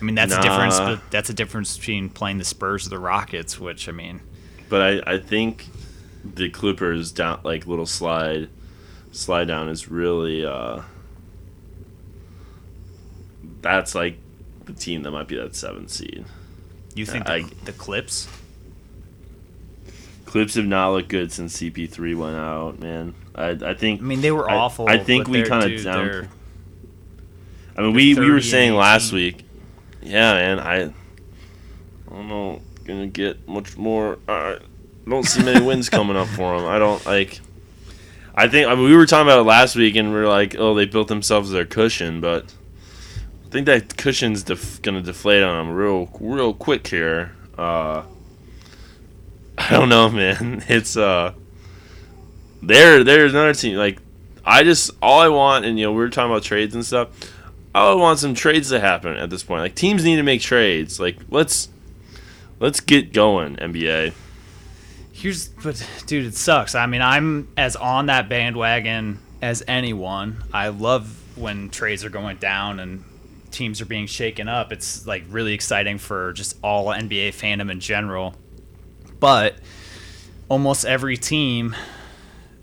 I 0.00 0.04
mean, 0.04 0.14
that's 0.14 0.34
a 0.34 0.40
difference. 0.40 0.78
But 0.78 1.10
that's 1.10 1.28
a 1.28 1.34
difference 1.34 1.76
between 1.76 2.08
playing 2.08 2.38
the 2.38 2.44
Spurs 2.44 2.86
or 2.86 2.90
the 2.90 2.98
Rockets, 2.98 3.60
which 3.60 3.88
I 3.88 3.92
mean, 3.92 4.20
but 4.70 4.80
I, 4.80 5.14
I 5.14 5.18
think 5.18 5.66
the 6.24 6.48
Clippers 6.48 7.12
down 7.12 7.40
like 7.44 7.66
little 7.66 7.86
slide 7.86 8.48
slide 9.12 9.48
down 9.48 9.68
is 9.68 9.88
really 9.88 10.44
uh 10.44 10.82
that's 13.60 13.94
like 13.94 14.16
the 14.64 14.72
team 14.72 15.02
that 15.02 15.10
might 15.10 15.28
be 15.28 15.36
that 15.36 15.54
seventh 15.54 15.90
seed. 15.90 16.24
You 16.94 17.06
think 17.06 17.28
I- 17.28 17.42
the, 17.42 17.54
the 17.66 17.72
Clips? 17.72 18.28
Clips 20.26 20.54
have 20.54 20.66
not 20.66 20.90
looked 20.90 21.08
good 21.08 21.32
since 21.32 21.56
CP3 21.60 22.14
went 22.16 22.36
out, 22.36 22.78
man. 22.78 23.14
I 23.34 23.50
I 23.50 23.74
think 23.74 24.00
I 24.00 24.04
mean, 24.04 24.20
they 24.20 24.30
were 24.30 24.48
I- 24.48 24.54
awful. 24.56 24.88
I 24.88 24.98
think 24.98 25.26
we 25.28 25.42
kinda 25.42 25.82
down- 25.82 26.28
I 27.76 27.82
mean, 27.82 27.94
we, 27.94 28.14
we 28.14 28.30
were 28.30 28.40
saying 28.40 28.74
last 28.74 29.12
week. 29.12 29.44
Yeah, 30.02 30.34
man. 30.34 30.58
I, 30.60 30.82
I 30.84 30.90
don't 32.10 32.28
know. 32.28 32.60
Gonna 32.84 33.06
get 33.06 33.48
much 33.48 33.76
more. 33.76 34.18
I 34.28 34.58
don't 35.08 35.24
see 35.24 35.42
many 35.42 35.64
wins 35.64 35.88
coming 35.88 36.16
up 36.16 36.28
for 36.28 36.58
them. 36.58 36.68
I 36.68 36.78
don't 36.78 37.04
like. 37.06 37.40
I 38.34 38.48
think 38.48 38.68
I 38.68 38.74
mean, 38.74 38.84
we 38.84 38.94
were 38.96 39.06
talking 39.06 39.26
about 39.26 39.40
it 39.40 39.44
last 39.44 39.76
week, 39.76 39.96
and 39.96 40.12
we 40.12 40.18
are 40.18 40.28
like, 40.28 40.54
oh, 40.58 40.74
they 40.74 40.84
built 40.84 41.08
themselves 41.08 41.50
their 41.50 41.64
cushion, 41.64 42.20
but 42.20 42.52
I 43.50 43.52
think 43.52 43.66
that 43.66 43.96
cushion's 43.96 44.44
def- 44.44 44.80
gonna 44.80 45.02
deflate 45.02 45.42
on 45.42 45.66
him 45.66 45.74
real, 45.74 46.08
real 46.20 46.54
quick 46.54 46.86
here. 46.86 47.32
Uh, 47.58 48.04
I 49.58 49.70
don't 49.70 49.88
know, 49.88 50.08
man. 50.08 50.62
It's 50.68 50.96
uh, 50.96 51.32
there. 52.62 53.02
There's 53.02 53.32
another 53.32 53.52
team. 53.52 53.76
Like, 53.76 53.98
I 54.44 54.62
just 54.62 54.92
all 55.02 55.18
I 55.18 55.26
want, 55.26 55.64
and 55.64 55.76
you 55.80 55.86
know, 55.86 55.90
we 55.90 55.98
were 55.98 56.10
talking 56.10 56.30
about 56.30 56.44
trades 56.44 56.76
and 56.76 56.86
stuff. 56.86 57.08
I 57.74 57.92
want 57.94 58.20
some 58.20 58.34
trades 58.34 58.68
to 58.68 58.78
happen 58.78 59.16
at 59.16 59.30
this 59.30 59.42
point. 59.42 59.62
Like 59.62 59.74
teams 59.74 60.04
need 60.04 60.16
to 60.16 60.22
make 60.22 60.42
trades. 60.42 61.00
Like 61.00 61.16
let's 61.28 61.70
let's 62.60 62.78
get 62.78 63.12
going, 63.12 63.56
NBA. 63.56 64.12
Here's, 65.10 65.48
but 65.48 65.84
dude, 66.06 66.24
it 66.24 66.36
sucks. 66.36 66.76
I 66.76 66.86
mean, 66.86 67.02
I'm 67.02 67.48
as 67.56 67.74
on 67.74 68.06
that 68.06 68.28
bandwagon 68.28 69.18
as 69.42 69.64
anyone. 69.66 70.44
I 70.52 70.68
love 70.68 71.16
when 71.36 71.68
trades 71.70 72.04
are 72.04 72.10
going 72.10 72.36
down 72.36 72.78
and 72.78 73.02
teams 73.50 73.80
are 73.80 73.86
being 73.86 74.06
shaken 74.06 74.48
up. 74.48 74.72
It's 74.72 75.06
like 75.06 75.24
really 75.28 75.52
exciting 75.52 75.98
for 75.98 76.32
just 76.32 76.56
all 76.62 76.86
NBA 76.86 77.28
fandom 77.28 77.70
in 77.70 77.80
general. 77.80 78.34
But 79.18 79.56
almost 80.48 80.84
every 80.84 81.16
team, 81.16 81.76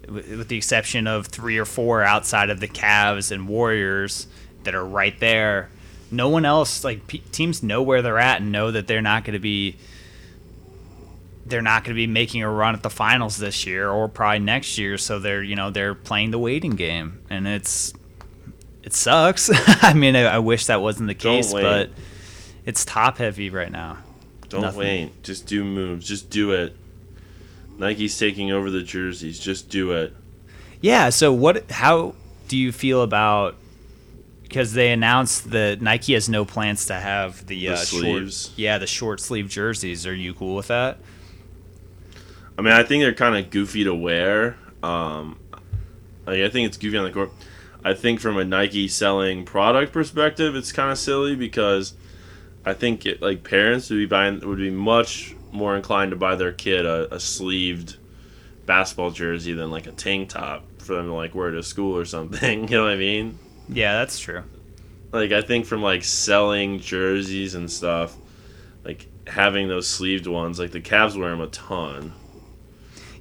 with 0.08 0.48
the 0.48 0.58
exception 0.58 1.08
of 1.08 1.28
three 1.28 1.58
or 1.58 1.66
four 1.66 2.04
outside 2.04 2.50
of 2.50 2.60
the 2.60 2.68
Cavs 2.68 3.32
and 3.32 3.48
Warriors 3.48 4.28
that 4.64 4.76
are 4.76 4.86
right 4.86 5.18
there, 5.20 5.70
no 6.12 6.30
one 6.30 6.46
else 6.46 6.84
like 6.84 7.08
teams 7.32 7.62
know 7.62 7.82
where 7.82 8.02
they're 8.02 8.20
at 8.20 8.42
and 8.42 8.52
know 8.52 8.72
that 8.72 8.88
they're 8.88 9.02
not 9.02 9.24
going 9.24 9.34
to 9.34 9.40
be 9.40 9.76
they're 11.46 11.62
not 11.62 11.84
going 11.84 11.96
to 11.96 11.98
be 11.98 12.08
making 12.08 12.44
a 12.44 12.50
run 12.50 12.76
at 12.76 12.84
the 12.84 12.90
finals 12.90 13.38
this 13.38 13.66
year 13.66 13.90
or 13.90 14.08
probably 14.10 14.40
next 14.40 14.78
year 14.78 14.98
so 14.98 15.20
they're 15.20 15.44
you 15.44 15.56
know 15.56 15.70
they're 15.70 15.96
playing 15.96 16.32
the 16.32 16.40
waiting 16.40 16.72
game 16.72 17.22
and 17.30 17.48
it's 17.48 17.94
it 18.88 18.94
sucks 18.94 19.50
i 19.84 19.94
mean 19.94 20.16
I, 20.16 20.24
I 20.24 20.40
wish 20.40 20.66
that 20.68 20.82
wasn't 20.82 21.08
the 21.08 21.14
case 21.16 21.52
but 21.52 21.90
it's 22.66 22.84
top 22.86 23.18
heavy 23.18 23.50
right 23.50 23.72
now 23.72 23.98
Don't 24.50 24.62
Nothing. 24.62 24.80
wait. 24.80 25.24
Just 25.24 25.46
do 25.46 25.64
moves. 25.66 26.08
Just 26.08 26.30
do 26.30 26.52
it. 26.52 26.74
Nike's 27.78 28.18
taking 28.18 28.50
over 28.52 28.72
the 28.72 28.82
jerseys. 28.82 29.40
Just 29.40 29.70
do 29.70 29.92
it. 29.92 30.14
yeah 30.82 31.10
so 31.10 31.34
what 31.34 31.70
how 31.72 32.16
do 32.48 32.56
you 32.58 32.72
feel 32.72 33.02
about 33.02 33.56
because 34.44 34.72
they 34.72 34.92
announced 34.94 35.52
that 35.52 35.82
Nike 35.82 36.14
has 36.14 36.30
no 36.30 36.46
plans 36.46 36.86
to 36.86 36.94
have 36.96 37.46
the, 37.48 37.60
The 37.68 37.74
uh, 37.74 37.76
sleeves. 37.76 38.46
short 38.48 38.58
yeah 38.58 38.78
the 38.78 38.88
short 38.88 39.20
sleeve 39.20 39.50
jerseys 39.50 40.08
are 40.08 40.16
you 40.16 40.34
cool 40.34 40.56
with 40.56 40.68
that 40.68 40.98
I 42.58 42.62
mean, 42.64 42.74
I 42.74 42.84
think 42.84 43.04
they're 43.04 43.14
kind 43.14 43.36
of 43.36 43.52
goofy 43.52 43.84
to 43.84 43.94
wear. 43.94 44.58
Um, 44.82 45.38
like, 46.26 46.40
I 46.42 46.50
think 46.50 46.68
it's 46.68 46.78
goofy 46.78 46.98
on 46.98 47.04
the 47.06 47.12
court. 47.12 47.30
I 47.84 47.94
think 47.94 48.20
from 48.20 48.38
a 48.38 48.44
Nike 48.44 48.88
selling 48.88 49.46
product 49.46 49.94
perspective, 49.94 50.56
it's 50.56 50.72
kind 50.72 50.92
of 50.92 50.98
silly 50.98 51.36
because 51.36 51.94
I 52.66 52.74
think 52.74 53.06
it, 53.06 53.22
like 53.22 53.44
parents 53.44 53.90
would 53.90 53.98
be 53.98 54.06
buying 54.06 54.40
would 54.48 54.58
be 54.58 54.70
much 54.72 55.36
more 55.52 55.76
inclined 55.76 56.12
to 56.12 56.18
buy 56.18 56.36
their 56.36 56.52
kid 56.52 56.86
a, 56.86 57.14
a 57.14 57.20
sleeved 57.20 57.98
basketball 58.66 59.12
jersey 59.12 59.54
than 59.54 59.72
like 59.72 59.88
a 59.88 59.92
tank 59.94 60.30
top 60.30 60.66
for 60.80 60.96
them 60.96 61.06
to 61.06 61.14
like 61.14 61.34
wear 61.34 61.52
to 61.52 61.64
school 61.64 61.98
or 61.98 62.06
something. 62.06 62.68
You 62.70 62.78
know 62.78 62.84
what 62.84 62.94
I 62.94 62.98
mean? 62.98 63.40
yeah 63.70 64.00
that's 64.00 64.18
true 64.20 64.44
Like 65.12 65.32
I 65.32 65.42
think 65.42 65.66
from 65.66 65.82
like 65.82 66.04
selling 66.04 66.80
jerseys 66.80 67.54
and 67.56 67.70
stuff, 67.72 68.16
like 68.84 69.08
having 69.28 69.68
those 69.68 69.88
sleeved 69.88 70.28
ones, 70.28 70.60
like 70.60 70.72
the 70.72 70.82
Cavs 70.82 71.18
wear 71.18 71.30
them 71.30 71.42
a 71.42 71.48
ton. 71.48 72.14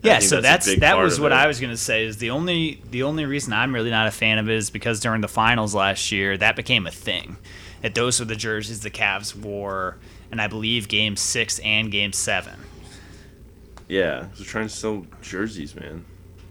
Yeah, 0.06 0.18
so 0.20 0.40
that's 0.40 0.66
that's, 0.66 0.80
that 0.80 0.98
was 0.98 1.20
what 1.20 1.32
it. 1.32 1.36
I 1.36 1.46
was 1.46 1.60
gonna 1.60 1.76
say. 1.76 2.04
Is 2.04 2.18
the 2.18 2.30
only 2.30 2.82
the 2.90 3.02
only 3.02 3.24
reason 3.24 3.52
I'm 3.52 3.74
really 3.74 3.90
not 3.90 4.06
a 4.06 4.10
fan 4.10 4.38
of 4.38 4.48
it 4.48 4.56
is 4.56 4.70
because 4.70 5.00
during 5.00 5.20
the 5.20 5.28
finals 5.28 5.74
last 5.74 6.12
year 6.12 6.36
that 6.36 6.56
became 6.56 6.86
a 6.86 6.90
thing. 6.90 7.36
That 7.82 7.94
those 7.94 8.18
were 8.18 8.26
the 8.26 8.36
jerseys 8.36 8.80
the 8.80 8.90
Cavs 8.90 9.36
wore, 9.36 9.98
and 10.30 10.40
I 10.40 10.46
believe 10.46 10.88
Game 10.88 11.16
Six 11.16 11.58
and 11.60 11.90
Game 11.90 12.12
Seven. 12.12 12.58
Yeah, 13.88 14.26
they're 14.36 14.46
trying 14.46 14.68
to 14.68 14.74
sell 14.74 15.06
jerseys, 15.22 15.74
man. 15.76 16.04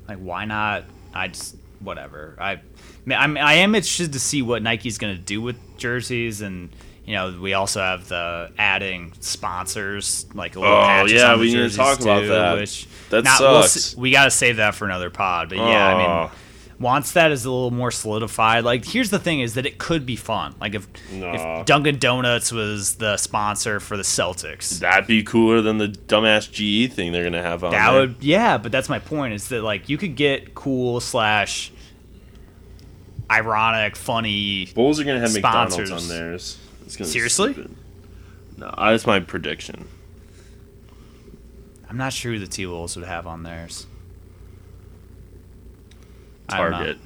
Like, 0.08 0.20
why 0.20 0.46
not? 0.46 0.86
I 1.14 1.28
just 1.28 1.58
whatever. 1.80 2.36
I, 2.40 2.52
I 2.52 2.60
mean, 3.06 3.18
I'm 3.18 3.38
I 3.38 3.54
am 3.56 3.76
interested 3.76 4.14
to 4.14 4.20
see 4.20 4.42
what 4.42 4.62
Nike's 4.62 4.98
gonna 4.98 5.18
do 5.18 5.42
with 5.42 5.58
jerseys, 5.78 6.42
and 6.42 6.70
you 7.06 7.14
know 7.16 7.38
we 7.40 7.54
also 7.54 7.80
have 7.82 8.08
the 8.08 8.52
adding 8.58 9.14
sponsors 9.20 10.26
like 10.34 10.56
little 10.56 10.72
Oh, 10.74 10.82
patches 10.82 11.14
yeah, 11.14 11.32
on 11.34 11.38
the 11.40 11.46
we 11.46 11.54
need 11.54 11.70
to 11.70 11.76
talk 11.78 12.00
about 12.00 12.26
that. 12.28 12.58
Which 12.58 12.88
That 13.10 13.24
not- 13.24 13.40
we'll 13.40 13.64
sucks. 13.64 13.96
we 13.96 14.12
got 14.12 14.24
to 14.26 14.32
save 14.32 14.58
that 14.58 14.74
for 14.76 14.86
another 14.86 15.10
pod. 15.10 15.50
But 15.50 15.60
yeah, 15.60 15.88
I 15.88 15.98
mean, 15.98 16.10
Oh. 16.10 16.32
once 16.80 17.12
that 17.12 17.32
is 17.32 17.46
a 17.46 17.52
little 17.52 17.70
more 17.72 17.92
solidified, 17.92 18.64
like 18.64 18.86
here's 18.86 19.12
the 19.12 19.20
thing: 19.20 19.40
is 19.42 19.54
that 19.54 19.66
it 19.68 19.78
could 19.78 20.06
be 20.06 20.16
fun. 20.16 20.56
Like 20.60 20.74
if 20.74 20.88
Nah. 21.12 21.60
if 21.60 21.66
Dunkin' 21.68 22.00
Donuts 22.00 22.52
was 22.52 22.96
the 22.96 23.18
sponsor 23.18 23.80
for 23.80 23.96
the 23.98 24.04
Celtics, 24.04 24.80
That'd 24.80 25.06
be 25.08 25.22
cooler 25.24 25.62
than 25.62 25.78
the 25.78 25.88
dumbass 25.90 26.52
GE 26.52 26.92
thing 26.92 27.12
they're 27.12 27.24
gonna 27.24 27.42
have 27.44 27.64
on 27.64 27.72
that 27.72 27.92
there. 27.92 28.02
would 28.02 28.16
yeah. 28.22 28.58
But 28.58 28.72
that's 28.72 28.90
my 28.90 28.98
point: 29.00 29.34
is 29.36 29.48
that 29.50 29.62
like 29.62 29.90
you 29.90 29.98
could 30.00 30.16
get 30.16 30.56
cool 30.56 31.00
slash 31.00 31.72
ironic, 33.30 33.96
funny. 33.96 34.66
Bulls 34.74 35.00
are 35.00 35.04
gonna 35.04 35.20
have 35.20 35.32
sponsors. 35.32 35.90
McDonald's 35.92 36.10
on 36.12 36.16
theirs. 36.18 36.58
It's 36.86 36.96
gonna 36.96 37.10
Seriously? 37.10 37.54
stupid. 37.54 37.76
No, 38.58 38.74
that's 38.78 39.06
my 39.06 39.20
prediction. 39.20 39.88
I'm 41.90 41.98
not 41.98 42.14
sure 42.14 42.34
who 42.34 42.40
the 42.40 42.48
T 42.48 42.66
Wolves 42.66 42.96
would 42.96 43.06
have 43.06 43.28
on 43.28 43.44
theirs. 43.44 43.88
I 46.50 46.58
don't 46.60 46.72
know. 46.72 46.78
Target. 46.78 46.98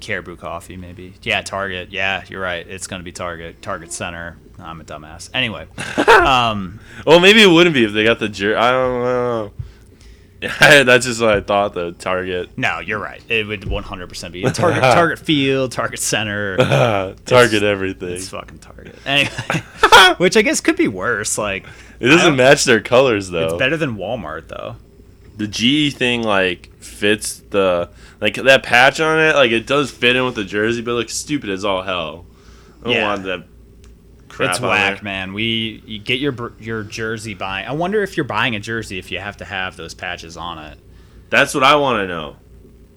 Caribou 0.00 0.36
Coffee, 0.36 0.76
maybe. 0.76 1.14
Yeah, 1.22 1.42
Target. 1.42 1.92
Yeah, 1.92 2.24
you're 2.28 2.40
right. 2.42 2.66
It's 2.66 2.86
going 2.88 2.98
to 3.00 3.04
be 3.04 3.12
Target. 3.12 3.62
Target 3.62 3.92
Center. 3.92 4.36
I'm 4.58 4.80
a 4.80 4.84
dumbass. 4.84 5.30
Anyway, 5.32 5.66
um, 6.08 6.80
Well, 7.06 7.20
maybe 7.20 7.42
it 7.42 7.46
wouldn't 7.46 7.74
be 7.74 7.84
if 7.84 7.92
they 7.92 8.04
got 8.04 8.18
the 8.18 8.28
jer. 8.28 8.56
I 8.58 8.70
don't 8.72 9.02
know. 9.02 9.52
That's 10.60 11.06
just 11.06 11.20
what 11.20 11.30
I 11.30 11.40
thought. 11.40 11.74
The 11.74 11.92
target, 11.92 12.50
No, 12.58 12.80
you're 12.80 12.98
right. 12.98 13.22
It 13.30 13.46
would 13.46 13.62
100% 13.62 14.32
be 14.32 14.44
a 14.44 14.50
target, 14.50 14.82
target 14.82 15.18
field, 15.24 15.72
target 15.72 16.00
center. 16.00 16.56
target 17.26 17.62
everything. 17.62 18.10
It's 18.10 18.28
fucking 18.28 18.58
target. 18.58 18.96
Anyway, 19.06 19.30
which 20.18 20.36
I 20.36 20.42
guess 20.42 20.60
could 20.60 20.76
be 20.76 20.88
worse. 20.88 21.38
Like, 21.38 21.66
It 22.00 22.08
doesn't 22.08 22.36
match 22.36 22.64
their 22.64 22.80
colors 22.80 23.30
though. 23.30 23.44
it's 23.46 23.54
better 23.54 23.76
than 23.76 23.96
Walmart 23.96 24.48
though. 24.48 24.76
the 25.36 25.46
G 25.46 25.90
thing 25.90 26.22
like 26.22 26.70
fits 26.80 27.38
the 27.50 27.90
like 28.20 28.34
that 28.34 28.62
patch 28.62 29.00
on 29.00 29.20
it. 29.20 29.34
Like 29.36 29.50
it 29.52 29.66
does 29.66 29.90
fit 29.90 30.16
in 30.16 30.24
with 30.24 30.34
the 30.34 30.44
jersey, 30.44 30.82
but 30.82 30.90
it 30.92 30.94
looks 30.94 31.14
stupid 31.14 31.50
as 31.50 31.64
all 31.64 31.82
hell. 31.82 32.26
I 32.80 32.84
don't 32.84 32.92
Yeah. 32.94 33.04
want 33.08 33.22
that 33.24 33.44
crap. 34.42 34.50
it's 34.50 34.60
whack, 34.60 34.94
there. 34.96 35.04
man. 35.04 35.32
We 35.32 35.82
you 35.86 35.98
get 35.98 36.18
your 36.20 36.52
your 36.58 36.82
jersey 36.82 37.34
buying. 37.34 37.66
I 37.66 37.72
wonder 37.72 38.02
if 38.02 38.16
you're 38.16 38.24
buying 38.24 38.54
a 38.54 38.60
jersey 38.60 38.98
if 38.98 39.10
you 39.10 39.18
have 39.18 39.36
to 39.38 39.44
have 39.44 39.76
those 39.76 39.94
patches 39.94 40.36
on 40.36 40.58
it 40.58 40.78
That's 41.30 41.54
what 41.54 41.64
I 41.64 41.76
want 41.76 41.98
to 42.02 42.06
know. 42.08 42.36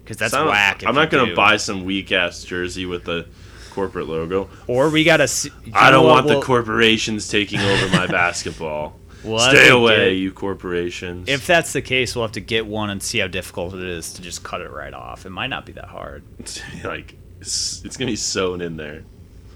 because 0.04 0.18
that's 0.18 0.32
Sounds, 0.34 0.50
whack. 0.50 0.84
I'm 0.86 0.96
not 0.96 1.10
gonna 1.10 1.28
do. 1.28 1.36
buy 1.36 1.58
some 1.58 1.84
weak 1.86 2.12
ass 2.12 2.44
jersey 2.44 2.86
with 2.86 3.04
the 3.06 3.28
corporate 3.72 4.08
logo. 4.08 4.50
Or 4.68 4.90
we 4.90 5.04
gotta. 5.04 5.28
See, 5.28 5.52
I 5.74 5.92
don't 5.92 6.06
want 6.06 6.26
we'll- 6.26 6.40
the 6.40 6.46
corporations 6.46 7.28
taking 7.30 7.60
over 7.60 7.90
my 7.90 8.08
basketball. 8.22 8.98
we'll 9.24 9.40
Stay 9.40 9.70
away, 9.70 10.12
get- 10.12 10.20
you 10.20 10.32
corporations. 10.32 11.28
If 11.28 11.46
that's 11.48 11.74
the 11.74 11.82
case, 11.82 12.16
we'll 12.16 12.24
have 12.26 12.32
to 12.34 12.40
get 12.42 12.66
one 12.68 12.90
and 12.90 13.02
see 13.04 13.20
how 13.20 13.28
difficult 13.28 13.74
it 13.74 13.84
is 13.84 14.14
to 14.14 14.22
just 14.22 14.44
cut 14.44 14.62
it 14.62 14.72
right 14.72 14.94
off. 14.94 15.26
It 15.26 15.32
might 15.32 15.48
not 15.48 15.66
be 15.66 15.72
that 15.74 15.86
hard. 15.90 16.24
It's 16.40 16.62
like 16.84 17.16
it's, 17.42 17.84
it's 17.84 17.98
gonna 17.98 18.12
be 18.12 18.16
sewn 18.16 18.62
in 18.62 18.78
there. 18.78 19.04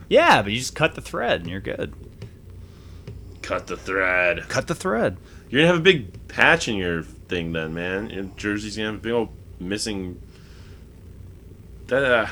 Yeah, 0.09 0.41
but 0.41 0.51
you 0.51 0.57
just 0.57 0.75
cut 0.75 0.95
the 0.95 1.01
thread 1.01 1.41
and 1.41 1.49
you're 1.49 1.61
good. 1.61 1.93
Cut 3.41 3.67
the 3.67 3.77
thread. 3.77 4.45
Cut 4.49 4.67
the 4.67 4.75
thread. 4.75 5.17
You're 5.49 5.61
gonna 5.61 5.67
have 5.71 5.79
a 5.79 5.83
big 5.83 6.27
patch 6.27 6.67
in 6.67 6.75
your 6.75 7.03
thing 7.03 7.53
then, 7.53 7.73
man. 7.73 8.09
Your 8.09 8.25
jersey's 8.35 8.75
gonna 8.75 8.89
have 8.89 8.95
a 8.95 9.03
big 9.03 9.11
old 9.13 9.29
missing. 9.59 10.21
That, 11.87 12.03
uh, 12.03 12.27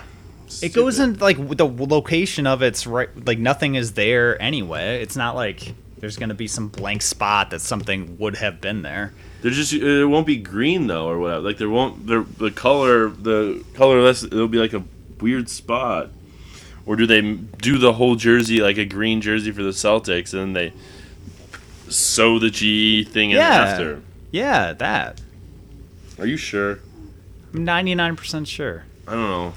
It 0.61 0.73
goes 0.73 0.99
in 0.99 1.17
like 1.19 1.37
the 1.57 1.67
location 1.67 2.45
of 2.47 2.61
it's 2.61 2.85
right. 2.85 3.09
Like 3.25 3.39
nothing 3.39 3.75
is 3.75 3.93
there 3.93 4.41
anyway. 4.41 5.01
It's 5.01 5.15
not 5.15 5.35
like 5.35 5.73
there's 5.99 6.17
gonna 6.17 6.35
be 6.35 6.47
some 6.47 6.67
blank 6.67 7.01
spot 7.01 7.49
that 7.51 7.61
something 7.61 8.17
would 8.17 8.37
have 8.37 8.61
been 8.61 8.81
there. 8.81 9.13
There's 9.41 9.55
just 9.55 9.73
it 9.73 10.05
won't 10.05 10.27
be 10.27 10.37
green 10.37 10.87
though 10.87 11.07
or 11.07 11.19
whatever. 11.19 11.41
Like 11.41 11.57
there 11.57 11.69
won't 11.69 12.07
there 12.07 12.23
the 12.37 12.51
color 12.51 13.09
the 13.09 13.63
colorless 13.73 14.23
it'll 14.23 14.47
be 14.47 14.59
like 14.59 14.73
a 14.73 14.83
weird 15.19 15.49
spot. 15.49 16.11
Or 16.87 16.95
do 16.95 17.05
they 17.05 17.21
do 17.21 17.77
the 17.77 17.93
whole 17.93 18.15
jersey 18.15 18.61
like 18.61 18.77
a 18.77 18.85
green 18.85 19.21
jersey 19.21 19.51
for 19.51 19.61
the 19.61 19.69
Celtics 19.71 20.33
and 20.33 20.41
then 20.41 20.53
they 20.53 20.73
sew 21.91 22.39
the 22.39 22.49
G 22.49 23.03
thing 23.03 23.31
in 23.31 23.37
Yeah. 23.37 23.49
after? 23.65 24.01
Yeah, 24.31 24.73
that. 24.73 25.21
Are 26.19 26.25
you 26.25 26.37
sure? 26.37 26.79
I'm 27.53 27.65
99% 27.65 28.47
sure. 28.47 28.85
I 29.07 29.11
don't 29.11 29.29
know. 29.29 29.53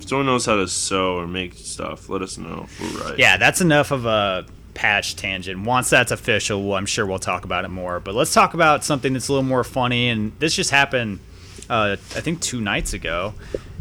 If 0.00 0.08
someone 0.08 0.26
knows 0.26 0.46
how 0.46 0.56
to 0.56 0.66
sew 0.68 1.16
or 1.18 1.26
make 1.26 1.54
stuff, 1.54 2.08
let 2.08 2.22
us 2.22 2.38
know 2.38 2.66
we're 2.80 3.04
right. 3.10 3.18
Yeah, 3.18 3.36
that's 3.36 3.60
enough 3.60 3.90
of 3.90 4.06
a 4.06 4.46
patch 4.74 5.16
tangent. 5.16 5.64
Once 5.64 5.90
that's 5.90 6.10
official, 6.10 6.74
I'm 6.74 6.86
sure 6.86 7.06
we'll 7.06 7.18
talk 7.20 7.44
about 7.44 7.64
it 7.64 7.68
more. 7.68 8.00
But 8.00 8.14
let's 8.14 8.32
talk 8.32 8.54
about 8.54 8.84
something 8.84 9.12
that's 9.12 9.28
a 9.28 9.32
little 9.32 9.44
more 9.48 9.62
funny. 9.64 10.08
And 10.08 10.32
this 10.40 10.54
just 10.56 10.70
happened, 10.70 11.20
uh, 11.72 11.96
I 12.14 12.20
think, 12.20 12.42
two 12.42 12.60
nights 12.60 12.92
ago. 12.92 13.32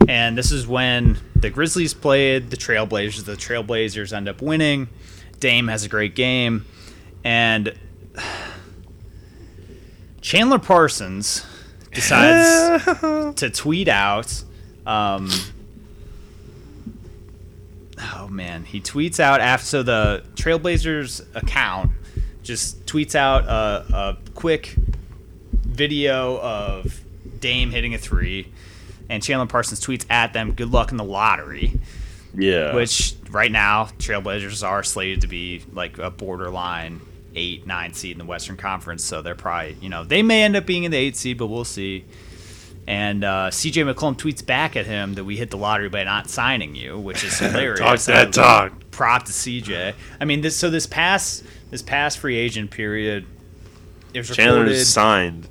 And 0.07 0.37
this 0.37 0.53
is 0.53 0.65
when 0.65 1.17
the 1.35 1.49
Grizzlies 1.49 1.93
played 1.93 2.49
the 2.49 2.55
Trailblazers. 2.55 3.25
The 3.25 3.33
Trailblazers 3.33 4.13
end 4.13 4.29
up 4.29 4.41
winning. 4.41 4.87
Dame 5.41 5.67
has 5.67 5.83
a 5.83 5.89
great 5.89 6.15
game. 6.15 6.65
And 7.25 7.73
Chandler 10.21 10.57
Parsons 10.57 11.45
decides 11.93 12.85
to 13.35 13.49
tweet 13.49 13.89
out. 13.89 14.41
Um, 14.85 15.29
oh 17.99 18.29
man, 18.29 18.63
he 18.63 18.79
tweets 18.79 19.19
out 19.19 19.41
after 19.41 19.65
so 19.65 19.83
the 19.83 20.23
Trailblazers 20.35 21.25
account 21.35 21.91
just 22.41 22.85
tweets 22.85 23.15
out 23.15 23.43
a, 23.43 23.93
a 23.93 24.17
quick 24.33 24.75
video 25.51 26.39
of 26.39 27.01
Dame 27.41 27.71
hitting 27.71 27.93
a 27.93 27.97
three, 27.97 28.51
and 29.09 29.21
Chandler 29.21 29.47
Parsons 29.47 29.81
tweets 29.81 30.05
at 30.09 30.31
them, 30.33 30.53
"Good 30.53 30.71
luck 30.71 30.91
in 30.91 30.97
the 30.97 31.03
lottery." 31.03 31.73
Yeah. 32.33 32.73
Which 32.73 33.15
right 33.29 33.51
now 33.51 33.89
Trailblazers 33.99 34.65
are 34.65 34.83
slated 34.83 35.21
to 35.21 35.27
be 35.27 35.63
like 35.73 35.97
a 35.97 36.09
borderline 36.09 37.01
eight 37.35 37.65
nine 37.67 37.93
seed 37.93 38.13
in 38.13 38.17
the 38.19 38.25
Western 38.25 38.57
Conference, 38.57 39.03
so 39.03 39.21
they're 39.21 39.35
probably 39.35 39.75
you 39.81 39.89
know 39.89 40.03
they 40.03 40.23
may 40.23 40.43
end 40.43 40.55
up 40.55 40.65
being 40.65 40.83
in 40.83 40.91
the 40.91 40.97
eight 40.97 41.17
seed, 41.17 41.37
but 41.37 41.47
we'll 41.47 41.65
see. 41.65 42.05
And 42.87 43.23
uh, 43.23 43.49
CJ 43.51 43.93
McCollum 43.93 44.17
tweets 44.17 44.43
back 44.43 44.75
at 44.75 44.85
him 44.87 45.13
that 45.13 45.23
we 45.23 45.37
hit 45.37 45.51
the 45.51 45.57
lottery 45.57 45.87
by 45.87 46.03
not 46.03 46.29
signing 46.29 46.73
you, 46.75 46.97
which 46.97 47.23
is 47.23 47.37
hilarious. 47.39 47.79
Talk 47.79 47.99
that 48.13 48.33
talk. 48.33 48.73
Prop 48.91 49.23
to 49.25 49.31
CJ. 49.31 49.93
I 50.19 50.25
mean, 50.25 50.41
this 50.41 50.55
so 50.55 50.69
this 50.69 50.87
past 50.87 51.43
this 51.69 51.81
past 51.81 52.17
free 52.19 52.37
agent 52.37 52.71
period, 52.71 53.25
it 54.13 54.19
was 54.19 54.35
Chandler 54.35 54.61
reported. 54.61 54.77
is 54.77 54.91
signed. 54.91 55.47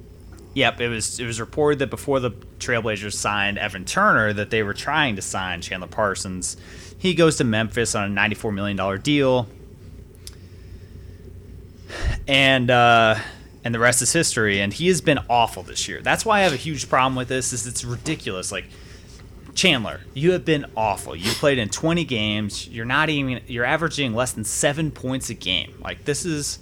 Yep, 0.53 0.80
it 0.80 0.88
was 0.88 1.20
it 1.20 1.26
was 1.26 1.38
reported 1.38 1.78
that 1.78 1.90
before 1.90 2.18
the 2.18 2.32
Trailblazers 2.59 3.12
signed 3.14 3.57
Evan 3.57 3.84
Turner, 3.84 4.32
that 4.32 4.51
they 4.51 4.64
were 4.64 4.74
trying 4.74 5.14
to 5.16 5.22
sign 5.22 5.61
Chandler 5.61 5.86
Parsons. 5.86 6.57
He 6.98 7.14
goes 7.14 7.36
to 7.36 7.44
Memphis 7.44 7.94
on 7.94 8.05
a 8.05 8.09
ninety-four 8.09 8.51
million 8.51 8.76
dollar 8.76 8.98
deal, 8.98 9.48
and 12.26 12.68
uh, 12.68 13.14
and 13.62 13.72
the 13.72 13.78
rest 13.78 14.03
is 14.03 14.12
history. 14.12 14.61
And 14.61 14.72
he 14.72 14.88
has 14.88 15.01
been 15.01 15.20
awful 15.28 15.62
this 15.62 15.86
year. 15.86 16.03
That's 16.03 16.24
why 16.24 16.40
I 16.40 16.42
have 16.42 16.53
a 16.53 16.57
huge 16.57 16.88
problem 16.88 17.14
with 17.14 17.28
this. 17.28 17.53
Is 17.53 17.68
it's 17.68 17.84
ridiculous. 17.84 18.51
Like 18.51 18.64
Chandler, 19.55 20.01
you 20.14 20.32
have 20.32 20.44
been 20.44 20.66
awful. 20.76 21.14
You 21.14 21.30
played 21.30 21.59
in 21.59 21.68
twenty 21.68 22.05
games. 22.05 22.66
You're 22.66 22.84
not 22.84 23.09
even. 23.09 23.40
You're 23.46 23.64
averaging 23.64 24.14
less 24.14 24.32
than 24.32 24.44
seven 24.44 24.90
points 24.90 25.30
a 25.30 25.34
game. 25.34 25.78
Like 25.80 26.07
this 26.07 26.24
is 26.24 26.59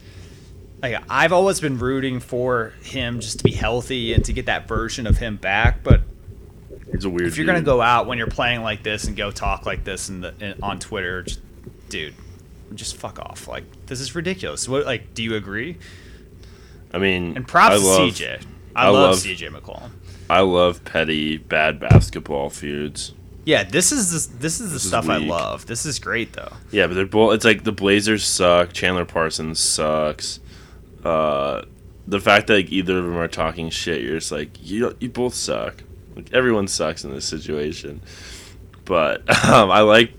like 0.82 0.96
I've 1.08 1.32
always 1.32 1.60
been 1.60 1.78
rooting 1.78 2.20
for 2.20 2.72
him 2.82 3.20
just 3.20 3.38
to 3.38 3.44
be 3.44 3.52
healthy 3.52 4.12
and 4.14 4.24
to 4.24 4.32
get 4.32 4.46
that 4.46 4.68
version 4.68 5.06
of 5.06 5.18
him 5.18 5.36
back. 5.36 5.82
But 5.82 6.02
He's 6.92 7.04
a 7.04 7.10
weird. 7.10 7.28
if 7.28 7.36
you're 7.36 7.46
gonna 7.46 7.62
go 7.62 7.80
out 7.82 8.06
when 8.06 8.18
you're 8.18 8.26
playing 8.28 8.62
like 8.62 8.82
this 8.82 9.04
and 9.04 9.16
go 9.16 9.30
talk 9.30 9.66
like 9.66 9.84
this 9.84 10.08
in, 10.08 10.24
on 10.62 10.78
Twitter, 10.78 11.22
just, 11.22 11.40
dude, 11.88 12.14
just 12.74 12.96
fuck 12.96 13.18
off. 13.18 13.46
Like 13.48 13.64
this 13.86 14.00
is 14.00 14.14
ridiculous. 14.14 14.68
What 14.68 14.86
like 14.86 15.14
do 15.14 15.22
you 15.22 15.34
agree? 15.34 15.76
I 16.92 16.98
mean, 16.98 17.36
And 17.36 17.46
props 17.46 17.74
I 17.76 17.78
to 17.78 18.12
CJ. 18.12 18.42
I, 18.74 18.86
I 18.86 18.88
love, 18.88 19.10
love- 19.10 19.18
CJ 19.18 19.50
McCollum. 19.50 19.90
I 20.30 20.40
love 20.40 20.84
petty 20.84 21.36
bad 21.38 21.80
basketball 21.80 22.50
feuds. 22.50 23.14
Yeah, 23.44 23.64
this 23.64 23.92
is 23.92 24.12
this, 24.12 24.26
this 24.26 24.60
is 24.60 24.68
the 24.68 24.74
This 24.74 24.82
is 24.84 24.88
stuff 24.88 25.08
I 25.08 25.16
love. 25.16 25.64
This 25.66 25.86
is 25.86 25.98
great 25.98 26.34
though. 26.34 26.52
Yeah, 26.70 26.86
but 26.86 26.94
they're 26.94 27.06
both. 27.06 27.34
It's 27.34 27.46
like 27.46 27.64
the 27.64 27.72
Blazers 27.72 28.24
suck. 28.24 28.72
Chandler 28.74 29.06
Parsons 29.06 29.58
sucks. 29.58 30.40
Uh, 31.04 31.62
the 32.06 32.20
fact 32.20 32.46
that 32.46 32.54
like, 32.54 32.72
either 32.72 32.98
of 32.98 33.04
them 33.04 33.16
are 33.16 33.28
talking 33.28 33.70
shit, 33.70 34.02
you're 34.02 34.18
just 34.18 34.32
like 34.32 34.50
you. 34.62 34.96
You 35.00 35.08
both 35.08 35.34
suck. 35.34 35.82
Like 36.16 36.32
everyone 36.32 36.68
sucks 36.68 37.04
in 37.04 37.12
this 37.12 37.24
situation. 37.24 38.00
But 38.84 39.20
um, 39.48 39.70
I 39.70 39.80
like 39.80 40.12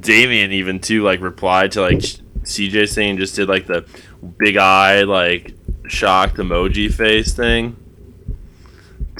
Damian 0.00 0.52
even 0.52 0.80
too. 0.80 1.02
Like 1.02 1.20
replied 1.20 1.72
to 1.72 1.82
like 1.82 1.98
CJ 1.98 2.88
saying 2.88 3.18
just 3.18 3.36
did 3.36 3.48
like 3.48 3.66
the 3.66 3.86
big 4.38 4.56
eye 4.56 5.02
like 5.02 5.54
shocked 5.88 6.36
emoji 6.36 6.92
face 6.92 7.32
thing. 7.32 7.76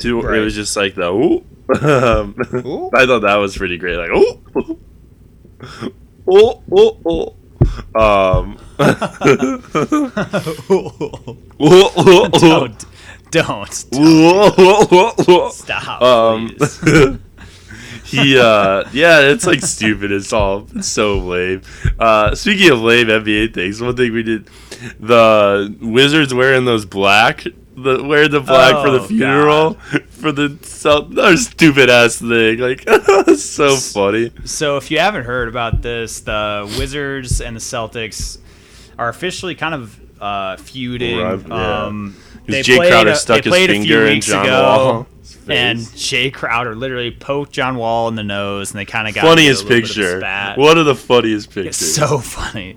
To 0.01 0.21
it 0.33 0.41
was 0.41 0.55
just 0.55 0.77
like 0.77 0.95
the 0.95 1.11
ooh. 1.11 1.45
um, 1.83 2.35
Ooh. 2.67 2.91
I 2.95 3.07
thought 3.07 3.21
that 3.21 3.37
was 3.37 3.57
pretty 3.57 3.79
great. 3.79 3.97
Like 3.97 4.11
ooh. 4.11 4.79
Oh, 6.25 6.63
oh, 6.71 7.37
oh. 7.95 8.01
Um. 8.01 8.59
Oh, 8.83 9.63
oh, 11.61 11.97
oh. 11.97 12.29
don't 12.29 12.85
don't 13.31 13.85
Oh, 13.95 14.55
oh, 14.59 14.87
oh, 14.91 15.15
oh. 15.29 15.51
stop. 15.51 16.03
Um, 16.03 16.57
he, 18.05 18.39
uh, 18.39 18.85
yeah, 18.93 19.21
it's 19.21 19.47
like 19.47 19.63
stupid. 19.63 20.13
It's 20.13 20.33
all 20.33 20.69
it's 20.75 20.89
so 20.89 21.19
lame. 21.19 21.63
Uh, 21.99 22.35
speaking 22.35 22.71
of 22.71 22.81
lame 22.81 23.07
NBA 23.07 23.55
things, 23.55 23.81
one 23.81 23.97
thing 23.97 24.13
we 24.13 24.23
did, 24.23 24.51
the 25.01 25.75
Wizards 25.81 26.35
wearing 26.35 26.67
those 26.67 26.85
black, 26.85 27.45
the 27.75 28.05
wearing 28.05 28.31
the 28.31 28.41
black 28.41 28.85
for 28.85 28.91
the 28.91 29.01
Oh, 29.01 29.07
funeral 29.07 29.75
for 30.11 30.31
the 30.31 30.49
that 30.49 31.39
stupid 31.39 31.89
ass 31.89 32.19
thing. 32.19 32.59
Like, 32.59 32.87
so 33.37 33.77
funny. 33.77 34.31
So, 34.45 34.77
if 34.77 34.91
you 34.91 34.99
haven't 34.99 35.25
heard 35.25 35.49
about 35.49 35.81
this, 35.81 36.21
the 36.21 36.71
Wizards 36.79 37.41
and 37.41 37.57
the 37.57 37.61
Celtics 37.61 38.39
are 38.99 39.09
officially 39.09 39.55
kind 39.55 39.75
of 39.75 40.01
uh, 40.21 40.57
feuding. 40.57 41.19
Right, 41.19 41.41
yeah. 41.49 41.85
Um, 41.85 42.17
'Cause 42.47 42.57
Jae 42.57 42.77
played 42.77 42.91
Crowder 42.91 43.11
a- 43.11 43.17
stuck 43.17 43.37
they 43.43 43.51
his 43.51 43.51
played 43.51 43.71
a 43.71 43.75
few 43.75 43.83
finger 43.83 44.07
in 44.07 44.21
John 44.21 44.45
ago, 44.47 44.63
Wall's 44.63 45.39
and 45.49 45.79
Jae 45.79 46.33
Crowder 46.35 46.75
literally 46.75 47.13
poked 47.13 47.53
John 47.53 47.77
Wall 47.77 48.09
in 48.09 48.17
the 48.17 48.25
nose, 48.25 48.73
and 48.73 48.81
they 48.81 48.85
kind 48.85 49.07
of 49.07 49.15
got 49.15 49.23
Funniest 49.23 49.63
into 49.63 49.73
a 49.73 49.77
little 49.77 49.89
bit 49.89 49.91
of 49.91 49.95
picture. 50.07 50.21
spat. 50.21 50.59
One 50.59 50.77
of 50.79 50.87
the 50.87 50.95
funniest 50.97 51.47
It's 51.49 51.55
pictures. 51.55 51.95
so 51.95 52.19
funny. 52.19 52.77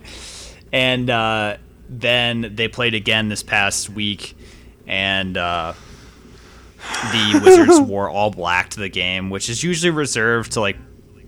And 0.71 1.09
uh, 1.09 1.57
then 1.89 2.51
they 2.55 2.67
played 2.67 2.93
again 2.93 3.27
this 3.29 3.41
past 3.41 3.89
week, 3.89 4.37
and 4.85 5.35
uh, 5.35 5.73
the 7.11 7.41
Wizards 7.43 7.79
wore 7.79 8.07
all 8.09 8.29
black 8.29 8.69
to 8.71 8.79
the 8.79 8.89
game, 8.89 9.29
which 9.31 9.49
is 9.49 9.63
usually 9.63 9.89
reserved 9.91 10.51
to 10.53 10.61
like 10.61 10.77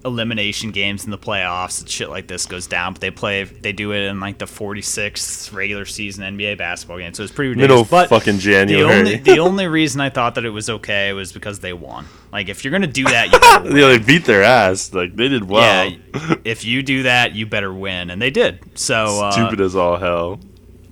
elimination 0.08 0.72
games 0.72 1.06
in 1.06 1.12
the 1.12 1.18
playoffs 1.18 1.82
and 1.82 1.90
shit 1.90 2.10
like 2.10 2.28
this 2.28 2.46
goes 2.46 2.66
down. 2.66 2.94
But 2.94 3.02
they 3.02 3.12
play, 3.12 3.44
they 3.44 3.74
do 3.74 3.92
it 3.92 4.04
in 4.08 4.20
like 4.20 4.38
the 4.40 4.46
46th 4.46 5.54
regular 5.54 5.86
season 5.86 6.38
NBA 6.38 6.58
basketball 6.58 6.98
game, 6.98 7.14
so 7.14 7.24
it's 7.24 7.32
pretty 7.32 7.50
ridiculous. 7.50 7.70
Middle 7.70 7.86
but 7.90 8.10
fucking 8.10 8.40
January. 8.40 8.84
The 8.84 8.98
only, 8.98 9.16
the 9.18 9.40
only 9.40 9.68
reason 9.68 10.02
I 10.02 10.10
thought 10.10 10.36
that 10.36 10.46
it 10.46 10.50
was 10.50 10.70
okay 10.70 11.14
was 11.14 11.32
because 11.32 11.60
they 11.60 11.74
won. 11.74 12.06
Like 12.32 12.50
if 12.50 12.64
you're 12.64 12.72
gonna 12.72 12.88
do 12.88 13.04
that, 13.04 13.32
you 13.32 13.64
win. 13.64 13.74
they 13.76 13.98
beat 14.00 14.26
their 14.26 14.44
ass. 14.44 14.94
Like 14.94 15.16
they 15.16 15.28
did 15.28 15.44
well. 15.48 15.90
Yeah, 15.90 16.36
if 16.44 16.66
you 16.66 16.82
do 16.82 17.04
that, 17.04 17.34
you 17.36 17.46
better 17.46 17.74
win, 17.74 18.10
and 18.10 18.22
they 18.22 18.32
did. 18.32 18.60
So 18.78 19.24
uh, 19.24 19.32
Stupid 19.32 19.62
as 19.62 19.76
all 19.76 19.98
hell. 19.98 20.40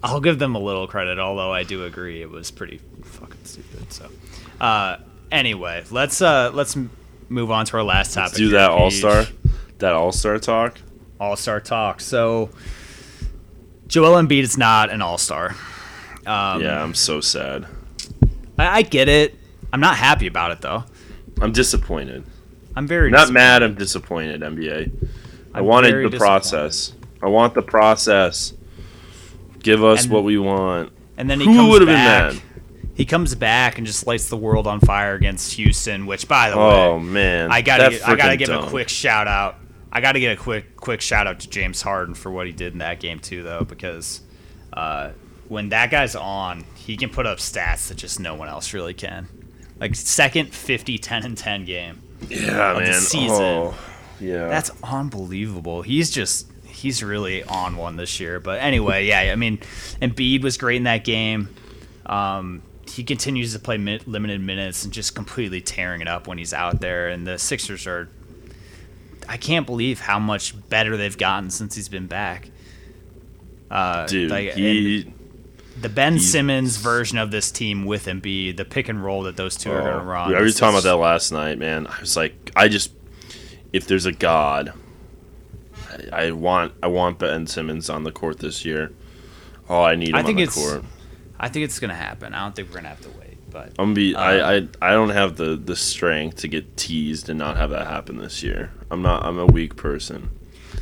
I'll 0.04 0.22
give 0.22 0.38
them 0.38 0.54
a 0.54 0.60
little 0.60 0.86
credit, 0.86 1.18
although 1.18 1.52
I 1.52 1.64
do 1.64 1.84
agree 1.84 2.22
it 2.22 2.30
was 2.30 2.52
pretty 2.52 2.80
fucking 3.04 3.44
stupid. 3.44 3.92
So, 3.92 4.08
uh, 4.62 4.98
anyway, 5.32 5.84
let's 5.90 6.22
uh, 6.22 6.52
let's 6.54 6.78
move 7.36 7.52
on 7.52 7.66
to 7.68 7.78
our 7.78 7.84
last 7.84 8.14
topic. 8.14 8.32
Let's 8.32 8.38
do 8.38 8.50
that 8.52 8.72
all 8.72 8.90
star, 8.90 9.26
that 9.80 9.94
all 9.94 10.12
star 10.12 10.40
talk. 10.40 10.80
All 11.20 11.36
star 11.36 11.60
talk. 11.60 12.00
So, 12.02 12.50
Joel 13.88 14.22
Embiid 14.22 14.42
is 14.42 14.58
not 14.58 14.90
an 14.90 15.02
all 15.02 15.18
star. 15.18 15.50
Um, 16.26 16.62
yeah, 16.62 16.82
I'm 16.82 16.96
so 16.96 17.22
sad. 17.22 17.68
I, 18.58 18.78
I 18.80 18.82
get 18.82 19.08
it. 19.10 19.36
I'm 19.72 19.82
not 19.82 19.98
happy 19.98 20.28
about 20.28 20.52
it 20.52 20.62
though. 20.62 20.86
I'm 21.42 21.52
disappointed. 21.52 22.24
I'm 22.76 22.88
very 22.88 23.12
Not 23.12 23.32
mad. 23.32 23.62
I'm 23.64 23.76
disappointed. 23.76 24.42
NBA. 24.42 24.92
I 25.54 25.60
I'm 25.60 25.66
wanted 25.66 26.12
the 26.12 26.18
process. 26.18 26.94
I 27.22 27.28
want 27.28 27.54
the 27.54 27.62
process. 27.62 28.54
Give 29.60 29.84
us 29.84 30.04
And- 30.06 30.14
what 30.14 30.24
we 30.24 30.38
want. 30.38 30.92
And 31.18 31.30
then 31.30 31.40
he 31.40 31.46
Who 31.46 31.56
comes 31.56 31.70
would've 31.70 31.86
been 31.88 31.96
mad? 31.96 32.42
He 32.96 33.06
comes 33.06 33.36
back 33.36 33.78
and 33.78 33.86
just 33.86 34.08
lights 34.08 34.30
the 34.30 34.38
world 34.38 34.68
on 34.68 34.80
fire 34.80 35.16
against 35.16 35.54
Houston. 35.54 36.06
Which, 36.06 36.28
by 36.28 36.50
the 36.50 36.58
way, 36.58 36.64
Oh 36.64 37.00
man, 37.00 37.52
I 37.52 37.62
gotta 37.62 37.90
get, 37.90 38.08
I 38.08 38.16
gotta 38.16 38.38
give 38.38 38.50
a 38.50 38.64
quick 38.68 38.90
shout 38.90 39.28
out. 39.28 39.58
I 39.92 40.02
gotta 40.02 40.20
get 40.20 40.38
a 40.38 40.42
quick 40.42 40.78
quick 40.78 41.02
shout 41.02 41.28
out 41.28 41.42
to 41.42 41.50
James 41.50 41.82
Harden 41.82 42.16
for 42.16 42.32
what 42.32 42.48
he 42.48 42.54
did 42.54 42.74
in 42.74 42.80
that 42.80 43.00
game 43.00 43.20
too, 43.20 43.44
though, 43.44 43.64
because 43.66 44.22
uh, 44.74 45.12
when 45.50 45.70
that 45.70 45.92
guy's 45.92 46.16
on, 46.16 46.64
he 46.76 46.98
can 46.98 47.10
put 47.10 47.26
up 47.26 47.38
stats 47.38 47.90
that 47.90 47.98
just 47.98 48.20
no 48.20 48.34
one 48.36 48.48
else 48.48 48.74
really 48.74 48.94
can. 48.94 49.28
Like 49.80 49.94
second 49.96 50.54
50, 50.54 50.98
10 50.98 51.24
and 51.26 51.38
ten 51.38 51.66
game. 51.66 52.02
Yeah, 52.30 52.74
the 52.74 52.80
man. 52.80 52.94
season. 52.94 53.44
Oh, 53.44 53.78
yeah. 54.20 54.48
That's 54.48 54.72
unbelievable. 54.84 55.82
He's 55.82 56.10
just 56.10 56.48
he's 56.66 57.04
really 57.04 57.44
on 57.44 57.78
one 57.78 57.96
this 57.98 58.20
year. 58.20 58.40
But 58.40 58.62
anyway, 58.62 59.06
yeah, 59.06 59.20
I 59.20 59.36
mean, 59.36 59.58
Embiid 60.02 60.44
was 60.44 60.58
great 60.58 60.78
in 60.78 60.84
that 60.84 61.04
game. 61.04 61.54
Um, 62.06 62.62
he 62.88 63.04
continues 63.04 63.54
to 63.54 63.60
play 63.60 63.78
mi- 63.78 64.00
limited 64.06 64.42
minutes 64.42 64.84
and 64.84 64.94
just 64.94 65.16
completely 65.16 65.62
tearing 65.62 66.02
it 66.02 66.08
up 66.08 66.28
when 66.28 66.38
he's 66.38 66.54
out 66.54 66.82
there. 66.82 67.08
And 67.10 67.26
the 67.26 67.38
Sixers 67.38 67.88
are, 67.88 68.10
I 69.28 69.38
can't 69.38 69.66
believe 69.66 70.00
how 70.02 70.20
much 70.20 70.54
better 70.70 70.96
they've 70.98 71.18
gotten 71.18 71.50
since 71.50 71.76
he's 71.76 71.90
been 71.90 72.08
back. 72.08 72.50
Uh, 73.72 74.06
dude. 74.06 74.30
like, 74.32 74.54
he. 74.54 75.12
the 75.82 75.90
Ben 75.90 76.20
Simmons 76.20 76.78
version 76.78 77.18
of 77.18 77.32
this 77.32 77.52
team 77.52 77.86
with 77.86 78.06
Embiid, 78.06 78.58
the 78.58 78.66
pick 78.66 78.88
and 78.90 79.04
roll 79.04 79.24
that 79.24 79.36
those 79.36 79.56
two 79.58 79.72
are 79.72 79.82
going 79.82 79.94
to 79.94 80.00
Oh, 80.02 80.04
run. 80.04 80.32
were 80.32 80.44
is 80.46 80.56
talking 80.56 80.76
about 80.76 80.84
that 80.84 80.98
last 80.98 81.32
night, 81.32 81.58
man. 81.58 81.88
I 81.88 82.00
was 82.00 82.16
like, 82.16 82.52
I 82.56 82.68
just, 82.68 82.92
if 83.74 83.88
there's 83.88 84.06
a 84.06 84.12
God, 84.12 84.74
I, 86.14 86.28
I 86.28 86.32
want, 86.32 86.74
I 86.84 86.88
want 86.88 87.18
Ben 87.20 87.48
Simmons 87.48 87.90
on 87.90 88.04
the 88.04 88.12
court 88.12 88.40
this 88.40 88.64
year. 88.64 88.92
Oh, 89.68 89.82
I 89.82 89.96
need 89.96 90.10
him 90.10 90.16
I 90.16 90.20
think 90.24 90.30
on 90.30 90.36
the 90.38 90.44
it's- 90.44 90.56
court. 90.72 90.84
I 91.40 91.50
think 91.50 91.66
it's 91.66 91.80
going 91.80 91.90
to 91.90 91.96
happen. 91.96 92.34
I 92.34 92.44
don't 92.44 92.56
think 92.56 92.70
we're 92.70 92.82
going 92.82 92.84
to 92.84 92.90
have 92.90 93.02
to 93.02 93.10
wait, 93.20 93.38
but. 93.52 93.74
I'm 93.78 93.94
be. 93.94 94.16
Uh, 94.16 94.20
I, 94.20 94.56
I 94.56 94.68
I 94.82 94.92
don't 94.92 95.10
have 95.10 95.36
the 95.36 95.56
the 95.56 95.76
strength 95.76 96.38
to 96.38 96.48
get 96.48 96.78
teased 96.78 97.30
and 97.30 97.38
not 97.38 97.58
have 97.58 97.72
that 97.72 97.88
happen 97.88 98.18
this 98.18 98.44
year. 98.44 98.72
I'm 98.90 99.02
not. 99.02 99.26
I'm 99.26 99.40
a 99.40 99.46
weak 99.46 99.76
person. 99.76 100.30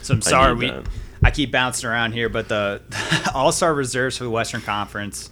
So 0.01 0.13
I'm 0.13 0.21
sorry 0.21 0.53
need 0.53 0.59
we 0.59 0.69
that. 0.69 0.87
I 1.23 1.31
keep 1.31 1.51
bouncing 1.51 1.89
around 1.89 2.11
here, 2.11 2.27
but 2.27 2.49
the, 2.49 2.81
All 3.33 3.51
Star 3.51 3.73
reserves 3.73 4.17
for 4.17 4.25
the 4.25 4.29
Western 4.29 4.61
Conference: 4.61 5.29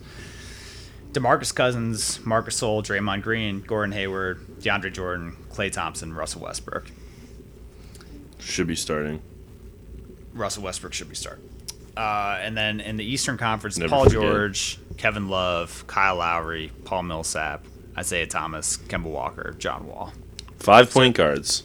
Demarcus 1.12 1.54
Cousins, 1.54 2.26
Marc 2.26 2.48
Gasol, 2.48 2.84
Draymond 2.84 3.22
Green, 3.22 3.62
Gordon 3.62 3.92
Hayward, 3.92 4.40
DeAndre 4.62 4.94
Jordan, 4.94 5.36
Klay 5.52 5.72
Thompson, 5.72 6.14
Russell 6.14 6.42
Westbrook. 6.42 6.90
Should 8.40 8.68
be 8.68 8.76
starting. 8.76 9.22
Russell 10.34 10.64
Westbrook 10.64 10.94
should 10.94 11.10
be 11.10 11.16
starting. 11.16 11.51
Uh, 11.96 12.38
and 12.42 12.56
then 12.58 12.80
in 12.80 12.96
the 12.98 13.04
Eastern 13.04 13.38
Conference, 13.38 13.78
Never 13.78 13.90
Paul 13.90 14.04
forget. 14.06 14.22
George, 14.22 14.80
Kevin 14.98 15.28
Love, 15.30 15.86
Kyle 15.88 16.16
Lowry, 16.18 16.72
Paul 16.86 17.04
Millsap, 17.04 17.66
Isaiah 17.98 18.28
Thomas, 18.28 18.78
Kemba 18.78 19.04
Walker, 19.06 19.54
John 19.60 19.88
Wall. 19.88 20.14
Five 20.60 20.90
point 20.92 21.16
guards. 21.16 21.64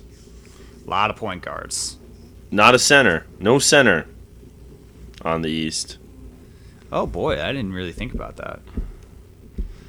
A 0.87 0.91
lot 0.91 1.11
of 1.11 1.17
point 1.17 1.43
guards. 1.43 1.97
Not 2.51 2.75
a 2.75 2.79
center. 2.79 3.27
No 3.39 3.59
center. 3.59 4.07
On 5.23 5.43
the 5.43 5.49
East. 5.51 5.99
Oh 6.93 7.07
boy, 7.07 7.43
I 7.43 7.53
didn't 7.53 7.73
really 7.73 7.93
think 7.93 8.15
about 8.15 8.37
that. 8.37 8.61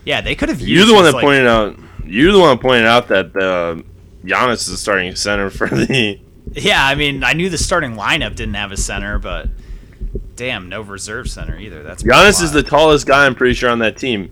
Yeah, 0.06 0.22
they 0.22 0.36
could 0.36 0.50
have. 0.50 0.62
You're 0.62 0.86
the 0.86 0.94
one 0.94 1.04
that 1.04 1.14
like- 1.14 1.24
pointed 1.24 1.48
out. 1.48 1.78
You're 2.06 2.32
the 2.32 2.40
one 2.40 2.56
that 2.56 2.62
pointed 2.62 2.86
out 2.86 3.08
that 3.10 3.36
uh, 3.36 3.82
Giannis 4.26 4.70
is 4.70 4.80
starting 4.80 5.16
center 5.16 5.50
for 5.50 5.68
the. 5.68 6.20
Yeah, 6.54 6.84
I 6.84 6.96
mean, 6.96 7.26
I 7.26 7.34
knew 7.34 7.50
the 7.50 7.58
starting 7.58 7.96
lineup 7.96 8.34
didn't 8.38 8.54
have 8.54 8.72
a 8.72 8.78
center, 8.78 9.20
but 9.20 9.50
damn, 10.36 10.70
no 10.70 10.82
reserve 10.82 11.30
center 11.30 11.58
either. 11.58 11.84
That's 11.84 12.04
Giannis 12.04 12.42
is 12.42 12.52
the 12.52 12.64
tallest 12.64 13.06
guy. 13.06 13.26
I'm 13.26 13.36
pretty 13.36 13.54
sure 13.54 13.70
on 13.70 13.80
that 13.80 13.98
team. 13.98 14.32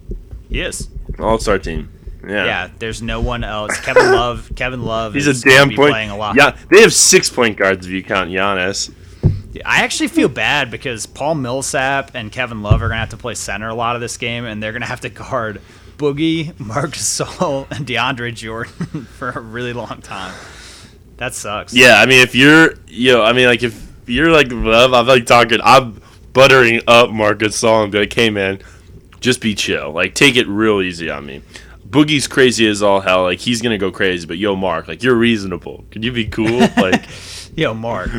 he 0.50 0.62
is. 0.62 0.90
All 1.20 1.38
star 1.38 1.60
team. 1.60 1.92
Yeah. 2.28 2.46
Yeah. 2.46 2.70
there's 2.80 3.02
no 3.02 3.22
one 3.22 3.44
else. 3.44 3.80
Kevin 3.82 4.12
Love. 4.12 4.52
Kevin 4.56 4.84
Love. 4.84 5.14
He's 5.14 5.28
is 5.28 5.46
a 5.46 5.50
damn 5.50 5.70
point. 5.70 5.92
Playing 5.92 6.10
a 6.10 6.18
lot. 6.18 6.36
Yeah, 6.36 6.58
they 6.70 6.82
have 6.82 6.94
six 6.94 7.30
point 7.30 7.58
guards 7.58 7.86
if 7.86 7.92
you 7.92 8.04
count 8.04 8.32
Giannis. 8.32 8.94
I 9.64 9.84
actually 9.84 10.10
feel 10.10 10.28
bad 10.28 10.70
because 10.70 11.06
Paul 11.06 11.36
Millsap 11.36 12.12
and 12.14 12.32
Kevin 12.32 12.62
Love 12.62 12.82
are 12.82 12.90
gonna 12.90 13.00
have 13.00 13.10
to 13.10 13.18
play 13.18 13.36
center 13.36 13.70
a 13.70 13.76
lot 13.76 13.96
of 13.96 14.02
this 14.02 14.18
game, 14.18 14.46
and 14.46 14.62
they're 14.62 14.74
gonna 14.74 14.86
have 14.86 15.02
to 15.02 15.10
guard 15.10 15.62
Boogie, 15.98 16.60
Marc 16.60 16.92
Gasol, 16.92 17.70
and 17.72 17.86
DeAndre 17.86 18.34
Jordan 18.34 19.06
for 19.18 19.30
a 19.30 19.40
really 19.40 19.74
long 19.74 20.02
time. 20.02 20.34
That 21.18 21.34
sucks. 21.34 21.74
Yeah, 21.74 22.02
I 22.02 22.06
mean, 22.06 22.22
if 22.22 22.36
you're, 22.36 22.74
you 22.88 23.14
know, 23.14 23.24
I 23.24 23.32
mean, 23.32 23.46
like 23.46 23.64
if 23.64 23.85
you're 24.06 24.32
like 24.32 24.52
I'm 24.52 25.08
like 25.08 25.26
talking, 25.26 25.60
I'm 25.64 26.02
buttering 26.34 26.82
up 26.88 27.10
Marcus 27.12 27.62
Gasol 27.62 27.84
and 27.84 27.92
be 27.92 28.00
like, 28.00 28.14
hey 28.14 28.30
man, 28.30 28.60
just 29.20 29.42
be 29.42 29.56
chill, 29.56 29.92
like 29.92 30.16
take 30.16 30.36
it 30.36 30.48
real 30.48 30.82
easy 30.82 31.10
on 31.10 31.26
me. 31.26 31.42
Boogie's 31.88 32.28
crazy 32.28 32.68
as 32.68 32.82
all 32.82 33.00
hell, 33.00 33.24
like 33.24 33.40
he's 33.40 33.62
gonna 33.62 33.78
go 33.78 33.92
crazy, 33.92 34.28
but 34.28 34.38
yo, 34.38 34.56
Mark, 34.56 34.88
like 34.88 35.04
you're 35.04 35.16
reasonable. 35.16 35.86
Can 35.92 36.04
you 36.04 36.12
be 36.12 36.26
cool? 36.26 36.68
Like, 36.78 37.06
Yo, 37.56 37.74
Mark, 37.74 38.10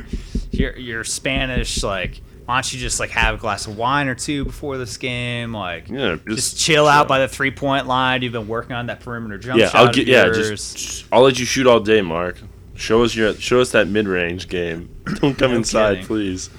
you're 0.51 0.77
you're 0.79 1.05
Spanish. 1.05 1.83
Like, 1.83 2.23
why 2.47 2.57
don't 2.57 2.73
you 2.73 2.81
just 2.81 2.99
like 2.99 3.11
have 3.11 3.35
a 3.35 3.39
glass 3.39 3.67
of 3.67 3.77
wine 3.77 4.09
or 4.09 4.15
two 4.15 4.47
before 4.47 4.79
this 4.79 4.97
game? 4.97 5.53
Like, 5.53 5.91
yeah, 5.91 6.17
just, 6.27 6.59
chill 6.59 6.87
out 6.87 7.07
by 7.07 7.19
the 7.19 7.29
three 7.29 7.51
point 7.51 7.87
line. 7.87 8.23
You've 8.23 8.33
been 8.33 8.49
working 8.49 8.73
on 8.73 8.87
that 8.87 9.01
perimeter 9.01 9.37
jump 9.37 9.61
Yeah, 9.61 9.69
shot. 9.69 9.75
I'll 9.89 9.93
get. 9.93 10.07
Yeah, 10.07 10.29
just 10.29 11.05
I'll 11.13 11.23
let 11.23 11.39
you 11.39 11.45
shoot 11.45 11.67
all 11.67 11.81
day, 11.81 12.01
Mark. 12.01 12.39
Show 12.77 13.03
us 13.05 13.15
your, 13.15 13.35
show 13.35 13.61
us 13.61 13.71
that 13.73 13.89
mid 13.89 14.07
range 14.07 14.49
game. 14.49 14.95
Don't 15.21 15.37
come 15.37 15.53
No 15.53 15.57
inside, 15.59 15.95
kidding. 15.95 16.07
please. 16.07 16.51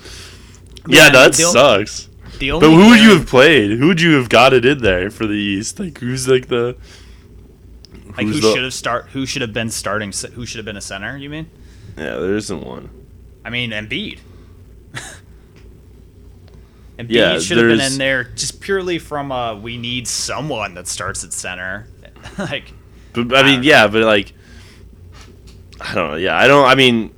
Yeah, 0.88 1.06
Yeah, 1.06 1.10
that 1.12 1.34
the 1.34 1.44
sucks. 1.44 2.10
the 2.40 2.52
But 2.52 2.62
who 2.72 2.90
would 2.90 3.00
you 3.00 3.18
have 3.18 3.28
played? 3.28 3.72
Who 3.78 3.88
would 3.88 4.02
you 4.02 4.14
have 4.16 4.30
got 4.30 4.54
it 4.54 4.66
in 4.66 4.80
there 4.80 5.10
for 5.10 5.26
the 5.28 5.34
East? 5.36 5.80
Like 5.80 5.98
who's 6.00 6.28
like 6.28 6.48
the 6.48 6.76
like 8.18 8.26
who 8.28 8.34
the- 8.40 8.54
should 8.54 8.64
have 8.64 8.74
start? 8.74 9.08
Who 9.10 9.26
should 9.26 9.42
have 9.42 9.54
been 9.54 9.70
starting? 9.70 10.12
Who 10.34 10.46
should 10.46 10.58
have 10.58 10.66
been 10.66 10.78
a 10.78 10.82
center? 10.82 11.18
You 11.18 11.30
mean? 11.30 11.50
Yeah, 11.98 12.16
there 12.18 12.36
isn't 12.36 12.64
one. 12.66 12.90
I 13.46 13.50
mean, 13.50 13.72
Embiid. 13.72 14.20
Embiid 16.98 17.10
Yeah, 17.10 17.40
should 17.40 17.58
have 17.58 17.68
been 17.68 17.80
in 17.92 17.98
there 17.98 18.24
just 18.24 18.60
purely 18.60 18.98
from 19.00 19.32
uh, 19.32 19.56
we 19.56 19.78
need 19.78 20.08
someone 20.08 20.74
that 20.76 20.88
starts 20.88 21.24
at 21.24 21.32
center. 21.34 21.88
like, 22.38 22.74
But 23.14 23.36
I 23.36 23.44
mean, 23.44 23.64
yeah, 23.64 23.88
but 23.88 24.04
like 24.04 24.34
I 25.82 25.94
don't 25.96 26.12
know. 26.12 26.16
Yeah, 26.18 26.38
I 26.38 26.48
don't 26.48 26.66
I 26.66 26.76
mean 26.76 27.14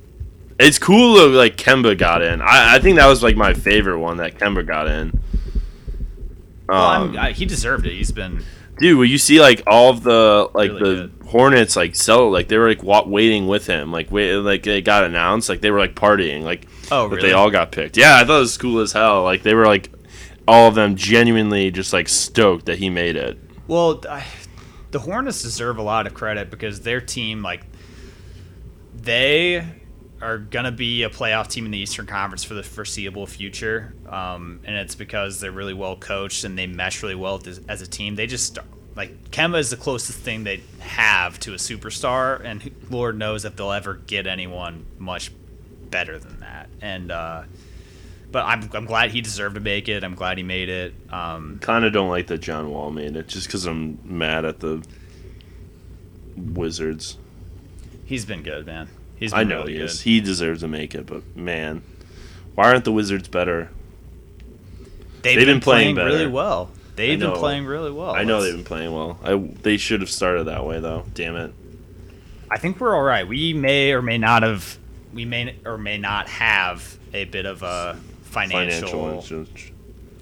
it's 0.58 0.78
cool 0.78 1.14
that 1.14 1.28
like 1.28 1.56
Kemba 1.56 1.96
got 1.96 2.22
in. 2.22 2.40
I, 2.42 2.76
I 2.76 2.78
think 2.80 2.96
that 2.98 3.06
was 3.06 3.22
like 3.22 3.36
my 3.36 3.54
favorite 3.54 3.98
one 3.98 4.18
that 4.18 4.38
Kemba 4.38 4.66
got 4.66 4.88
in. 4.88 5.18
well, 6.68 6.82
I'm, 6.84 7.02
Um, 7.10 7.18
I, 7.18 7.32
he 7.32 7.46
deserved 7.46 7.86
it. 7.86 7.92
He's 7.94 8.12
been 8.12 8.44
dude, 8.78 8.98
when 8.98 9.08
you 9.10 9.18
see 9.18 9.40
like 9.40 9.62
all 9.66 9.90
of 9.90 10.02
the 10.02 10.50
like 10.54 10.70
Really 10.72 10.94
the 10.96 11.10
Hornets 11.26 11.76
like 11.76 11.94
sell 11.94 12.30
like 12.30 12.48
they 12.48 12.58
were 12.58 12.68
like 12.68 12.82
wa- 12.82 13.06
waiting 13.06 13.46
with 13.46 13.66
him 13.66 13.92
like 13.92 14.10
wait 14.10 14.34
like 14.36 14.62
they 14.64 14.82
got 14.82 15.04
announced 15.04 15.48
like 15.48 15.60
they 15.60 15.70
were 15.70 15.78
like 15.78 15.94
partying 15.94 16.42
like 16.42 16.66
Oh, 16.92 17.06
really? 17.06 17.22
they 17.28 17.32
all 17.32 17.50
got 17.50 17.70
picked. 17.70 17.96
Yeah, 17.96 18.16
I 18.16 18.24
thought 18.24 18.38
it 18.38 18.40
was 18.40 18.58
cool 18.58 18.80
as 18.80 18.92
hell. 18.92 19.22
Like 19.22 19.42
they 19.44 19.54
were 19.54 19.66
like 19.66 19.90
all 20.48 20.66
of 20.68 20.74
them 20.74 20.96
genuinely 20.96 21.70
just 21.70 21.92
like 21.92 22.08
stoked 22.08 22.66
that 22.66 22.78
he 22.78 22.90
made 22.90 23.14
it. 23.14 23.38
Well, 23.68 24.02
I, 24.08 24.24
the 24.90 24.98
Hornets 24.98 25.40
deserve 25.42 25.78
a 25.78 25.82
lot 25.82 26.08
of 26.08 26.14
credit 26.14 26.50
because 26.50 26.80
their 26.80 27.00
team, 27.00 27.40
like, 27.42 27.62
they 29.02 29.64
are 30.20 30.38
gonna 30.38 30.72
be 30.72 31.02
a 31.02 31.08
playoff 31.10 31.48
team 31.48 31.64
in 31.64 31.70
the 31.70 31.78
Eastern 31.78 32.06
Conference 32.06 32.44
for 32.44 32.54
the 32.54 32.62
foreseeable 32.62 33.26
future, 33.26 33.94
um, 34.08 34.60
and 34.64 34.76
it's 34.76 34.94
because 34.94 35.40
they're 35.40 35.50
really 35.52 35.74
well 35.74 35.96
coached 35.96 36.44
and 36.44 36.58
they 36.58 36.66
mesh 36.66 37.02
really 37.02 37.14
well 37.14 37.40
as, 37.46 37.60
as 37.68 37.80
a 37.80 37.86
team. 37.86 38.16
They 38.16 38.26
just 38.26 38.58
like 38.96 39.30
Kemba 39.30 39.58
is 39.58 39.70
the 39.70 39.76
closest 39.76 40.18
thing 40.18 40.44
they 40.44 40.62
have 40.80 41.38
to 41.40 41.52
a 41.52 41.56
superstar, 41.56 42.44
and 42.44 42.70
Lord 42.90 43.16
knows 43.16 43.44
if 43.44 43.56
they'll 43.56 43.72
ever 43.72 43.94
get 43.94 44.26
anyone 44.26 44.84
much 44.98 45.32
better 45.90 46.18
than 46.18 46.40
that. 46.40 46.68
And 46.80 47.10
uh, 47.10 47.44
but 48.30 48.44
I'm 48.44 48.68
I'm 48.74 48.84
glad 48.84 49.10
he 49.10 49.20
deserved 49.20 49.54
to 49.54 49.60
make 49.60 49.88
it. 49.88 50.04
I'm 50.04 50.14
glad 50.14 50.36
he 50.36 50.44
made 50.44 50.68
it. 50.68 50.94
Um, 51.10 51.58
Kind 51.60 51.84
of 51.84 51.92
don't 51.92 52.10
like 52.10 52.26
that 52.28 52.38
John 52.38 52.70
Wall 52.70 52.90
made 52.90 53.16
it, 53.16 53.28
just 53.28 53.46
because 53.46 53.66
I'm 53.66 53.98
mad 54.04 54.44
at 54.44 54.60
the 54.60 54.84
Wizards. 56.36 57.16
He's 58.10 58.26
been 58.26 58.42
good, 58.42 58.66
man. 58.66 58.88
He's 59.16 59.30
been 59.30 59.40
I 59.40 59.44
know 59.44 59.60
really 59.60 59.72
he 59.72 59.78
good. 59.78 59.84
is. 59.86 60.00
He 60.02 60.20
deserves 60.20 60.60
to 60.60 60.68
make 60.68 60.94
it, 60.94 61.06
but 61.06 61.22
man, 61.36 61.82
why 62.54 62.68
aren't 62.70 62.84
the 62.84 62.92
Wizards 62.92 63.28
better? 63.28 63.70
They've, 65.22 65.36
They've 65.36 65.46
been, 65.46 65.56
been 65.56 65.60
playing 65.60 65.94
playing, 65.94 66.08
really 66.10 66.26
well. 66.26 66.70
They've 66.96 67.18
been 67.18 67.32
playing 67.32 67.64
really 67.66 67.90
well. 67.90 68.10
I 68.10 68.24
know 68.24 68.38
Let's- 68.38 68.46
they've 68.46 68.56
been 68.56 68.64
playing 68.64 68.92
well. 68.92 69.18
I 69.22 69.36
they 69.36 69.76
should 69.76 70.00
have 70.00 70.10
started 70.10 70.44
that 70.44 70.66
way 70.66 70.80
though. 70.80 71.04
Damn 71.14 71.36
it. 71.36 71.52
I 72.50 72.58
think 72.58 72.80
we're 72.80 72.94
all 72.94 73.02
right. 73.02 73.26
We 73.28 73.52
may 73.54 73.92
or 73.92 74.02
may 74.02 74.18
not 74.18 74.42
have, 74.42 74.76
we 75.14 75.24
may 75.24 75.54
or 75.64 75.78
may 75.78 75.98
not 75.98 76.28
have 76.28 76.98
a 77.14 77.24
bit 77.24 77.46
of 77.46 77.62
a 77.62 77.96
financial, 78.22 78.88
Financial 78.88 79.34
interest. 79.38 79.72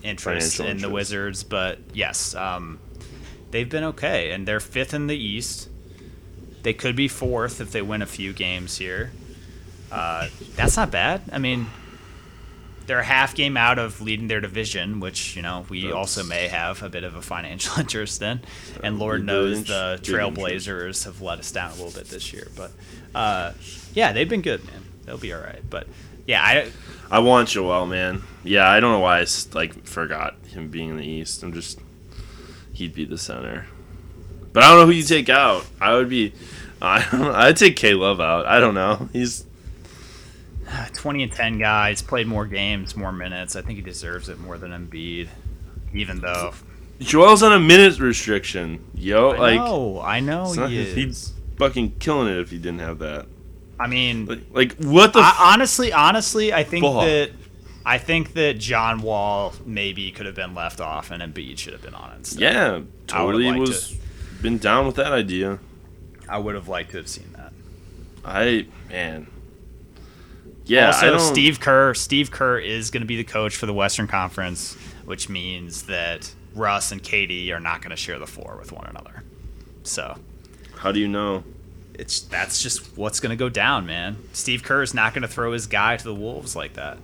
interest 0.02 0.56
financial 0.56 0.66
in 0.66 0.78
the. 0.78 0.90
Wizards, 0.90 1.42
but 1.44 1.78
yes, 1.94 2.34
um, 2.34 2.78
they've 3.50 3.68
been 3.68 3.84
okay, 3.84 4.32
and 4.32 4.46
they're 4.46 4.60
fifth 4.60 4.92
in 4.94 5.06
the 5.06 5.16
East. 5.16 5.68
They 6.68 6.74
could 6.74 6.96
be 6.96 7.08
fourth 7.08 7.62
if 7.62 7.72
they 7.72 7.80
win 7.80 8.02
a 8.02 8.06
few 8.06 8.34
games 8.34 8.76
here. 8.76 9.10
Uh, 9.90 10.28
that's 10.54 10.76
not 10.76 10.90
bad. 10.90 11.22
I 11.32 11.38
mean, 11.38 11.68
they're 12.84 12.98
a 12.98 13.04
half 13.04 13.34
game 13.34 13.56
out 13.56 13.78
of 13.78 14.02
leading 14.02 14.28
their 14.28 14.42
division, 14.42 15.00
which 15.00 15.34
you 15.34 15.40
know 15.40 15.64
we 15.70 15.84
That's- 15.84 15.96
also 15.96 16.24
may 16.24 16.46
have 16.48 16.82
a 16.82 16.90
bit 16.90 17.04
of 17.04 17.14
a 17.14 17.22
financial 17.22 17.78
interest 17.80 18.20
in. 18.20 18.42
And 18.84 18.98
Lord 18.98 19.24
knows 19.24 19.64
the. 19.64 19.98
Trailblazers 20.02 21.06
have 21.06 21.22
let 21.22 21.38
us 21.38 21.50
down 21.52 21.70
a 21.70 21.74
little 21.76 21.90
bit 21.90 22.10
this 22.10 22.34
year, 22.34 22.48
but 22.54 22.70
uh, 23.14 23.54
yeah, 23.94 24.12
they've 24.12 24.28
been 24.28 24.42
good, 24.42 24.62
man. 24.66 24.84
They'll 25.06 25.16
be 25.16 25.32
all 25.32 25.40
right. 25.40 25.62
But 25.70 25.86
yeah, 26.26 26.42
I 26.42 26.70
I 27.10 27.20
want 27.20 27.48
Joel, 27.48 27.86
man. 27.86 28.24
Yeah, 28.44 28.68
I 28.68 28.78
don't 28.78 28.92
know 28.92 29.00
why 29.00 29.20
I 29.20 29.26
like 29.54 29.86
forgot 29.86 30.34
him 30.48 30.68
being 30.68 30.90
in 30.90 30.98
the 30.98 31.06
East. 31.06 31.42
I'm 31.42 31.54
just 31.54 31.80
he'd 32.74 32.92
be 32.92 33.06
the 33.06 33.16
center, 33.16 33.64
but 34.52 34.62
I 34.62 34.68
don't 34.68 34.80
know 34.80 34.86
who 34.86 34.92
you 34.92 35.02
take 35.04 35.28
out. 35.28 35.64
I 35.80 35.94
would 35.94 36.08
be, 36.08 36.32
I 36.80 37.06
I'd 37.48 37.56
take 37.56 37.76
K 37.76 37.94
Love 37.94 38.20
out. 38.20 38.46
I 38.46 38.60
don't 38.60 38.74
know. 38.74 39.08
He's 39.12 39.44
20 40.94 41.22
and 41.22 41.32
10 41.32 41.58
guys 41.58 42.02
played 42.02 42.26
more 42.26 42.46
games, 42.46 42.96
more 42.96 43.12
minutes. 43.12 43.56
I 43.56 43.62
think 43.62 43.76
he 43.76 43.82
deserves 43.82 44.28
it 44.28 44.38
more 44.38 44.58
than 44.58 44.70
Embiid, 44.72 45.28
even 45.94 46.20
though 46.20 46.52
Joel's 47.00 47.42
on 47.42 47.52
a 47.52 47.60
minute 47.60 47.98
restriction. 47.98 48.84
Yo, 48.94 49.30
I 49.30 49.38
like 49.38 49.56
know, 49.56 50.00
I 50.00 50.20
know 50.20 50.52
he 50.52 50.84
he'd 50.92 51.16
fucking 51.56 51.96
killing 51.98 52.28
it 52.28 52.38
if 52.38 52.50
he 52.50 52.58
didn't 52.58 52.80
have 52.80 52.98
that. 52.98 53.26
I 53.80 53.86
mean, 53.86 54.26
Like, 54.26 54.40
like 54.52 54.76
what 54.84 55.12
the? 55.12 55.20
f- 55.20 55.36
I, 55.38 55.52
honestly, 55.52 55.92
honestly, 55.92 56.52
I 56.52 56.64
think 56.64 56.84
Fuck. 56.84 57.04
that 57.04 57.30
I 57.86 57.98
think 57.98 58.34
that 58.34 58.58
John 58.58 59.00
Wall 59.02 59.54
maybe 59.64 60.10
could 60.10 60.26
have 60.26 60.34
been 60.34 60.54
left 60.54 60.80
off, 60.80 61.10
and 61.10 61.22
Embiid 61.22 61.58
should 61.58 61.72
have 61.72 61.82
been 61.82 61.94
on 61.94 62.12
instead. 62.16 62.40
yeah, 62.40 62.80
totally 63.06 63.50
was 63.58 63.96
been 64.42 64.58
down 64.58 64.86
with 64.86 64.96
that 64.96 65.12
idea. 65.12 65.58
I 66.28 66.38
would 66.38 66.54
have 66.54 66.68
liked 66.68 66.90
to 66.92 66.98
have 66.98 67.08
seen 67.08 67.32
that. 67.36 67.52
I 68.24 68.66
man. 68.88 69.28
Yeah, 70.64 70.84
I 70.84 70.86
also, 70.88 71.10
don't, 71.12 71.20
Steve 71.20 71.60
Kerr. 71.60 71.94
Steve 71.94 72.30
Kerr 72.30 72.58
is 72.58 72.90
going 72.90 73.00
to 73.00 73.06
be 73.06 73.16
the 73.16 73.24
coach 73.24 73.56
for 73.56 73.64
the 73.64 73.72
Western 73.72 74.06
Conference, 74.06 74.74
which 75.06 75.30
means 75.30 75.84
that 75.84 76.30
Russ 76.54 76.92
and 76.92 77.02
KD 77.02 77.50
are 77.52 77.60
not 77.60 77.80
going 77.80 77.90
to 77.90 77.96
share 77.96 78.18
the 78.18 78.26
floor 78.26 78.56
with 78.58 78.70
one 78.70 78.86
another. 78.86 79.22
So 79.82 80.18
How 80.76 80.92
do 80.92 81.00
you 81.00 81.08
know? 81.08 81.44
it's 81.98 82.20
that's 82.20 82.62
just 82.62 82.96
what's 82.96 83.18
going 83.18 83.30
to 83.30 83.36
go 83.36 83.48
down, 83.48 83.84
man. 83.84 84.16
Steve 84.32 84.62
Kerr 84.62 84.82
is 84.82 84.94
not 84.94 85.12
going 85.14 85.22
to 85.22 85.28
throw 85.28 85.52
his 85.52 85.66
guy 85.66 85.96
to 85.96 86.04
the 86.04 86.14
wolves 86.14 86.54
like 86.54 86.74
that. 86.74 86.98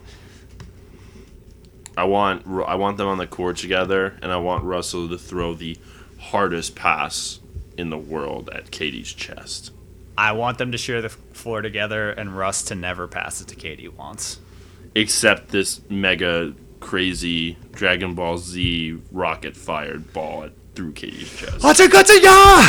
I 1.96 2.04
want 2.04 2.46
I 2.46 2.76
want 2.76 2.96
them 2.96 3.08
on 3.08 3.18
the 3.18 3.26
court 3.26 3.56
together, 3.56 4.16
and 4.22 4.32
I 4.32 4.36
want 4.36 4.64
Russell 4.64 5.08
to 5.08 5.18
throw 5.18 5.54
the 5.54 5.76
hardest 6.18 6.74
pass 6.74 7.40
in 7.76 7.90
the 7.90 7.98
world 7.98 8.48
at 8.50 8.70
KD's 8.70 9.12
chest. 9.12 9.72
I 10.16 10.32
want 10.32 10.58
them 10.58 10.72
to 10.72 10.78
share 10.78 11.02
the 11.02 11.08
floor 11.08 11.60
together, 11.60 12.10
and 12.10 12.36
Russ 12.36 12.62
to 12.64 12.74
never 12.74 13.08
pass 13.08 13.40
it 13.40 13.48
to 13.48 13.56
KD 13.56 13.92
once. 13.92 14.38
Except 14.94 15.48
this 15.48 15.80
mega 15.90 16.54
crazy 16.78 17.56
Dragon 17.72 18.14
Ball 18.14 18.38
Z 18.38 19.00
rocket 19.10 19.56
fired 19.56 20.12
ball 20.12 20.44
at, 20.44 20.52
through 20.74 20.92
KD's 20.92 21.36
chest. 21.36 21.64
What's 21.64 21.80
a 21.80 21.88
good 21.88 22.06
to 22.06 22.20
ya? 22.20 22.62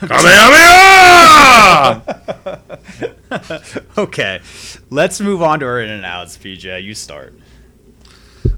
Kamehameha! 0.08 2.02
okay, 3.98 4.40
let's 4.90 5.20
move 5.20 5.42
on 5.42 5.60
to 5.60 5.66
our 5.66 5.80
in 5.80 5.90
and 5.90 6.04
outs. 6.04 6.36
PJ, 6.36 6.82
you 6.82 6.94
start. 6.94 7.34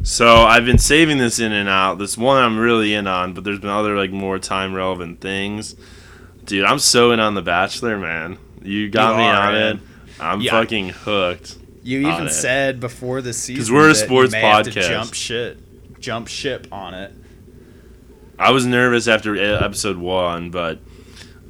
So 0.02 0.36
I've 0.42 0.64
been 0.64 0.78
saving 0.78 1.18
this 1.18 1.38
in 1.38 1.52
and 1.52 1.68
out. 1.68 1.98
This 1.98 2.16
one 2.18 2.42
I'm 2.42 2.58
really 2.58 2.94
in 2.94 3.06
on, 3.06 3.32
but 3.34 3.44
there's 3.44 3.58
been 3.60 3.70
other 3.70 3.96
like 3.96 4.10
more 4.10 4.38
time 4.38 4.74
relevant 4.74 5.20
things. 5.20 5.76
Dude, 6.44 6.64
I'm 6.64 6.78
so 6.78 7.12
in 7.12 7.20
on 7.20 7.34
The 7.34 7.42
Bachelor, 7.42 7.98
man. 7.98 8.38
You 8.62 8.90
got 8.90 9.12
You 9.12 9.18
me 9.18 9.24
are, 9.24 9.46
on 9.48 9.52
man. 9.54 9.76
it. 9.76 9.82
I'm 10.20 10.40
Yeah. 10.40 10.50
fucking 10.52 10.88
hooked. 10.90 11.56
You 11.84 12.08
even 12.12 12.28
said 12.28 12.78
before 12.78 13.20
the 13.22 13.32
season 13.32 13.54
because 13.56 13.72
we're 13.72 13.90
a 13.90 13.94
sports 13.94 14.32
may 14.32 14.40
have 14.40 14.64
to 14.66 14.70
podcast. 14.70 14.88
jump 14.88 15.14
shit, 15.14 16.00
jump 16.00 16.28
ship 16.28 16.66
on 16.70 16.94
it. 16.94 17.12
I 18.38 18.50
was 18.52 18.64
nervous 18.66 19.08
after 19.08 19.34
e- 19.34 19.40
episode 19.40 19.96
one, 19.96 20.50
but 20.50 20.78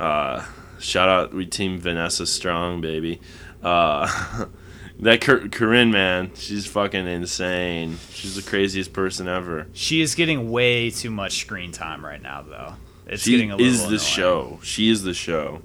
uh, 0.00 0.42
shout 0.78 1.09
out 1.09 1.34
we 1.34 1.44
team 1.46 1.78
Vanessa 1.78 2.26
Strong, 2.26 2.80
baby. 2.80 3.20
Uh, 3.62 4.46
that 5.03 5.20
Cor- 5.20 5.48
Corinne 5.48 5.90
man, 5.90 6.30
she's 6.34 6.66
fucking 6.66 7.07
insane. 7.07 7.98
She's 8.11 8.34
the 8.36 8.42
craziest 8.48 8.92
person 8.92 9.28
ever. 9.28 9.66
She 9.72 10.00
is 10.00 10.14
getting 10.14 10.50
way 10.50 10.90
too 10.90 11.11
much 11.11 11.38
screen 11.40 11.70
time 11.72 12.05
right 12.05 12.22
now, 12.22 12.42
though. 12.42 12.74
It's 13.07 13.22
She 13.24 13.32
getting 13.32 13.50
a 13.50 13.57
little 13.57 13.70
is 13.70 13.88
the 13.88 13.98
show. 13.98 14.59
She 14.62 14.88
is 14.88 15.03
the 15.03 15.12
show. 15.14 15.61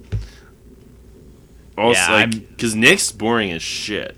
Also, 1.76 2.00
Yeah, 2.00 2.12
like, 2.12 2.48
because 2.48 2.74
Nick's 2.74 3.10
boring 3.12 3.52
as 3.52 3.62
shit. 3.62 4.16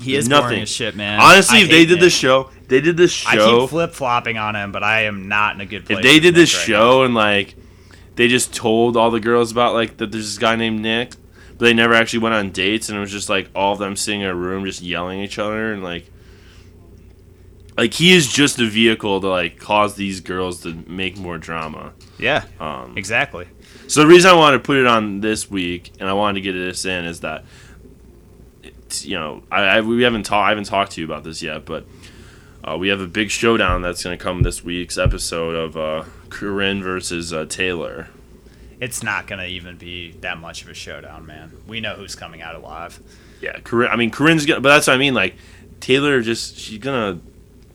He 0.00 0.14
is 0.14 0.28
Nothing. 0.28 0.48
boring 0.48 0.62
as 0.62 0.68
shit, 0.68 0.94
man. 0.96 1.20
Honestly, 1.20 1.58
I 1.58 1.62
if 1.62 1.70
they 1.70 1.86
did 1.86 1.94
Nick. 1.94 2.00
the 2.00 2.10
show, 2.10 2.50
they 2.68 2.80
did 2.80 2.96
this 2.96 3.12
show. 3.12 3.58
I 3.58 3.60
keep 3.60 3.70
flip 3.70 3.92
flopping 3.92 4.36
on 4.36 4.54
him, 4.56 4.72
but 4.72 4.82
I 4.82 5.02
am 5.04 5.28
not 5.28 5.54
in 5.54 5.60
a 5.62 5.66
good 5.66 5.86
place. 5.86 5.98
if 5.98 6.02
they 6.02 6.18
did 6.20 6.34
this 6.34 6.54
right 6.54 6.66
show 6.66 7.02
and 7.04 7.14
like 7.14 7.54
they 8.16 8.28
just 8.28 8.52
told 8.52 8.96
all 8.96 9.10
the 9.10 9.20
girls 9.20 9.52
about 9.52 9.72
like 9.72 9.96
that 9.98 10.10
there's 10.12 10.26
this 10.26 10.38
guy 10.38 10.56
named 10.56 10.80
Nick, 10.80 11.12
they 11.58 11.72
never 11.74 11.94
actually 11.94 12.18
went 12.18 12.34
on 12.34 12.50
dates 12.50 12.88
and 12.88 12.96
it 12.98 13.00
was 13.00 13.10
just 13.10 13.28
like 13.28 13.48
all 13.54 13.72
of 13.72 13.78
them 13.78 13.96
sitting 13.96 14.20
in 14.22 14.26
a 14.28 14.34
room 14.34 14.64
just 14.64 14.82
yelling 14.82 15.20
at 15.20 15.24
each 15.24 15.38
other 15.38 15.72
and 15.72 15.82
like 15.82 16.10
like 17.76 17.92
he 17.94 18.14
is 18.14 18.32
just 18.32 18.58
a 18.58 18.66
vehicle 18.66 19.20
to 19.20 19.28
like 19.28 19.58
cause 19.58 19.96
these 19.96 20.20
girls 20.20 20.62
to 20.62 20.72
make 20.86 21.18
more 21.18 21.36
drama. 21.38 21.92
Yeah, 22.18 22.44
Um, 22.58 22.96
exactly. 22.96 23.46
so 23.86 24.00
the 24.00 24.06
reason 24.06 24.30
I 24.30 24.34
wanted 24.34 24.58
to 24.58 24.62
put 24.64 24.76
it 24.78 24.86
on 24.86 25.20
this 25.20 25.50
week 25.50 25.92
and 26.00 26.08
I 26.08 26.14
wanted 26.14 26.34
to 26.34 26.40
get 26.40 26.52
this 26.52 26.84
in 26.86 27.04
is 27.04 27.20
that 27.20 27.44
you 29.02 29.16
know 29.16 29.42
I, 29.50 29.62
I 29.62 29.80
we 29.82 30.02
haven't 30.02 30.22
talked 30.24 30.46
I 30.46 30.48
haven't 30.50 30.64
talked 30.64 30.92
to 30.92 31.00
you 31.00 31.06
about 31.06 31.24
this 31.24 31.42
yet, 31.42 31.64
but 31.66 31.86
uh, 32.64 32.76
we 32.78 32.88
have 32.88 33.00
a 33.00 33.06
big 33.06 33.30
showdown 33.30 33.82
that's 33.82 34.02
going 34.02 34.16
to 34.16 34.22
come 34.22 34.42
this 34.42 34.64
week's 34.64 34.96
episode 34.98 35.54
of 35.54 35.76
uh, 35.76 36.04
Corinne 36.30 36.82
versus 36.82 37.32
uh, 37.32 37.44
Taylor. 37.44 38.08
It's 38.80 39.02
not 39.02 39.26
gonna 39.26 39.46
even 39.46 39.76
be 39.76 40.12
that 40.20 40.38
much 40.38 40.62
of 40.62 40.68
a 40.68 40.74
showdown, 40.74 41.26
man. 41.26 41.52
We 41.66 41.80
know 41.80 41.94
who's 41.94 42.14
coming 42.14 42.42
out 42.42 42.54
alive. 42.54 43.00
Yeah, 43.40 43.58
Corinne. 43.60 43.90
I 43.90 43.96
mean 43.96 44.10
Corinne's 44.10 44.46
gonna, 44.46 44.60
but 44.60 44.68
that's 44.70 44.86
what 44.86 44.94
I 44.94 44.98
mean. 44.98 45.14
Like 45.14 45.36
Taylor, 45.80 46.20
just 46.20 46.58
she's 46.58 46.78
gonna 46.78 47.20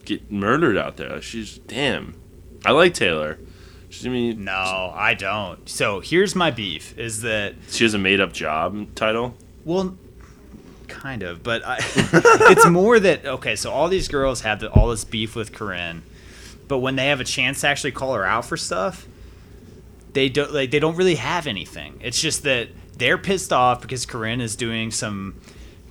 get 0.05 0.31
murdered 0.31 0.77
out 0.77 0.97
there. 0.97 1.21
She's 1.21 1.57
damn. 1.57 2.15
I 2.65 2.71
like 2.71 2.93
Taylor. 2.93 3.39
She's 3.89 4.05
I 4.05 4.09
mean 4.09 4.43
No, 4.43 4.91
I 4.95 5.13
don't. 5.15 5.67
So 5.67 5.99
here's 5.99 6.35
my 6.35 6.51
beef: 6.51 6.97
is 6.97 7.21
that 7.21 7.55
she 7.69 7.83
has 7.83 7.93
a 7.93 7.99
made 7.99 8.21
up 8.21 8.31
job 8.33 8.93
title. 8.95 9.35
Well, 9.65 9.97
kind 10.87 11.23
of, 11.23 11.41
but 11.41 11.63
I, 11.65 11.77
it's 12.51 12.67
more 12.67 12.99
that 12.99 13.25
okay. 13.25 13.55
So 13.55 13.71
all 13.71 13.87
these 13.87 14.07
girls 14.07 14.41
have 14.41 14.59
the, 14.59 14.69
all 14.71 14.89
this 14.89 15.03
beef 15.03 15.35
with 15.35 15.51
Corinne, 15.53 16.03
but 16.67 16.79
when 16.79 16.95
they 16.95 17.07
have 17.07 17.19
a 17.19 17.23
chance 17.25 17.61
to 17.61 17.67
actually 17.67 17.91
call 17.91 18.13
her 18.13 18.25
out 18.25 18.45
for 18.45 18.57
stuff, 18.57 19.07
they 20.13 20.29
don't 20.29 20.53
like 20.53 20.71
they 20.71 20.79
don't 20.79 20.95
really 20.95 21.15
have 21.15 21.47
anything. 21.47 21.99
It's 22.01 22.19
just 22.19 22.43
that 22.43 22.69
they're 22.97 23.17
pissed 23.17 23.53
off 23.53 23.81
because 23.81 24.05
Corinne 24.05 24.41
is 24.41 24.55
doing 24.55 24.91
some 24.91 25.35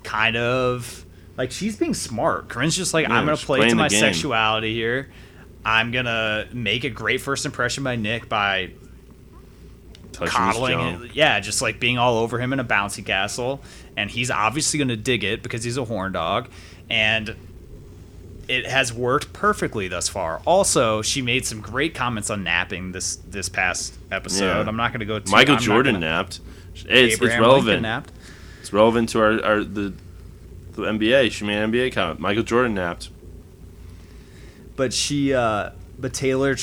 kind 0.03 0.37
of 0.37 1.05
like 1.37 1.51
she's 1.51 1.77
being 1.77 1.95
smart. 1.95 2.49
Corinne's 2.49 2.77
just 2.77 2.95
like 2.95 3.09
Yeah, 3.09 3.15
I'm 3.15 3.25
gonna 3.25 3.37
play 3.37 3.69
to 3.69 3.75
my 3.75 3.89
game. 3.89 4.01
sexuality 4.01 4.75
here. 4.75 5.11
I'm 5.65 5.91
gonna 5.91 6.47
make 6.53 6.85
a 6.85 6.91
great 6.91 7.21
first 7.21 7.45
impression 7.47 7.85
by 7.85 7.97
Nick 7.97 8.29
by 8.29 8.71
Touching 10.13 10.33
coddling. 10.33 11.11
Yeah, 11.15 11.41
just 11.41 11.63
like 11.63 11.81
being 11.81 11.97
all 11.99 12.19
over 12.19 12.39
him 12.39 12.53
in 12.53 12.61
a 12.61 12.65
bouncy 12.65 13.05
castle. 13.05 13.61
And 13.97 14.11
he's 14.11 14.31
obviously 14.31 14.79
going 14.79 14.89
to 14.89 14.97
dig 14.97 15.25
it 15.25 15.43
because 15.43 15.63
he's 15.65 15.77
a 15.77 15.85
horn 15.85 16.13
dog. 16.13 16.49
And 16.89 17.37
it 18.51 18.67
has 18.67 18.93
worked 18.93 19.33
perfectly 19.33 19.89
thus 19.89 20.09
far. 20.09 20.43
Also, 20.45 21.01
she 21.03 21.23
made 21.23 21.47
some 21.47 21.61
great 21.61 21.95
comments 21.95 22.29
on 22.31 22.43
napping 22.43 22.93
this 22.93 23.17
this 23.17 23.49
past 23.49 23.95
episode. 24.11 24.45
Yeah. 24.63 24.69
I'm 24.69 24.77
not 24.77 24.91
going 24.93 25.01
to 25.01 25.07
go. 25.07 25.19
Too, 25.21 25.31
Michael 25.31 25.55
I'm 25.57 25.61
Jordan 25.63 25.95
gonna- 25.95 26.07
napped. 26.07 26.41
It's, 26.75 27.15
it's 27.15 27.21
relevant. 27.21 27.83
napped. 27.83 28.11
It's 28.61 28.73
relevant 28.73 29.09
to 29.11 29.21
our, 29.21 29.45
our 29.45 29.65
the, 29.65 29.93
the 30.73 30.83
NBA. 30.83 31.31
She 31.33 31.45
made 31.45 31.59
an 31.63 31.71
NBA 31.73 31.93
comment. 31.93 32.21
Michael 32.21 32.43
Jordan 32.43 32.75
napped. 32.75 33.11
but 34.77 34.93
she 34.93 35.35
uh 35.35 35.71
but 35.99 36.15
Taylor 36.15 36.57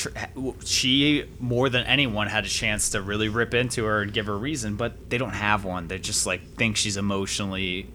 she 0.64 1.24
more 1.38 1.68
than 1.68 1.84
anyone 1.86 2.26
had 2.26 2.44
a 2.44 2.48
chance 2.48 2.90
to 2.90 3.00
really 3.02 3.28
rip 3.28 3.54
into 3.54 3.84
her 3.84 4.02
and 4.02 4.12
give 4.12 4.26
her 4.26 4.32
a 4.32 4.36
reason 4.36 4.74
but 4.76 5.08
they 5.10 5.18
don't 5.18 5.34
have 5.34 5.64
one 5.64 5.86
they 5.86 5.98
just 5.98 6.26
like 6.26 6.40
think 6.56 6.76
she's 6.76 6.96
emotionally 6.96 7.86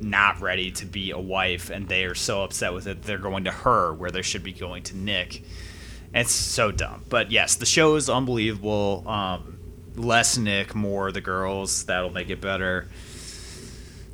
not 0.00 0.40
ready 0.40 0.70
to 0.70 0.86
be 0.86 1.10
a 1.10 1.18
wife 1.18 1.70
and 1.70 1.88
they 1.88 2.04
are 2.04 2.14
so 2.14 2.42
upset 2.42 2.72
with 2.72 2.86
it 2.86 3.02
they're 3.02 3.18
going 3.18 3.44
to 3.44 3.50
her 3.50 3.92
where 3.92 4.10
they 4.10 4.22
should 4.22 4.42
be 4.42 4.52
going 4.52 4.82
to 4.82 4.96
Nick 4.96 5.42
it's 6.14 6.32
so 6.32 6.70
dumb 6.72 7.04
but 7.08 7.30
yes 7.30 7.54
the 7.56 7.66
show 7.66 7.94
is 7.96 8.08
unbelievable 8.08 9.04
um 9.06 9.58
less 9.96 10.38
Nick 10.38 10.74
more 10.74 11.12
the 11.12 11.20
girls 11.20 11.84
that'll 11.84 12.10
make 12.10 12.30
it 12.30 12.40
better 12.40 12.88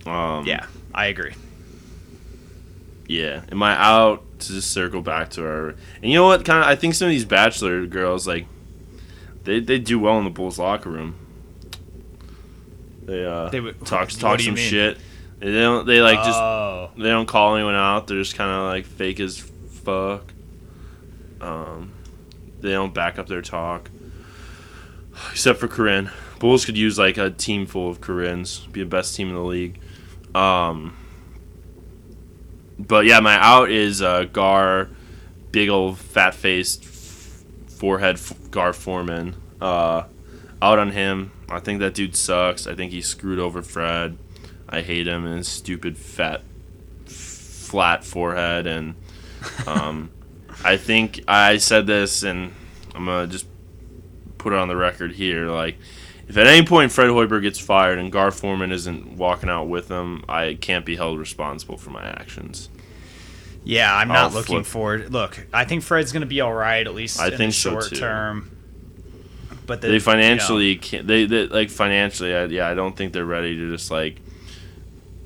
Um, 0.06 0.44
yeah 0.46 0.66
I 0.94 1.06
agree 1.06 1.34
Yeah. 3.06 3.42
Am 3.52 3.62
I 3.62 3.76
out 3.80 4.24
to 4.40 4.52
just 4.54 4.72
circle 4.72 5.00
back 5.02 5.30
to 5.30 5.44
our? 5.46 5.68
And 6.02 6.10
you 6.10 6.14
know 6.14 6.26
what? 6.26 6.44
Kind 6.44 6.58
of, 6.62 6.68
I 6.68 6.74
think 6.74 6.94
some 6.94 7.06
of 7.06 7.10
these 7.12 7.24
bachelor 7.24 7.86
girls 7.86 8.26
like 8.26 8.46
they 9.44 9.60
they 9.60 9.78
do 9.78 9.98
well 10.00 10.18
in 10.18 10.24
the 10.24 10.30
Bulls 10.30 10.58
locker 10.58 10.90
room. 10.90 11.14
They 13.04 13.24
uh 13.24 13.48
They 13.50 13.60
would- 13.60 13.84
talk 13.86 14.08
talk 14.10 14.40
some 14.40 14.56
shit. 14.56 14.98
They 15.38 15.52
don't. 15.52 15.86
They 15.86 16.00
like 16.00 16.18
just 16.18 16.38
oh 16.38 16.90
they 16.96 17.10
don't 17.10 17.26
call 17.26 17.56
anyone 17.56 17.74
out. 17.74 18.06
They're 18.06 18.18
just 18.18 18.36
kind 18.36 18.50
of 18.50 18.64
like 18.66 18.86
fake 18.86 19.20
as 19.20 19.38
fuck. 19.38 20.32
Um, 21.40 21.92
they 22.60 22.70
don't 22.72 22.94
back 22.94 23.18
up 23.18 23.26
their 23.26 23.42
talk. 23.42 23.90
Except 25.30 25.58
for 25.58 25.68
Corinne, 25.68 26.10
Bulls 26.38 26.64
could 26.64 26.76
use 26.76 26.98
like 26.98 27.16
a 27.18 27.30
team 27.30 27.66
full 27.66 27.88
of 27.90 28.00
Corinnes. 28.00 28.60
Be 28.72 28.80
the 28.80 28.86
best 28.86 29.14
team 29.14 29.28
in 29.28 29.34
the 29.34 29.42
league. 29.42 29.80
Um, 30.34 30.96
but 32.78 33.06
yeah, 33.06 33.20
my 33.20 33.36
out 33.38 33.70
is 33.70 34.02
uh, 34.02 34.24
Gar, 34.24 34.88
big 35.52 35.68
old 35.68 35.98
fat 35.98 36.34
faced 36.34 36.84
forehead 36.84 38.16
f- 38.16 38.34
Gar 38.50 38.72
Forman. 38.72 39.36
Uh, 39.60 40.04
out 40.60 40.78
on 40.78 40.90
him. 40.90 41.32
I 41.48 41.60
think 41.60 41.80
that 41.80 41.94
dude 41.94 42.16
sucks. 42.16 42.66
I 42.66 42.74
think 42.74 42.92
he 42.92 43.00
screwed 43.00 43.38
over 43.38 43.62
Fred. 43.62 44.18
I 44.68 44.80
hate 44.82 45.06
him 45.06 45.24
and 45.26 45.38
his 45.38 45.48
stupid 45.48 45.96
fat, 45.96 46.42
f- 47.06 47.12
flat 47.12 48.04
forehead. 48.04 48.66
And 48.66 48.94
um, 49.66 50.10
I 50.64 50.76
think 50.76 51.22
I 51.28 51.58
said 51.58 51.86
this, 51.86 52.22
and 52.22 52.52
I'm 52.94 53.06
gonna 53.06 53.26
just 53.26 53.46
put 54.38 54.52
it 54.52 54.58
on 54.58 54.68
the 54.68 54.76
record 54.76 55.12
here. 55.12 55.46
Like, 55.48 55.76
if 56.28 56.36
at 56.36 56.46
any 56.46 56.66
point 56.66 56.90
Fred 56.92 57.08
Hoiberg 57.08 57.42
gets 57.42 57.58
fired 57.58 57.98
and 57.98 58.10
Gar 58.10 58.30
Forman 58.30 58.72
isn't 58.72 59.16
walking 59.16 59.48
out 59.48 59.64
with 59.68 59.88
him, 59.88 60.24
I 60.28 60.58
can't 60.60 60.84
be 60.84 60.96
held 60.96 61.18
responsible 61.18 61.76
for 61.78 61.90
my 61.90 62.04
actions. 62.04 62.68
Yeah, 63.64 63.92
I'm 63.94 64.10
I'll 64.12 64.30
not 64.30 64.34
looking 64.34 64.56
flip. 64.58 64.66
forward. 64.66 65.12
Look, 65.12 65.44
I 65.52 65.64
think 65.64 65.82
Fred's 65.82 66.12
going 66.12 66.20
to 66.20 66.26
be 66.26 66.40
all 66.40 66.54
right 66.54 66.86
at 66.86 66.94
least 66.94 67.20
I 67.20 67.26
in 67.26 67.36
think 67.36 67.50
the 67.50 67.58
short 67.58 67.88
too. 67.88 67.96
term. 67.96 68.56
But 69.66 69.80
the, 69.80 69.88
they 69.88 69.94
you 69.94 70.00
financially 70.00 70.76
know, 70.76 70.80
can't. 70.80 71.06
They, 71.08 71.26
they 71.26 71.48
like 71.48 71.70
financially. 71.70 72.32
I, 72.32 72.44
yeah, 72.44 72.68
I 72.68 72.74
don't 72.74 72.96
think 72.96 73.12
they're 73.12 73.24
ready 73.24 73.56
to 73.56 73.70
just 73.72 73.90
like 73.90 74.20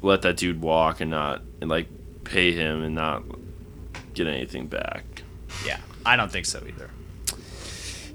let 0.02 0.22
that 0.22 0.36
dude 0.36 0.60
walk 0.60 1.00
and 1.00 1.10
not 1.10 1.42
and 1.60 1.70
like 1.70 1.88
pay 2.24 2.52
him 2.52 2.82
and 2.82 2.94
not 2.94 3.22
get 4.14 4.26
anything 4.26 4.66
back. 4.66 5.04
yeah, 5.66 5.80
I 6.04 6.16
don't 6.16 6.30
think 6.30 6.46
so 6.46 6.62
either. 6.66 6.90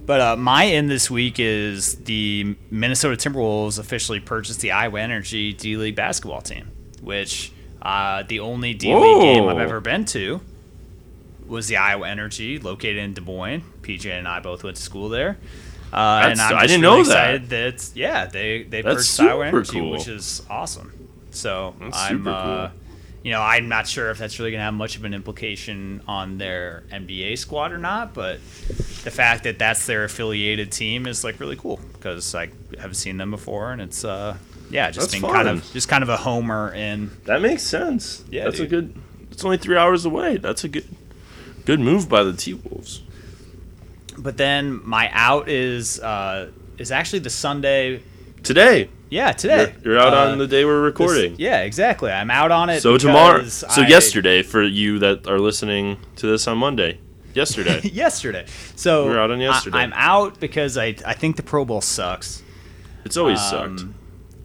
But 0.06 0.22
uh, 0.22 0.36
my 0.36 0.68
end 0.68 0.90
this 0.90 1.10
week 1.10 1.40
is 1.40 1.96
the 1.96 2.56
Minnesota 2.70 3.16
Timberwolves 3.18 3.80
officially 3.80 4.20
purchased 4.20 4.60
the 4.60 4.72
Iowa 4.72 5.02
Energy 5.02 5.52
D 5.54 5.78
League 5.78 5.96
basketball 5.96 6.42
team, 6.42 6.68
which 7.02 7.52
uh, 7.82 8.24
the 8.28 8.40
only 8.40 8.74
D 8.76 8.94
League 8.94 9.22
game 9.22 9.48
I've 9.48 9.58
ever 9.58 9.80
been 9.82 10.06
to 10.06 10.42
was 11.48 11.68
the 11.68 11.78
Iowa 11.78 12.08
Energy, 12.08 12.60
located 12.60 12.98
in 12.98 13.14
Des 13.14 13.22
Moines. 13.22 13.64
PJ 13.82 14.06
and 14.12 14.28
I 14.28 14.40
both 14.40 14.64
went 14.64 14.78
to 14.78 14.82
school 14.82 15.10
there. 15.10 15.38
Uh, 15.92 16.28
and 16.30 16.42
I'm 16.42 16.56
I 16.56 16.68
didn't 16.68 16.82
really 16.82 17.04
know 17.04 17.10
that. 17.10 17.50
that 17.50 17.92
yeah 17.96 18.26
they 18.26 18.64
they 18.64 18.82
That's 18.82 18.96
purchased 18.96 19.20
Iowa 19.20 19.48
Energy, 19.48 19.80
cool. 19.80 19.92
which 19.92 20.08
is 20.08 20.44
awesome. 20.50 20.92
So 21.36 21.76
That's 21.80 21.98
I'm 21.98 22.18
super 22.18 22.30
uh, 22.30 22.68
cool. 22.70 22.80
you 23.24 23.32
know 23.32 23.42
I'm 23.42 23.68
not 23.68 23.88
sure 23.88 24.10
if 24.12 24.18
that's 24.18 24.40
really 24.40 24.52
gonna 24.52 24.64
have 24.64 24.74
much 24.74 24.96
of 24.96 25.04
an 25.04 25.14
implication 25.14 26.02
on 26.08 26.38
their 26.38 26.84
NBA 26.92 27.38
squad 27.38 27.72
or 27.72 27.78
not, 27.78 28.14
but 28.14 28.40
the 29.04 29.12
fact 29.12 29.44
that 29.44 29.60
that's 29.60 29.86
their 29.86 30.04
affiliated 30.04 30.72
team 30.72 31.06
is 31.08 31.24
like 31.24 31.40
really 31.40 31.56
cool 31.56 31.80
because 31.94 32.34
I 32.34 32.50
have 32.80 32.96
seen 32.96 33.18
them 33.18 33.32
before 33.32 33.72
and 33.72 33.82
it's 33.82 34.04
uh 34.04 34.38
yeah 34.70 34.90
just 34.90 35.12
That's 35.12 35.22
being 35.22 35.34
kind 35.34 35.48
of 35.48 35.72
just 35.74 35.88
kind 35.88 36.02
of 36.04 36.10
a 36.10 36.18
homer 36.18 36.74
in 36.74 37.12
That 37.26 37.42
makes 37.42 37.64
sense. 37.64 38.24
Yeah, 38.32 38.46
that's 38.46 38.60
a 38.60 38.68
good. 38.68 38.96
It's 39.32 39.44
only 39.44 39.58
three 39.58 39.78
hours 39.78 40.06
away. 40.06 40.38
That's 40.38 40.64
a 40.64 40.70
good, 40.70 40.88
good 41.66 41.80
move 41.82 42.08
by 42.08 42.24
the 42.24 42.34
T 42.34 42.54
Wolves. 42.54 43.02
but 44.18 44.38
then 44.38 44.82
my 44.88 45.10
out 45.12 45.50
is 45.50 46.00
uh 46.00 46.50
is 46.78 46.92
actually 46.92 47.20
the 47.20 47.30
Sunday 47.30 48.02
Today, 48.44 48.90
yeah 49.10 49.32
today 49.32 49.74
you're, 49.84 49.94
you're 49.94 50.02
out 50.02 50.14
Uh, 50.14 50.32
on 50.32 50.38
the 50.38 50.48
day 50.48 50.66
we're 50.66 50.82
this- 50.90 51.00
recording. 51.00 51.36
yeah 51.38 51.62
exactly 51.62 52.12
I'm 52.12 52.32
out 52.32 52.52
on 52.52 52.70
it 52.70 52.82
so 52.82 52.98
tomorrow, 52.98 53.44
so 53.46 53.68
I- 53.70 53.88
yesterday 53.88 54.42
for 54.44 54.64
you 54.64 55.00
that 55.00 55.28
are 55.28 55.40
listening 55.40 55.98
to 56.18 56.28
this 56.28 56.48
on 56.48 56.58
Monday. 56.58 57.00
Yesterday, 57.34 57.82
yesterday 57.94 58.46
so 58.76 59.06
we're 59.06 59.20
out 59.20 59.30
on 59.32 59.42
yesterday. 59.42 59.80
I, 59.80 59.84
am 59.84 59.94
out 59.94 60.40
because 60.40 60.78
I 60.78 60.96
I 61.06 61.14
think 61.14 61.36
the 61.36 61.44
Pro 61.44 61.66
Bowl 61.66 61.82
sucks 61.82 62.42
it's 63.04 63.18
always 63.18 63.40
Um, 63.40 63.78
sucked. 63.78 63.90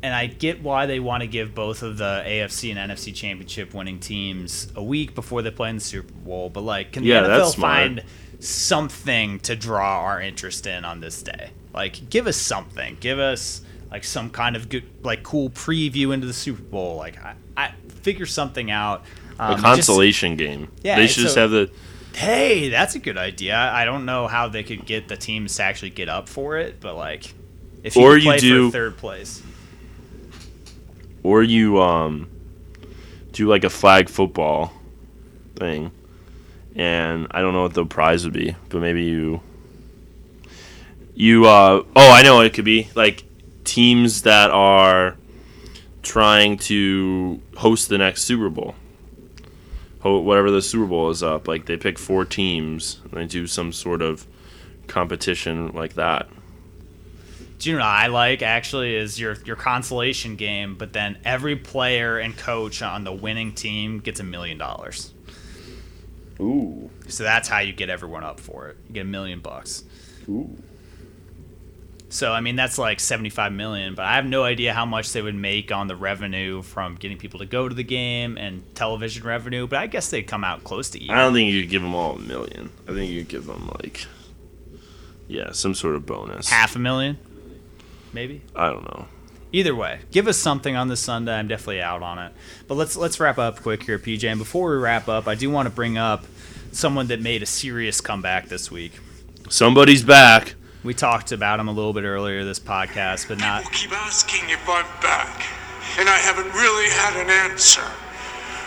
and 0.02 0.12
I 0.14 0.26
get 0.26 0.60
why 0.62 0.86
they 0.86 0.98
want 1.00 1.22
to 1.22 1.26
give 1.26 1.54
both 1.54 1.82
of 1.82 1.96
the 1.98 2.22
AFC 2.26 2.74
and 2.76 2.90
NFC 2.90 3.14
championship 3.14 3.72
winning 3.74 3.98
teams 4.00 4.68
a 4.76 4.82
week 4.82 5.14
before 5.14 5.40
they 5.42 5.50
play 5.50 5.70
in 5.70 5.76
the 5.76 5.80
Super 5.80 6.12
Bowl. 6.12 6.50
But 6.50 6.62
like, 6.62 6.92
can 6.92 7.02
the 7.04 7.10
NFL 7.10 7.54
find 7.56 8.02
something 8.40 9.38
to 9.40 9.56
draw 9.56 10.00
our 10.02 10.20
interest 10.20 10.66
in 10.66 10.84
on 10.84 11.00
this 11.00 11.22
day? 11.22 11.50
Like, 11.72 12.10
give 12.10 12.26
us 12.26 12.36
something. 12.36 12.96
Give 13.00 13.18
us 13.18 13.62
like 13.90 14.04
some 14.04 14.30
kind 14.30 14.56
of 14.56 14.68
good, 14.68 14.84
like, 15.02 15.22
cool 15.22 15.50
preview 15.50 16.12
into 16.14 16.26
the 16.26 16.32
Super 16.32 16.62
Bowl. 16.62 16.96
Like, 16.96 17.18
I, 17.24 17.34
I 17.56 17.72
figure 18.02 18.26
something 18.26 18.70
out. 18.70 19.04
Um, 19.38 19.52
a 19.52 19.54
just- 19.54 19.64
consolation 19.64 20.36
game. 20.36 20.70
Yeah, 20.82 20.96
they 20.96 21.06
should 21.06 21.22
just 21.22 21.36
have 21.36 21.50
the. 21.50 21.70
hey, 22.14 22.68
that's 22.68 22.94
a 22.94 22.98
good 22.98 23.16
idea. 23.18 23.56
I 23.56 23.84
don't 23.84 24.04
know 24.04 24.26
how 24.26 24.48
they 24.48 24.62
could 24.62 24.84
get 24.86 25.08
the 25.08 25.16
teams 25.16 25.56
to 25.56 25.62
actually 25.64 25.90
get 25.90 26.08
up 26.08 26.28
for 26.28 26.58
it, 26.58 26.80
but 26.80 26.94
like, 26.96 27.32
if 27.82 27.96
you 27.96 28.02
Or 28.02 28.14
could 28.14 28.22
you 28.22 28.30
play 28.30 28.38
do- 28.38 28.68
for 28.68 28.72
third 28.72 28.96
place. 28.98 29.42
or 31.22 31.42
you 31.42 31.80
um 31.80 32.28
do 33.32 33.46
like 33.48 33.64
a 33.64 33.70
flag 33.70 34.08
football 34.08 34.72
thing 35.56 35.90
and 36.74 37.26
i 37.30 37.40
don't 37.40 37.52
know 37.52 37.62
what 37.62 37.74
the 37.74 37.84
prize 37.84 38.24
would 38.24 38.32
be 38.32 38.54
but 38.70 38.80
maybe 38.80 39.04
you 39.04 39.40
you 41.14 41.44
uh 41.46 41.82
oh 41.96 42.10
i 42.12 42.22
know 42.22 42.36
what 42.36 42.46
it 42.46 42.54
could 42.54 42.64
be 42.64 42.88
like 42.94 43.22
teams 43.64 44.22
that 44.22 44.50
are 44.50 45.16
trying 46.02 46.56
to 46.56 47.40
host 47.56 47.88
the 47.88 47.98
next 47.98 48.22
super 48.24 48.48
bowl 48.50 48.74
whatever 50.02 50.50
the 50.50 50.62
super 50.62 50.86
bowl 50.86 51.10
is 51.10 51.22
up 51.22 51.46
like 51.46 51.66
they 51.66 51.76
pick 51.76 51.98
four 51.98 52.24
teams 52.24 53.00
and 53.04 53.12
they 53.12 53.26
do 53.26 53.46
some 53.46 53.72
sort 53.72 54.00
of 54.00 54.26
competition 54.86 55.68
like 55.72 55.94
that 55.94 56.26
Do 57.58 57.68
you 57.70 57.76
know 57.76 57.82
what 57.82 57.88
I 57.90 58.06
like 58.06 58.40
actually 58.42 58.96
is 58.96 59.20
your 59.20 59.36
your 59.44 59.56
consolation 59.56 60.36
game, 60.36 60.76
but 60.76 60.94
then 60.94 61.18
every 61.24 61.54
player 61.56 62.18
and 62.18 62.34
coach 62.36 62.80
on 62.80 63.04
the 63.04 63.12
winning 63.12 63.52
team 63.54 64.00
gets 64.00 64.18
a 64.20 64.24
million 64.24 64.56
dollars. 64.56 65.12
ooh 66.40 66.90
So 67.08 67.22
that's 67.24 67.48
how 67.48 67.58
you 67.58 67.72
get 67.74 67.90
everyone 67.90 68.24
up 68.24 68.40
for 68.40 68.68
it. 68.68 68.78
You 68.88 68.94
get 68.94 69.00
a 69.02 69.04
million 69.04 69.40
bucks. 69.40 69.84
ooh 70.28 70.56
So 72.10 72.32
I 72.32 72.40
mean 72.40 72.56
that's 72.56 72.76
like 72.76 73.00
75 73.00 73.52
million, 73.52 73.94
but 73.94 74.04
I 74.04 74.16
have 74.16 74.26
no 74.26 74.44
idea 74.44 74.74
how 74.74 74.84
much 74.84 75.12
they 75.12 75.22
would 75.22 75.34
make 75.34 75.72
on 75.72 75.86
the 75.86 75.96
revenue 75.96 76.60
from 76.62 76.96
getting 76.96 77.16
people 77.16 77.40
to 77.40 77.46
go 77.46 77.68
to 77.68 77.74
the 77.74 77.84
game 77.84 78.36
and 78.36 78.62
television 78.74 79.24
revenue, 79.24 79.66
but 79.66 79.78
I 79.78 79.86
guess 79.86 80.10
they'd 80.10 80.24
come 80.24 80.44
out 80.44 80.64
close 80.64 80.90
to 80.90 81.02
even. 81.02 81.14
I 81.14 81.22
don't 81.22 81.32
think 81.32 81.52
you'd 81.52 81.70
give 81.70 81.82
them 81.82 81.94
all 81.94 82.16
a 82.16 82.18
million. 82.18 82.70
I 82.86 82.92
think 82.92 83.10
you'd 83.10 83.28
give 83.28 83.46
them 83.46 83.70
like, 83.80 84.06
yeah, 85.28 85.52
some 85.52 85.74
sort 85.74 85.94
of 85.94 86.04
bonus. 86.04 86.48
half 86.48 86.76
a 86.76 86.78
million 86.78 87.16
maybe. 88.12 88.42
I 88.54 88.68
don't 88.70 88.84
know. 88.84 89.06
Either 89.52 89.74
way, 89.74 90.00
give 90.12 90.28
us 90.28 90.36
something 90.36 90.76
on 90.76 90.88
this 90.88 91.00
Sunday. 91.00 91.32
I'm 91.32 91.48
definitely 91.48 91.82
out 91.82 92.02
on 92.02 92.18
it. 92.18 92.32
But 92.68 92.76
let's 92.76 92.96
let's 92.96 93.18
wrap 93.18 93.38
up 93.38 93.60
quick 93.62 93.82
here, 93.82 93.98
PJ. 93.98 94.24
And 94.28 94.38
before 94.38 94.70
we 94.70 94.76
wrap 94.76 95.08
up, 95.08 95.26
I 95.26 95.34
do 95.34 95.50
want 95.50 95.66
to 95.66 95.74
bring 95.74 95.98
up 95.98 96.24
someone 96.70 97.08
that 97.08 97.20
made 97.20 97.42
a 97.42 97.46
serious 97.46 98.00
comeback 98.00 98.48
this 98.48 98.70
week. 98.70 98.92
Somebody's 99.48 100.04
back. 100.04 100.54
We 100.82 100.94
talked 100.94 101.32
about 101.32 101.60
him 101.60 101.68
a 101.68 101.72
little 101.72 101.92
bit 101.92 102.04
earlier 102.04 102.42
this 102.42 102.58
podcast, 102.58 103.28
but 103.28 103.38
not 103.38 103.64
People 103.64 103.78
keep 103.78 103.92
asking 103.92 104.48
if 104.48 104.66
I'm 104.66 104.86
back, 105.02 105.44
and 105.98 106.08
I 106.08 106.16
haven't 106.16 106.50
really 106.54 106.88
had 106.88 107.22
an 107.22 107.28
answer. 107.28 107.84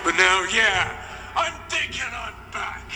But 0.04 0.16
now, 0.16 0.46
yeah, 0.54 1.04
I'm 1.36 1.54
thinking 1.70 2.04
I'm 2.14 2.36
back. 2.52 2.92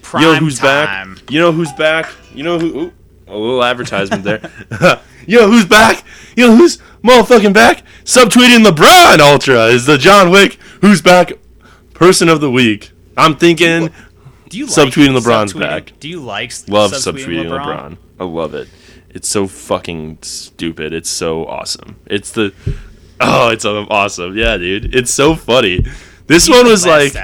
Prime 0.00 0.22
you 0.22 0.28
know 0.32 0.36
who's 0.36 0.58
time. 0.58 1.14
back? 1.16 1.30
You 1.30 1.40
know 1.40 1.52
who's 1.52 1.72
back? 1.72 2.10
You 2.34 2.44
know 2.44 2.58
who? 2.58 2.80
Ooh, 2.80 2.92
a 3.26 3.36
little 3.36 3.62
advertisement 3.62 4.24
there. 4.24 4.40
you 5.26 5.38
know 5.38 5.50
who's 5.50 5.66
back? 5.66 6.02
You 6.34 6.46
know 6.46 6.56
who's 6.56 6.78
motherfucking 7.02 7.52
back? 7.52 7.82
Subtweeting 8.04 8.64
LeBron 8.64 9.18
Ultra 9.18 9.66
is 9.66 9.84
the 9.84 9.98
John 9.98 10.30
Wick 10.30 10.54
who's 10.80 11.02
back 11.02 11.32
person 11.92 12.30
of 12.30 12.40
the 12.40 12.50
week. 12.50 12.90
I'm 13.18 13.36
thinking 13.36 13.90
Do 14.52 14.58
you 14.58 14.66
like 14.66 14.74
Subtweeting 14.74 15.18
LeBron's 15.18 15.54
subtweeting- 15.54 15.60
back. 15.60 15.92
Do 15.98 16.08
you 16.10 16.20
like 16.20 16.52
love 16.68 16.92
subtweeting 16.92 17.46
subtweeting 17.46 17.46
LeBron. 17.46 17.96
I 18.20 18.24
love 18.24 18.52
it. 18.52 18.68
It's 19.08 19.26
so 19.26 19.46
fucking 19.46 20.18
stupid. 20.20 20.92
It's 20.92 21.08
so 21.08 21.46
awesome. 21.46 21.96
It's 22.04 22.32
the 22.32 22.52
oh, 23.18 23.48
it's 23.48 23.64
awesome. 23.64 24.36
Yeah, 24.36 24.58
dude. 24.58 24.94
It's 24.94 25.10
so 25.10 25.34
funny. 25.34 25.86
This 26.26 26.50
one 26.50 26.66
was 26.66 26.84
like 26.84 27.14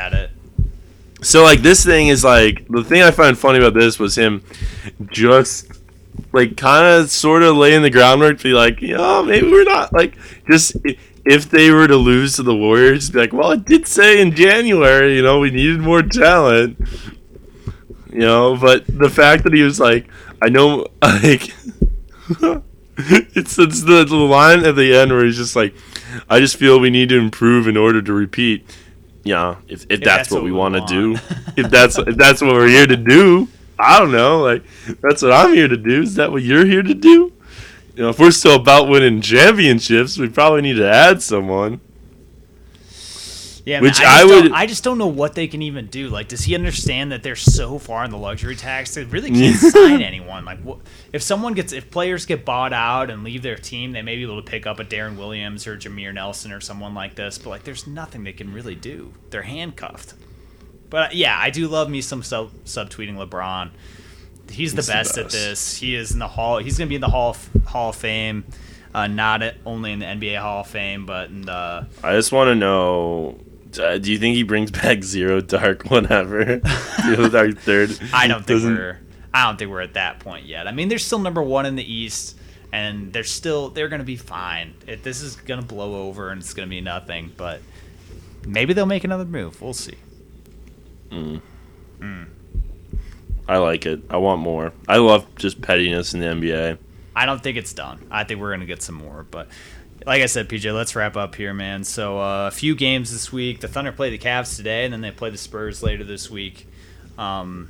so 1.20 1.42
like 1.42 1.60
this 1.60 1.84
thing 1.84 2.08
is 2.08 2.24
like 2.24 2.66
the 2.68 2.82
thing 2.82 3.02
I 3.02 3.10
find 3.10 3.36
funny 3.36 3.58
about 3.58 3.74
this 3.74 3.98
was 3.98 4.16
him 4.16 4.42
just 5.10 5.70
like 6.32 6.56
kind 6.56 6.86
of 6.86 7.10
sort 7.10 7.42
of 7.42 7.58
laying 7.58 7.82
the 7.82 7.90
groundwork 7.90 8.38
to 8.38 8.44
be 8.44 8.52
like, 8.54 8.80
you 8.80 8.96
know, 8.96 9.22
maybe 9.22 9.50
we're 9.50 9.64
not 9.64 9.92
like 9.92 10.16
just 10.50 10.76
if 11.26 11.50
they 11.50 11.70
were 11.70 11.86
to 11.86 11.96
lose 11.96 12.36
to 12.36 12.42
the 12.42 12.56
Warriors, 12.56 13.10
be 13.10 13.18
like, 13.18 13.34
well, 13.34 13.50
it 13.50 13.66
did 13.66 13.86
say 13.86 14.22
in 14.22 14.34
January, 14.34 15.14
you 15.16 15.22
know, 15.22 15.40
we 15.40 15.50
needed 15.50 15.78
more 15.80 16.02
talent, 16.02 16.78
you 18.12 18.20
know, 18.20 18.56
but 18.56 18.86
the 18.86 19.10
fact 19.10 19.44
that 19.44 19.52
he 19.52 19.62
was 19.62 19.80
like, 19.80 20.06
I 20.42 20.48
know, 20.48 20.86
like. 21.02 21.52
It's, 23.00 23.56
it's 23.58 23.82
the, 23.84 24.04
the 24.04 24.16
line 24.16 24.64
at 24.64 24.74
the 24.74 24.92
end 24.92 25.12
where 25.12 25.24
he's 25.24 25.36
just 25.36 25.54
like, 25.54 25.72
I 26.28 26.40
just 26.40 26.56
feel 26.56 26.80
we 26.80 26.90
need 26.90 27.10
to 27.10 27.18
improve 27.18 27.68
in 27.68 27.76
order 27.76 28.02
to 28.02 28.12
repeat. 28.12 28.68
Yeah, 29.22 29.56
if, 29.68 29.86
if, 29.88 30.00
that's, 30.00 30.30
what 30.30 30.42
we 30.42 30.52
want 30.52 30.74
to 30.74 30.84
do, 30.86 31.12
if 31.56 31.70
that's 31.70 31.98
if 31.98 32.16
that's 32.16 32.40
what 32.40 32.54
we're 32.54 32.68
here 32.68 32.86
to 32.86 32.96
do, 32.96 33.46
I 33.78 33.98
don't 33.98 34.10
know. 34.10 34.40
Like 34.40 34.64
that's 35.00 35.22
what 35.22 35.32
I'm 35.32 35.54
here 35.54 35.68
to 35.68 35.76
do. 35.76 36.02
Is 36.02 36.14
that 36.14 36.32
what 36.32 36.42
you're 36.42 36.64
here 36.64 36.82
to 36.82 36.94
do? 36.94 37.32
You 37.94 38.04
know, 38.04 38.08
if 38.08 38.18
we're 38.18 38.30
still 38.30 38.54
about 38.54 38.88
winning 38.88 39.20
championships, 39.20 40.18
we 40.18 40.28
probably 40.28 40.62
need 40.62 40.76
to 40.76 40.88
add 40.88 41.20
someone. 41.20 41.80
Yeah, 43.68 43.80
Which 43.82 43.98
man, 43.98 44.08
I 44.08 44.10
I, 44.10 44.22
just 44.22 44.34
would- 44.34 44.42
Don't, 44.44 44.52
I 44.54 44.66
just 44.66 44.82
don't 44.84 44.96
know 44.96 45.06
what 45.08 45.34
they 45.34 45.46
can 45.46 45.60
even 45.60 45.88
do. 45.88 46.08
Like, 46.08 46.28
does 46.28 46.42
he 46.44 46.54
understand 46.54 47.12
that 47.12 47.22
they're 47.22 47.36
so 47.36 47.78
far 47.78 48.02
in 48.02 48.10
the 48.10 48.16
luxury 48.16 48.56
tax? 48.56 48.94
They 48.94 49.04
really 49.04 49.30
can't 49.30 49.56
sign 49.58 50.00
anyone. 50.00 50.46
Like, 50.46 50.60
what, 50.62 50.78
if 51.12 51.20
someone 51.22 51.52
gets, 51.52 51.74
if 51.74 51.90
players 51.90 52.24
get 52.24 52.46
bought 52.46 52.72
out 52.72 53.10
and 53.10 53.24
leave 53.24 53.42
their 53.42 53.56
team, 53.56 53.92
they 53.92 54.00
may 54.00 54.16
be 54.16 54.22
able 54.22 54.42
to 54.42 54.50
pick 54.50 54.66
up 54.66 54.80
a 54.80 54.86
Deron 54.86 55.18
Williams 55.18 55.66
or 55.66 55.76
Jameer 55.76 56.14
Nelson 56.14 56.50
or 56.50 56.62
someone 56.62 56.94
like 56.94 57.14
this. 57.14 57.36
But 57.36 57.50
like, 57.50 57.64
there's 57.64 57.86
nothing 57.86 58.24
they 58.24 58.32
can 58.32 58.54
really 58.54 58.74
do. 58.74 59.12
They're 59.28 59.42
handcuffed. 59.42 60.14
But 60.88 61.14
yeah, 61.14 61.36
I 61.38 61.50
do 61.50 61.68
love 61.68 61.90
me 61.90 62.00
some 62.00 62.22
sub 62.22 62.50
subtweeting 62.64 63.16
LeBron. 63.16 63.70
He's 64.50 64.72
the 64.72 64.78
He's 64.78 64.86
the 64.86 64.92
best, 64.94 65.18
at 65.18 65.28
this. 65.28 65.76
He 65.76 65.94
is 65.94 66.12
in 66.12 66.20
the 66.20 66.28
hall. 66.28 66.56
He's 66.56 66.78
gonna 66.78 66.88
be 66.88 66.94
in 66.94 67.02
the 67.02 67.08
hall 67.10 67.32
of, 67.32 67.50
Hall 67.66 67.90
of 67.90 67.96
Fame. 67.96 68.46
Uh, 68.94 69.06
not 69.08 69.42
only 69.66 69.92
in 69.92 69.98
the 69.98 70.06
NBA 70.06 70.38
Hall 70.40 70.62
of 70.62 70.68
Fame, 70.68 71.04
but 71.04 71.28
in 71.28 71.42
the 71.42 71.86
I 72.02 72.12
just 72.14 72.32
want 72.32 72.48
to 72.48 72.54
know. 72.54 73.38
Uh, 73.78 73.98
do 73.98 74.10
you 74.12 74.18
think 74.18 74.34
he 74.36 74.42
brings 74.42 74.70
back 74.82 75.02
zero 75.02 75.40
dark 75.40 75.84
whenever 75.90 76.60
zero 77.02 77.28
dark 77.28 77.58
third? 77.58 77.98
I 78.12 78.26
don't 78.26 78.38
think 78.38 78.46
Doesn't- 78.60 78.74
we're 78.76 79.00
I 79.32 79.44
don't 79.46 79.58
think 79.58 79.70
we're 79.70 79.82
at 79.82 79.94
that 79.94 80.20
point 80.20 80.46
yet. 80.46 80.66
I 80.66 80.72
mean, 80.72 80.88
they're 80.88 80.98
still 80.98 81.18
number 81.18 81.42
one 81.42 81.66
in 81.66 81.76
the 81.76 81.84
East, 81.92 82.36
and 82.72 83.12
they're 83.12 83.24
still 83.24 83.68
they're 83.68 83.88
gonna 83.88 84.02
be 84.04 84.16
fine. 84.16 84.74
It, 84.86 85.02
this 85.02 85.20
is 85.20 85.36
gonna 85.36 85.62
blow 85.62 86.06
over, 86.08 86.30
and 86.30 86.40
it's 86.40 86.54
gonna 86.54 86.66
be 86.68 86.80
nothing. 86.80 87.32
But 87.36 87.60
maybe 88.46 88.72
they'll 88.72 88.86
make 88.86 89.04
another 89.04 89.26
move. 89.26 89.60
We'll 89.60 89.74
see. 89.74 89.94
I 93.50 93.56
like 93.58 93.86
it. 93.86 94.02
I 94.10 94.16
want 94.18 94.40
more. 94.42 94.72
I 94.86 94.98
love 94.98 95.26
just 95.36 95.60
pettiness 95.62 96.12
in 96.14 96.20
the 96.20 96.26
NBA. 96.26 96.78
I 97.16 97.26
don't 97.26 97.42
think 97.42 97.56
it's 97.56 97.72
done. 97.72 98.06
I 98.10 98.24
think 98.24 98.40
we're 98.40 98.50
gonna 98.52 98.66
get 98.66 98.82
some 98.82 98.96
more, 98.96 99.26
but. 99.30 99.48
Like 100.08 100.22
I 100.22 100.26
said, 100.26 100.48
PJ, 100.48 100.74
let's 100.74 100.96
wrap 100.96 101.18
up 101.18 101.34
here, 101.34 101.52
man. 101.52 101.84
So 101.84 102.18
uh, 102.18 102.46
a 102.46 102.50
few 102.50 102.74
games 102.74 103.12
this 103.12 103.30
week. 103.30 103.60
The 103.60 103.68
Thunder 103.68 103.92
play 103.92 104.08
the 104.08 104.16
Cavs 104.16 104.56
today, 104.56 104.86
and 104.86 104.92
then 104.92 105.02
they 105.02 105.10
play 105.10 105.28
the 105.28 105.36
Spurs 105.36 105.82
later 105.82 106.02
this 106.02 106.30
week. 106.30 106.66
Um, 107.18 107.68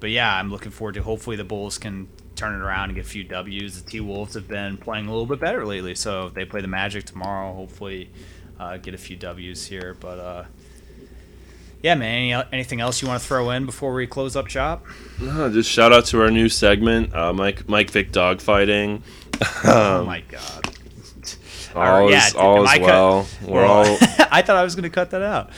but 0.00 0.08
yeah, 0.08 0.34
I'm 0.34 0.50
looking 0.50 0.70
forward 0.70 0.94
to. 0.94 1.02
Hopefully, 1.02 1.36
the 1.36 1.44
Bulls 1.44 1.76
can 1.76 2.08
turn 2.36 2.54
it 2.54 2.64
around 2.64 2.84
and 2.84 2.94
get 2.94 3.04
a 3.04 3.08
few 3.08 3.22
Ws. 3.22 3.82
The 3.82 3.90
T 3.90 4.00
Wolves 4.00 4.32
have 4.32 4.48
been 4.48 4.78
playing 4.78 5.08
a 5.08 5.10
little 5.10 5.26
bit 5.26 5.40
better 5.40 5.66
lately, 5.66 5.94
so 5.94 6.28
if 6.28 6.32
they 6.32 6.46
play 6.46 6.62
the 6.62 6.68
Magic 6.68 7.04
tomorrow, 7.04 7.52
hopefully 7.52 8.08
uh, 8.58 8.78
get 8.78 8.94
a 8.94 8.98
few 8.98 9.16
Ws 9.16 9.66
here. 9.66 9.94
But 10.00 10.18
uh, 10.18 10.44
yeah, 11.82 11.96
man. 11.96 12.14
Any, 12.14 12.48
anything 12.50 12.80
else 12.80 13.02
you 13.02 13.08
want 13.08 13.20
to 13.20 13.28
throw 13.28 13.50
in 13.50 13.66
before 13.66 13.92
we 13.92 14.06
close 14.06 14.36
up 14.36 14.46
shop? 14.46 14.86
Uh, 15.22 15.50
just 15.50 15.70
shout 15.70 15.92
out 15.92 16.06
to 16.06 16.22
our 16.22 16.30
new 16.30 16.48
segment, 16.48 17.14
uh, 17.14 17.34
Mike 17.34 17.68
Mike 17.68 17.90
Vick 17.90 18.10
dogfighting. 18.10 19.02
oh 19.64 20.02
my 20.06 20.22
god. 20.22 20.79
All 21.74 22.06
Or, 22.06 22.10
yeah, 22.10 22.26
is 22.26 22.34
all 22.34 22.64
is 22.64 22.70
cut- 22.70 22.80
well. 22.82 23.26
We're 23.46 23.64
all 23.64 23.84
I 24.30 24.42
thought 24.42 24.56
I 24.56 24.64
was 24.64 24.74
gonna 24.74 24.90
cut 24.90 25.10
that 25.10 25.22
out. 25.22 25.50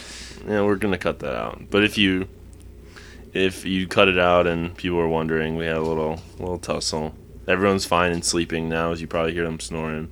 yeah, 0.46 0.62
we're 0.62 0.76
gonna 0.76 0.98
cut 0.98 1.20
that 1.20 1.34
out. 1.34 1.62
But 1.70 1.84
if 1.84 1.96
you 1.98 2.28
if 3.32 3.64
you 3.64 3.86
cut 3.86 4.08
it 4.08 4.18
out 4.18 4.46
and 4.46 4.76
people 4.76 4.98
are 4.98 5.08
wondering, 5.08 5.56
we 5.56 5.64
had 5.66 5.76
a 5.76 5.80
little 5.82 6.20
little 6.38 6.58
tussle. 6.58 7.14
Everyone's 7.48 7.84
fine 7.86 8.12
and 8.12 8.24
sleeping 8.24 8.68
now, 8.68 8.92
as 8.92 9.00
you 9.00 9.06
probably 9.08 9.32
hear 9.32 9.44
them 9.44 9.58
snoring. 9.58 10.10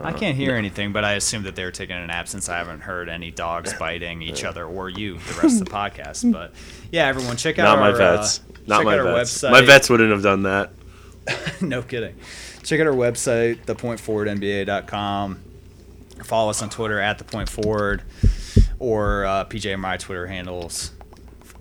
I 0.00 0.12
can't 0.12 0.36
hear 0.36 0.54
anything, 0.54 0.92
but 0.92 1.02
I 1.04 1.14
assume 1.14 1.42
that 1.44 1.56
they 1.56 1.64
were 1.64 1.72
taking 1.72 1.96
a 1.96 2.06
nap 2.06 2.28
since 2.28 2.48
I 2.48 2.58
haven't 2.58 2.80
heard 2.82 3.08
any 3.08 3.32
dogs 3.32 3.72
biting 3.80 4.22
each 4.22 4.44
other 4.44 4.64
or 4.64 4.88
you 4.88 5.14
the 5.18 5.40
rest 5.42 5.60
of 5.60 5.64
the 5.66 5.70
podcast. 5.72 6.30
But 6.30 6.52
yeah, 6.92 7.06
everyone, 7.06 7.36
check 7.36 7.58
out 7.58 7.64
Not 7.64 7.80
my 7.80 7.90
our, 7.90 7.96
vets. 7.96 8.38
Uh, 8.38 8.52
Not 8.66 8.76
check 8.78 8.84
my 8.86 8.92
out 8.94 8.98
our 9.06 9.12
vets. 9.14 9.38
website. 9.42 9.50
My 9.50 9.60
vets 9.62 9.90
wouldn't 9.90 10.12
have 10.12 10.22
done 10.22 10.42
that. 10.44 10.70
no 11.60 11.82
kidding. 11.82 12.14
Check 12.68 12.80
out 12.80 12.86
our 12.86 12.92
website, 12.92 13.64
thepointforwardnba.com. 13.64 15.40
Follow 16.22 16.50
us 16.50 16.60
on 16.60 16.68
Twitter 16.68 17.00
at 17.00 17.16
the 17.16 17.24
point 17.24 17.48
forward, 17.48 18.02
or 18.78 19.24
uh, 19.24 19.46
PJ 19.46 19.72
and 19.72 19.80
my 19.80 19.96
Twitter 19.96 20.26
handles 20.26 20.90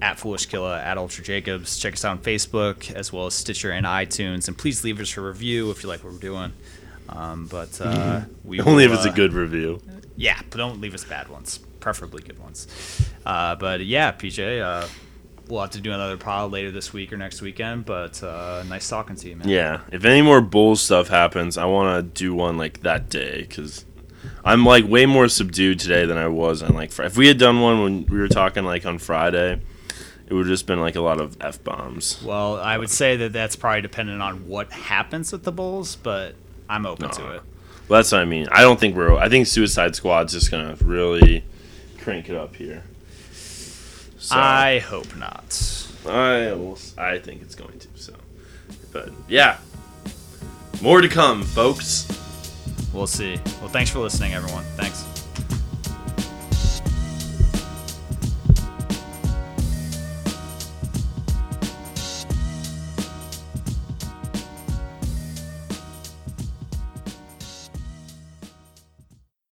at 0.02 0.20
Foolish 0.20 0.48
Killa, 0.48 0.82
at 0.82 0.98
Ultra 0.98 1.24
Jacobs. 1.24 1.78
Check 1.78 1.94
us 1.94 2.04
out 2.04 2.12
on 2.12 2.20
Facebook 2.20 2.92
as 2.92 3.14
well 3.14 3.26
as 3.26 3.36
Stitcher 3.36 3.72
and 3.72 3.86
iTunes, 3.86 4.50
and 4.50 4.58
please 4.58 4.84
leave 4.84 5.00
us 5.00 5.16
a 5.16 5.22
review 5.22 5.72
if 5.72 5.82
you 5.82 5.88
like 5.88 6.04
what 6.04 6.12
we're 6.12 6.20
doing. 6.20 6.52
Um, 7.08 7.48
but 7.48 7.80
uh, 7.80 8.24
we 8.44 8.60
Only 8.60 8.84
if 8.84 8.92
will, 8.92 8.98
it's 8.98 9.06
a 9.06 9.12
uh, 9.12 9.16
good 9.16 9.32
review. 9.32 9.80
Yeah, 10.18 10.42
but 10.50 10.58
don't 10.58 10.82
leave 10.82 10.94
us 10.94 11.06
bad 11.06 11.30
ones, 11.30 11.60
preferably 11.80 12.22
good 12.22 12.38
ones. 12.38 12.68
Uh, 13.26 13.56
but 13.56 13.80
yeah, 13.80 14.12
PJ, 14.12 14.62
uh, 14.62 14.86
we'll 15.50 15.62
have 15.62 15.72
to 15.72 15.82
do 15.82 15.92
another 15.92 16.18
pod 16.18 16.52
later 16.52 16.72
this 16.72 16.94
week 16.94 17.12
or 17.14 17.18
next 17.18 17.42
weekend. 17.42 17.86
But 17.86 18.22
uh, 18.24 18.64
nice 18.68 18.88
talking 18.90 19.16
to 19.16 19.30
you, 19.30 19.36
man. 19.36 19.48
Yeah, 19.50 19.82
if 19.92 20.06
any 20.06 20.22
more 20.22 20.42
Bulls 20.42 20.82
stuff 20.82 21.08
happens, 21.08 21.58
I 21.58 21.66
want 21.66 21.98
to 21.98 22.24
do 22.24 22.34
one 22.34 22.58
like 22.58 22.82
that 22.82 23.10
day 23.10 23.42
because 23.42 23.86
I'm 24.44 24.66
like 24.66 24.88
way 24.88 25.06
more 25.06 25.28
subdued 25.28 25.80
today 25.80 26.06
than 26.06 26.18
I 26.18 26.28
was 26.28 26.62
on 26.62 26.74
like 26.74 26.92
Fri- 26.92 27.06
if 27.06 27.18
we 27.18 27.28
had 27.28 27.38
done 27.38 27.62
one 27.62 27.82
when 27.82 28.06
we 28.06 28.20
were 28.20 28.28
talking 28.28 28.64
like 28.64 28.86
on 28.86 28.98
Friday, 28.98 29.62
it 30.28 30.34
would 30.34 30.46
have 30.46 30.54
just 30.54 30.68
been 30.68 30.80
like 30.80 30.96
a 30.96 31.02
lot 31.02 31.20
of 31.20 31.38
f 31.42 31.64
bombs. 31.64 32.22
Well, 32.24 32.58
I 32.58 32.78
would 32.78 32.90
say 32.90 33.16
that 33.18 33.34
that's 33.34 33.56
probably 33.56 33.82
dependent 33.82 34.22
on 34.22 34.48
what 34.48 34.72
happens 34.72 35.32
with 35.32 35.44
the 35.44 35.52
Bulls, 35.52 35.96
but 35.96 36.36
I'm 36.70 36.86
open 36.86 37.10
to 37.10 37.32
it. 37.36 37.42
Well, 37.88 38.00
that's 38.00 38.12
what 38.12 38.22
I 38.22 38.26
mean. 38.26 38.48
I 38.52 38.62
don't 38.62 38.80
think 38.80 38.96
we're. 38.96 39.16
I 39.16 39.30
think 39.30 39.48
Suicide 39.48 39.96
Squad's 39.96 40.34
just 40.34 40.52
gonna 40.52 40.76
really 40.82 41.46
crank 42.00 42.30
it 42.30 42.36
up 42.36 42.56
here. 42.56 42.84
So, 44.28 44.36
I 44.38 44.80
hope 44.80 45.16
not. 45.16 45.88
I 46.06 46.52
will, 46.52 46.78
I 46.98 47.18
think 47.18 47.42
it's 47.42 47.56
going 47.56 47.80
to. 47.80 47.88
So, 47.96 48.14
but 48.92 49.10
yeah, 49.30 49.58
more 50.82 51.00
to 51.00 51.08
come, 51.08 51.44
folks. 51.44 52.06
We'll 52.94 53.08
see. 53.08 53.40
Well, 53.62 53.70
thanks 53.70 53.90
for 53.90 54.00
listening, 54.00 54.34
everyone. 54.34 54.66
Thanks. 54.76 55.06